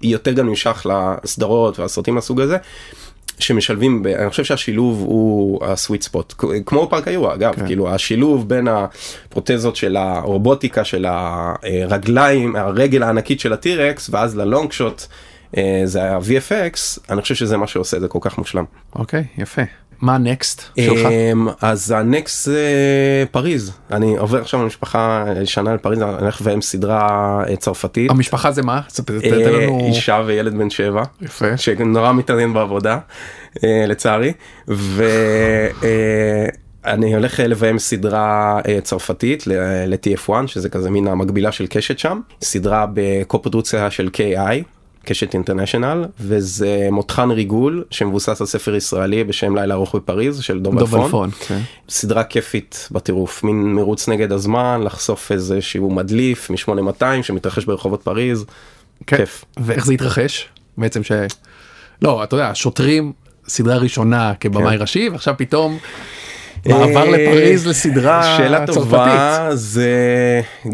יותר 0.03 0.33
גם 0.33 0.49
נמשך 0.49 0.87
לסדרות 1.25 1.79
והסרטים 1.79 2.15
מהסוג 2.15 2.41
הזה. 2.41 2.57
שמשלבים, 3.39 4.03
ב- 4.03 4.07
אני 4.07 4.31
חושב 4.31 4.45
שהשילוב 4.45 5.01
הוא 5.01 5.65
הסוויט 5.65 6.03
ספוט, 6.03 6.35
כמו 6.67 6.91
פארק 6.91 7.09
היורה 7.09 7.35
אגב, 7.35 7.55
כן. 7.55 7.67
כאילו 7.67 7.91
השילוב 7.91 8.49
בין 8.49 8.69
הפרוטזות 8.69 9.77
של 9.77 9.97
הרובוטיקה 9.97 10.85
של 10.85 11.07
הרגליים, 11.09 12.57
הרגל 12.57 13.03
הענקית 13.03 13.41
של 13.41 13.53
הטירקס 13.53 14.11
ואז 14.13 14.37
ללונג 14.37 14.73
שוט, 14.73 15.03
אה, 15.57 15.83
זה 15.85 16.03
ה-VFX, 16.13 17.01
אני 17.11 17.23
חושב 17.23 17.35
שזה 17.35 17.57
מה 17.57 17.67
שעושה 17.67 17.97
את 17.97 18.03
זה 18.03 18.09
כל 18.09 18.19
כך 18.21 18.39
מושלם. 18.39 18.65
אוקיי 18.95 19.25
יפה. 19.39 19.63
מה 20.03 20.19
נקסט 20.19 20.63
שלך? 20.81 21.07
אמ, 21.07 21.49
אז 21.61 21.91
הנקסט 21.91 22.45
זה 22.45 22.65
פריז, 23.31 23.73
אני 23.91 24.17
עובר 24.17 24.41
עכשיו 24.41 24.63
למשפחה 24.63 25.25
שנה 25.45 25.75
לפריז, 25.75 26.03
אני 26.03 26.11
הולך 26.21 26.41
לביים 26.41 26.63
סדרה 26.63 27.43
אה, 27.49 27.57
צרפתית. 27.57 28.11
המשפחה 28.11 28.53
זה 28.53 28.63
מה? 28.63 28.81
תן 29.05 29.15
אה, 29.25 29.51
לנו 29.51 29.87
אישה 29.87 30.23
וילד 30.27 30.55
בן 30.55 30.71
שבע. 30.71 31.03
יפה. 31.21 31.57
שנורא 31.57 32.13
מתעניין 32.13 32.55
בעבודה 32.55 32.99
אה, 33.65 33.85
לצערי 33.87 34.33
ואני 34.69 35.85
הולך 37.15 37.41
לביים 37.41 37.79
סדרה 37.79 38.61
צרפתית 38.83 39.47
ל-TF1 39.47 40.31
שזה 40.47 40.69
כזה 40.69 40.91
מין 40.91 41.07
המקבילה 41.07 41.53
של 41.53 41.67
קשת 41.67 41.99
שם 41.99 42.21
סדרה 42.43 42.87
בקופרודוקציה 42.95 43.91
של 43.91 44.09
KI. 44.17 44.82
קשת 45.05 45.35
אינטרנשיונל 45.35 46.05
וזה 46.21 46.89
מותחן 46.91 47.31
ריגול 47.31 47.85
שמבוסס 47.91 48.41
על 48.41 48.47
ספר 48.47 48.75
ישראלי 48.75 49.25
בשם 49.25 49.57
לילה 49.57 49.75
ארוך 49.75 49.95
בפריז 49.95 50.41
של 50.41 50.61
דוב 50.61 50.95
אלפון. 50.95 51.31
כן. 51.31 51.61
סדרה 51.89 52.25
כיפית 52.25 52.89
בטירוף 52.91 53.45
מין 53.45 53.75
מרוץ 53.75 54.09
נגד 54.09 54.33
הזמן 54.33 54.81
לחשוף 54.85 55.33
איזה 55.33 55.61
שהוא 55.61 55.93
מדליף 55.93 56.51
מ-8200 56.51 57.23
שמתרחש 57.23 57.65
ברחובות 57.65 58.03
פריז. 58.03 58.45
כן. 59.07 59.17
כיף. 59.17 59.45
ואיך 59.57 59.87
זה 59.87 59.93
התרחש? 59.93 60.49
בעצם 60.79 61.03
ש... 61.03 61.13
לא, 62.03 62.25
אתה 62.25 62.35
יודע, 62.37 62.51
שוטרים, 62.55 63.13
סדרה 63.49 63.77
ראשונה 63.77 64.33
כבמאי 64.41 64.77
כן. 64.77 64.81
ראשי, 64.81 65.09
ועכשיו 65.09 65.35
פתאום 65.39 65.79
מעבר 66.67 66.97
אה, 66.97 67.11
לפריז 67.11 67.67
לסדרה 67.67 68.37
שאלה 68.37 68.67
צרפתית. 68.67 68.83
טובה 68.83 69.49
זה 69.53 69.91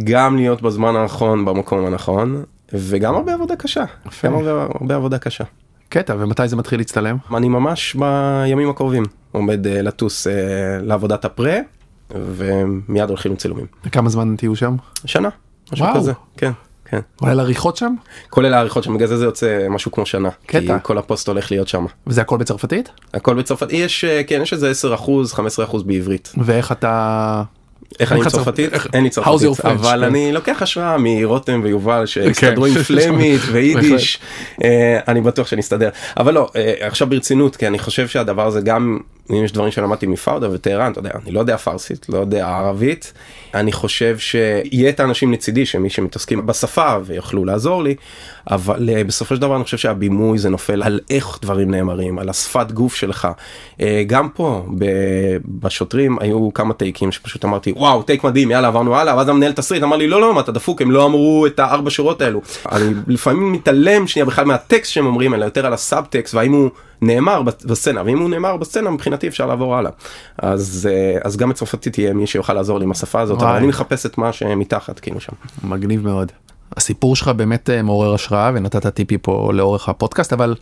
גם 0.04 0.36
להיות 0.36 0.62
בזמן 0.62 0.96
הנכון 0.96 1.44
במקום 1.44 1.86
הנכון 1.86 2.44
וגם 2.72 3.14
הרבה 3.14 3.34
עבודה 3.34 3.56
קשה. 3.56 3.84
גם 4.24 4.34
הרבה, 4.34 4.62
הרבה 4.80 4.94
עבודה 4.94 5.18
קשה. 5.18 5.44
קטע, 5.88 6.14
ומתי 6.18 6.48
זה 6.48 6.56
מתחיל 6.56 6.80
להצטלם? 6.80 7.16
אני 7.36 7.48
ממש 7.48 7.94
בימים 7.94 8.70
הקרובים 8.70 9.02
עומד 9.32 9.66
אה, 9.66 9.82
לטוס 9.82 10.26
אה, 10.26 10.32
לעבודת 10.82 11.24
הפרה 11.24 11.56
ומיד 12.10 13.08
הולכים 13.08 13.32
לצילומים. 13.32 13.66
וכמה 13.84 14.08
זמן 14.08 14.34
תהיו 14.36 14.56
שם? 14.56 14.76
שנה. 15.04 15.28
משהו 15.72 15.86
וואו. 15.86 15.96
כזה. 15.96 16.12
כן. 16.36 16.50
כן. 16.84 17.00
כולל 17.16 17.40
עריכות 17.40 17.76
שם? 17.76 17.94
כולל 18.30 18.54
העריכות 18.54 18.84
שם 18.84 18.94
בגלל 18.94 19.06
זה 19.08 19.16
זה 19.16 19.24
יוצא 19.24 19.66
משהו 19.70 19.92
כמו 19.92 20.06
שנה. 20.06 20.28
קטע. 20.46 20.78
כי 20.78 20.84
כל 20.84 20.98
הפוסט 20.98 21.28
הולך 21.28 21.50
להיות 21.50 21.68
שם. 21.68 21.86
וזה 22.06 22.20
הכל 22.20 22.36
בצרפתית? 22.36 22.90
הכל 23.14 23.34
בצרפת 23.34 23.66
יש 23.70 24.04
אה, 24.04 24.24
כן 24.24 24.42
יש 24.42 24.52
איזה 24.52 24.70
10 24.70 24.94
אחוז 24.94 25.32
15 25.32 25.64
אחוז 25.64 25.82
בעברית. 25.82 26.32
ואיך 26.36 26.72
אתה... 26.72 27.42
איך 28.00 28.12
אני 28.12 28.20
צרפתית? 28.30 28.70
אין 28.92 29.04
לי 29.04 29.10
צרפתית? 29.10 29.64
אבל 29.64 29.98
כן. 30.00 30.04
אני 30.04 30.32
לוקח 30.32 30.62
השראה 30.62 30.96
מרותם 30.98 31.60
ויובל 31.64 32.06
שהסתדרו 32.06 32.64
כן. 32.64 32.70
עם 32.76 32.82
פלמית 32.88 33.40
ויידיש, 33.52 34.18
אה, 34.64 35.00
אני 35.08 35.20
בטוח 35.20 35.46
שאני 35.46 35.60
אסתדר. 35.60 35.88
אבל 36.16 36.34
לא, 36.34 36.50
אה, 36.56 36.74
עכשיו 36.80 37.08
ברצינות, 37.08 37.56
כי 37.56 37.66
אני 37.66 37.78
חושב 37.78 38.08
שהדבר 38.08 38.46
הזה 38.46 38.60
גם, 38.60 38.98
אם 39.30 39.44
יש 39.44 39.52
דברים 39.52 39.70
שלמדתי 39.70 40.06
מפאודה 40.06 40.48
וטהרן, 40.52 40.92
אתה 40.92 40.98
יודע, 40.98 41.10
אני 41.24 41.32
לא 41.32 41.40
יודע 41.40 41.56
פרסית, 41.56 42.06
לא 42.08 42.18
יודע 42.18 42.48
ערבית, 42.48 43.12
אני 43.54 43.72
חושב 43.72 44.18
שיהיה 44.18 44.88
את 44.88 45.00
האנשים 45.00 45.32
לצידי, 45.32 45.66
שמי 45.66 45.90
שמתעסקים 45.90 46.46
בשפה 46.46 46.96
ויוכלו 47.04 47.44
לעזור 47.44 47.82
לי, 47.82 47.94
אבל 48.50 48.90
אה, 48.90 49.04
בסופו 49.04 49.34
של 49.34 49.40
דבר 49.40 49.56
אני 49.56 49.64
חושב 49.64 49.76
שהבימוי 49.76 50.38
זה 50.38 50.48
נופל 50.48 50.82
על 50.82 51.00
איך 51.10 51.38
דברים 51.42 51.70
נאמרים, 51.70 52.18
על 52.18 52.28
השפת 52.28 52.72
גוף 52.72 52.94
שלך. 52.94 53.28
אה, 53.80 54.02
גם 54.06 54.28
פה, 54.28 54.66
בשוטרים 55.44 56.18
היו 56.20 56.54
כמה 56.54 56.74
טייקים 56.74 57.12
שפשוט 57.12 57.44
אמרתי, 57.44 57.72
וואו, 57.76 58.02
טייק 58.02 58.24
מדהים, 58.24 58.50
יאללה, 58.50 58.68
עברנו 58.68 58.96
הלאה, 58.96 59.16
ואז 59.16 59.28
המנהל 59.28 59.52
תסריט 59.52 59.82
אמר 59.82 59.96
לי, 59.96 60.06
לא, 60.06 60.20
לא, 60.20 60.34
מה 60.34 60.40
אתה 60.40 60.52
דפוק, 60.52 60.82
הם 60.82 60.90
לא 60.90 61.06
אמרו 61.06 61.46
את 61.46 61.58
הארבע 61.58 61.90
שורות 61.90 62.22
האלו. 62.22 62.40
אני 62.72 62.94
לפעמים 63.06 63.52
מתעלם 63.52 64.06
שנייה 64.06 64.26
בכלל 64.26 64.44
מהטקסט 64.44 64.92
שהם 64.92 65.06
אומרים, 65.06 65.34
אלא 65.34 65.44
יותר 65.44 65.66
על 65.66 65.72
הסאבטקסט, 65.72 66.34
והאם 66.34 66.52
הוא 66.52 66.70
נאמר 67.02 67.42
בסצנה, 67.42 68.02
ואם 68.04 68.18
הוא 68.18 68.30
נאמר 68.30 68.56
בסצנה, 68.56 68.90
מבחינתי 68.90 69.28
אפשר 69.28 69.46
לעבור 69.46 69.76
הלאה. 69.76 69.90
אז, 70.38 70.88
אה, 70.90 71.18
אז 71.24 71.36
גם 71.36 71.48
בצרפתית 71.48 71.98
יהיה 71.98 72.12
מי 72.12 72.26
שיוכל 72.26 72.52
לעזור 72.52 72.78
לי 72.78 72.84
עם 72.84 72.90
השפה 72.90 73.20
הזאת, 73.20 73.38
אבל 73.38 73.46
וואי. 73.46 73.58
אני 73.58 73.66
מחפש 73.66 74.06
את 74.06 74.18
מה 74.18 74.32
שמתחת, 74.32 75.00
כאילו 75.00 75.20
שם. 75.20 75.32
מגניב 75.64 76.04
מאוד. 76.04 76.32
הסיפור 76.76 77.16
שלך 77.16 77.28
באמת 77.28 77.70
אה, 77.70 77.82
מעורר 77.82 78.14
השראה 78.14 78.50
ונתת 78.54 78.86
טיפי 78.86 79.18
פה 79.22 79.50
לאורך 79.54 79.88
הפודקאסט, 79.88 80.32
אבל 80.32 80.54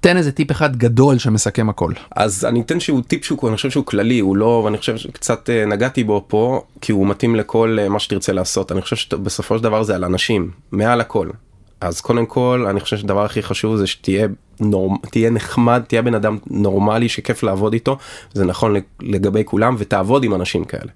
תן 0.00 0.16
איזה 0.16 0.32
טיפ 0.32 0.50
אחד 0.50 0.76
גדול 0.76 1.18
שמסכם 1.18 1.68
הכל. 1.68 1.92
אז 2.16 2.44
אני 2.44 2.60
אתן 2.60 2.80
שהוא 2.80 3.02
טיפ 3.02 3.24
שהוא 3.24 3.48
אני 3.48 3.56
חושב 3.56 3.70
שהוא 3.70 3.84
כללי 3.84 4.18
הוא 4.18 4.36
לא 4.36 4.62
ואני 4.64 4.78
חושב 4.78 4.96
שקצת 4.96 5.50
אה, 5.50 5.66
נגעתי 5.66 6.04
בו 6.04 6.24
פה 6.28 6.62
כי 6.80 6.92
הוא 6.92 7.06
מתאים 7.06 7.36
לכל 7.36 7.78
מה 7.90 7.98
שתרצה 7.98 8.32
לעשות 8.32 8.72
אני 8.72 8.82
חושב 8.82 8.96
שבסופו 8.96 9.58
של 9.58 9.62
דבר 9.62 9.82
זה 9.82 9.94
על 9.94 10.04
אנשים 10.04 10.50
מעל 10.72 11.00
הכל. 11.00 11.28
אז 11.80 12.00
קודם 12.00 12.26
כל 12.26 12.66
אני 12.70 12.80
חושב 12.80 12.96
שהדבר 12.96 13.24
הכי 13.24 13.42
חשוב 13.42 13.76
זה 13.76 13.86
שתהיה 13.86 14.26
נורמ... 14.60 14.96
תהיה 15.10 15.30
נחמד 15.30 15.82
תהיה 15.88 16.02
בן 16.02 16.14
אדם 16.14 16.38
נורמלי 16.46 17.08
שכיף 17.08 17.42
לעבוד 17.42 17.72
איתו 17.72 17.98
זה 18.32 18.44
נכון 18.44 18.76
לגבי 19.00 19.42
כולם 19.44 19.74
ותעבוד 19.78 20.24
עם 20.24 20.34
אנשים 20.34 20.64
כאלה. 20.64 20.90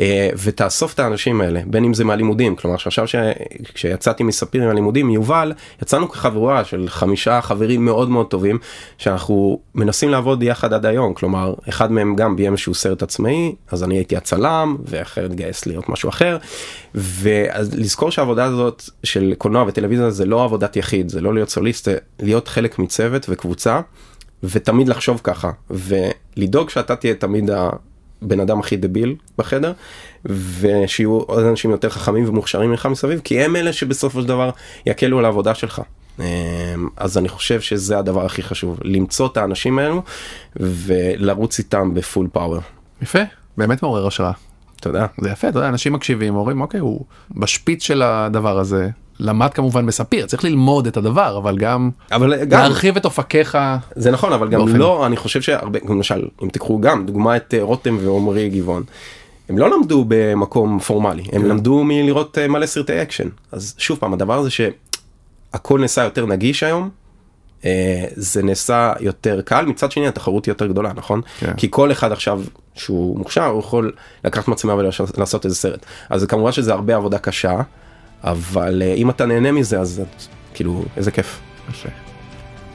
אה, 0.00 0.28
ותאסוף 0.42 0.94
את 0.94 0.98
האנשים 0.98 1.40
האלה 1.40 1.60
בין 1.66 1.84
אם 1.84 1.94
זה 1.94 2.04
מהלימודים. 2.04 2.56
כלומר 2.56 2.76
שעכשיו 2.76 3.06
ש... 3.08 3.14
כשיצאתי 3.74 4.22
מספיר 4.22 4.62
עם 4.62 4.68
הלימודים 4.68 5.10
יובל 5.10 5.52
יצאנו 5.82 6.08
כחבורה 6.08 6.64
של 6.64 6.88
חמישה 6.88 7.40
חברים 7.40 7.84
מאוד 7.84 8.10
מאוד 8.10 8.26
טובים 8.26 8.58
שאנחנו 8.98 9.60
מנסים 9.74 10.08
לעבוד 10.08 10.42
יחד 10.42 10.72
עד 10.72 10.86
היום. 10.86 11.14
כלומר 11.14 11.54
אחד 11.68 11.92
מהם 11.92 12.16
גם 12.16 12.36
ביים 12.36 12.56
שהוא 12.56 12.74
סרט 12.74 13.02
עצמאי 13.02 13.54
אז 13.70 13.84
אני 13.84 13.94
הייתי 13.94 14.16
הצלם 14.16 14.76
ואחר 14.84 15.24
התגייס 15.24 15.66
להיות 15.66 15.88
משהו 15.88 16.08
אחר. 16.08 16.36
ואז 16.94 17.74
לזכור 17.74 18.10
שהעבודה 18.10 18.44
הזאת 18.44 18.82
של 19.04 19.34
קולנוע 19.38 19.64
וטלוויזיה 19.68 20.10
זה 20.10 20.24
לא 20.24 20.44
עבודת 20.44 20.76
יחיד 20.76 21.08
זה 21.08 21.20
לא 21.20 21.34
להיות 21.34 21.48
סוליסט 21.48 21.84
זה 21.84 21.96
להיות 22.20 22.48
חלק 22.48 22.78
מצוות 22.78 23.26
וקבוצה 23.28 23.80
ותמיד 24.42 24.88
לחשוב 24.88 25.20
ככה 25.24 25.50
ולדאוג 25.70 26.70
שאתה 26.70 26.96
תהיה 26.96 27.14
תמיד 27.14 27.50
הבן 28.22 28.40
אדם 28.40 28.60
הכי 28.60 28.76
דביל 28.76 29.14
בחדר 29.38 29.72
ושיהיו 30.60 31.16
עוד 31.18 31.44
אנשים 31.44 31.70
יותר 31.70 31.88
חכמים 31.88 32.28
ומוכשרים 32.28 32.70
ממך 32.70 32.86
מסביב 32.86 33.20
כי 33.24 33.40
הם 33.40 33.56
אלה 33.56 33.72
שבסופו 33.72 34.20
של 34.20 34.28
דבר 34.28 34.50
יקלו 34.86 35.18
על 35.18 35.24
העבודה 35.24 35.54
שלך. 35.54 35.82
אמ, 36.18 36.24
אז 36.96 37.18
אני 37.18 37.28
חושב 37.28 37.60
שזה 37.60 37.98
הדבר 37.98 38.24
הכי 38.24 38.42
חשוב 38.42 38.78
למצוא 38.84 39.26
את 39.26 39.36
האנשים 39.36 39.78
האלו 39.78 40.02
ולרוץ 40.56 41.58
איתם 41.58 41.94
בפול 41.94 42.28
פאוור. 42.32 42.60
יפה, 43.02 43.18
באמת 43.56 43.82
מעורר 43.82 44.06
השראה. 44.06 44.32
תודה. 44.80 45.06
זה 45.20 45.30
יפה, 45.30 45.48
אתה 45.48 45.58
יודע, 45.58 45.68
אנשים 45.68 45.92
מקשיבים, 45.92 46.36
אומרים, 46.36 46.60
אוקיי, 46.60 46.80
הוא 46.80 47.04
בשפיץ 47.30 47.82
של 47.82 48.02
הדבר 48.02 48.58
הזה, 48.58 48.88
למד 49.20 49.48
כמובן 49.54 49.86
בספיר, 49.86 50.26
צריך 50.26 50.44
ללמוד 50.44 50.86
את 50.86 50.96
הדבר, 50.96 51.38
אבל 51.38 51.58
גם, 51.58 51.90
אבל 52.12 52.44
גם 52.44 52.60
להרחיב 52.60 52.96
את 52.96 53.04
אופקיך. 53.04 53.58
זה 53.96 54.10
נכון 54.10 54.32
אבל 54.32 54.48
גם 54.48 54.58
באופן- 54.60 54.76
לא 54.76 55.06
אני 55.06 55.16
חושב 55.16 55.42
שהרבה 55.42 55.78
למשל 55.88 56.28
אם 56.42 56.48
תיקחו 56.48 56.80
גם 56.80 57.06
דוגמא 57.06 57.36
את 57.36 57.54
אה, 57.54 57.62
רותם 57.62 57.96
ועומרי 58.00 58.48
גבעון. 58.48 58.82
הם 59.48 59.58
לא 59.58 59.70
למדו 59.70 60.04
במקום 60.08 60.78
פורמלי, 60.78 61.22
הם 61.32 61.44
למדו 61.44 61.84
מלראות 61.84 62.38
אה, 62.38 62.48
מלא 62.48 62.66
סרטי 62.66 63.02
אקשן. 63.02 63.28
אז 63.52 63.74
שוב 63.78 63.98
פעם, 63.98 64.12
הדבר 64.12 64.38
הזה 64.38 64.50
שהכל 64.50 65.80
נעשה 65.80 66.04
יותר 66.04 66.26
נגיש 66.26 66.62
היום, 66.62 66.90
אה, 67.64 68.04
זה 68.14 68.42
נעשה 68.42 68.92
יותר 69.00 69.40
קל, 69.40 69.64
מצד 69.66 69.92
שני 69.92 70.08
התחרות 70.08 70.48
יותר 70.48 70.66
גדולה, 70.66 70.92
נכון? 70.94 71.20
כן. 71.38 71.52
כי 71.56 71.68
כל 71.70 71.92
אחד 71.92 72.12
עכשיו 72.12 72.40
שהוא 72.74 73.18
מוכשר, 73.18 73.44
הוא 73.46 73.60
יכול 73.60 73.92
לקחת 74.24 74.48
מצלמה 74.48 74.74
ולעשות 74.74 75.44
איזה 75.44 75.56
סרט. 75.56 75.86
אז 76.10 76.24
כמובן 76.24 76.52
שזה 76.52 76.72
הרבה 76.72 76.96
עבודה 76.96 77.18
קשה, 77.18 77.60
אבל 78.24 78.82
אה, 78.82 78.94
אם 78.94 79.10
אתה 79.10 79.26
נהנה 79.26 79.52
מזה, 79.52 79.80
אז 79.80 80.02
כאילו, 80.54 80.84
איזה 80.96 81.10
כיף. 81.10 81.40
יפה. 81.70 81.88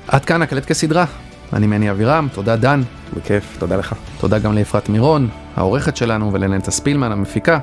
עד 0.08 0.26
כאן 0.26 0.42
הקלט 0.42 0.66
כסדרה. 0.66 1.06
אני 1.54 1.68
מני 1.68 1.92
אבירם, 1.92 2.28
תודה 2.34 2.56
דן, 2.56 2.82
בכיף, 3.14 3.58
תודה 3.60 3.76
לך. 3.76 3.96
תודה 4.20 4.40
גם 4.40 4.54
לאפרת 4.54 4.90
מירון, 4.90 5.30
העורכת 5.56 5.98
שלנו, 5.98 6.34
ולנטע 6.34 6.72
ספילמן, 6.72 7.12
המפיקה. 7.12 7.60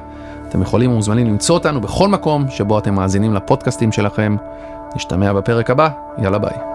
אתם 0.49 0.62
יכולים 0.62 0.91
ומוזמנים 0.91 1.26
למצוא 1.26 1.55
אותנו 1.55 1.80
בכל 1.80 2.09
מקום 2.09 2.47
שבו 2.51 2.78
אתם 2.78 2.95
מאזינים 2.95 3.35
לפודקאסטים 3.35 3.93
שלכם. 3.93 4.37
נשתמע 4.97 5.32
בפרק 5.32 5.70
הבא, 5.70 5.89
יאללה 6.18 6.39
ביי. 6.39 6.74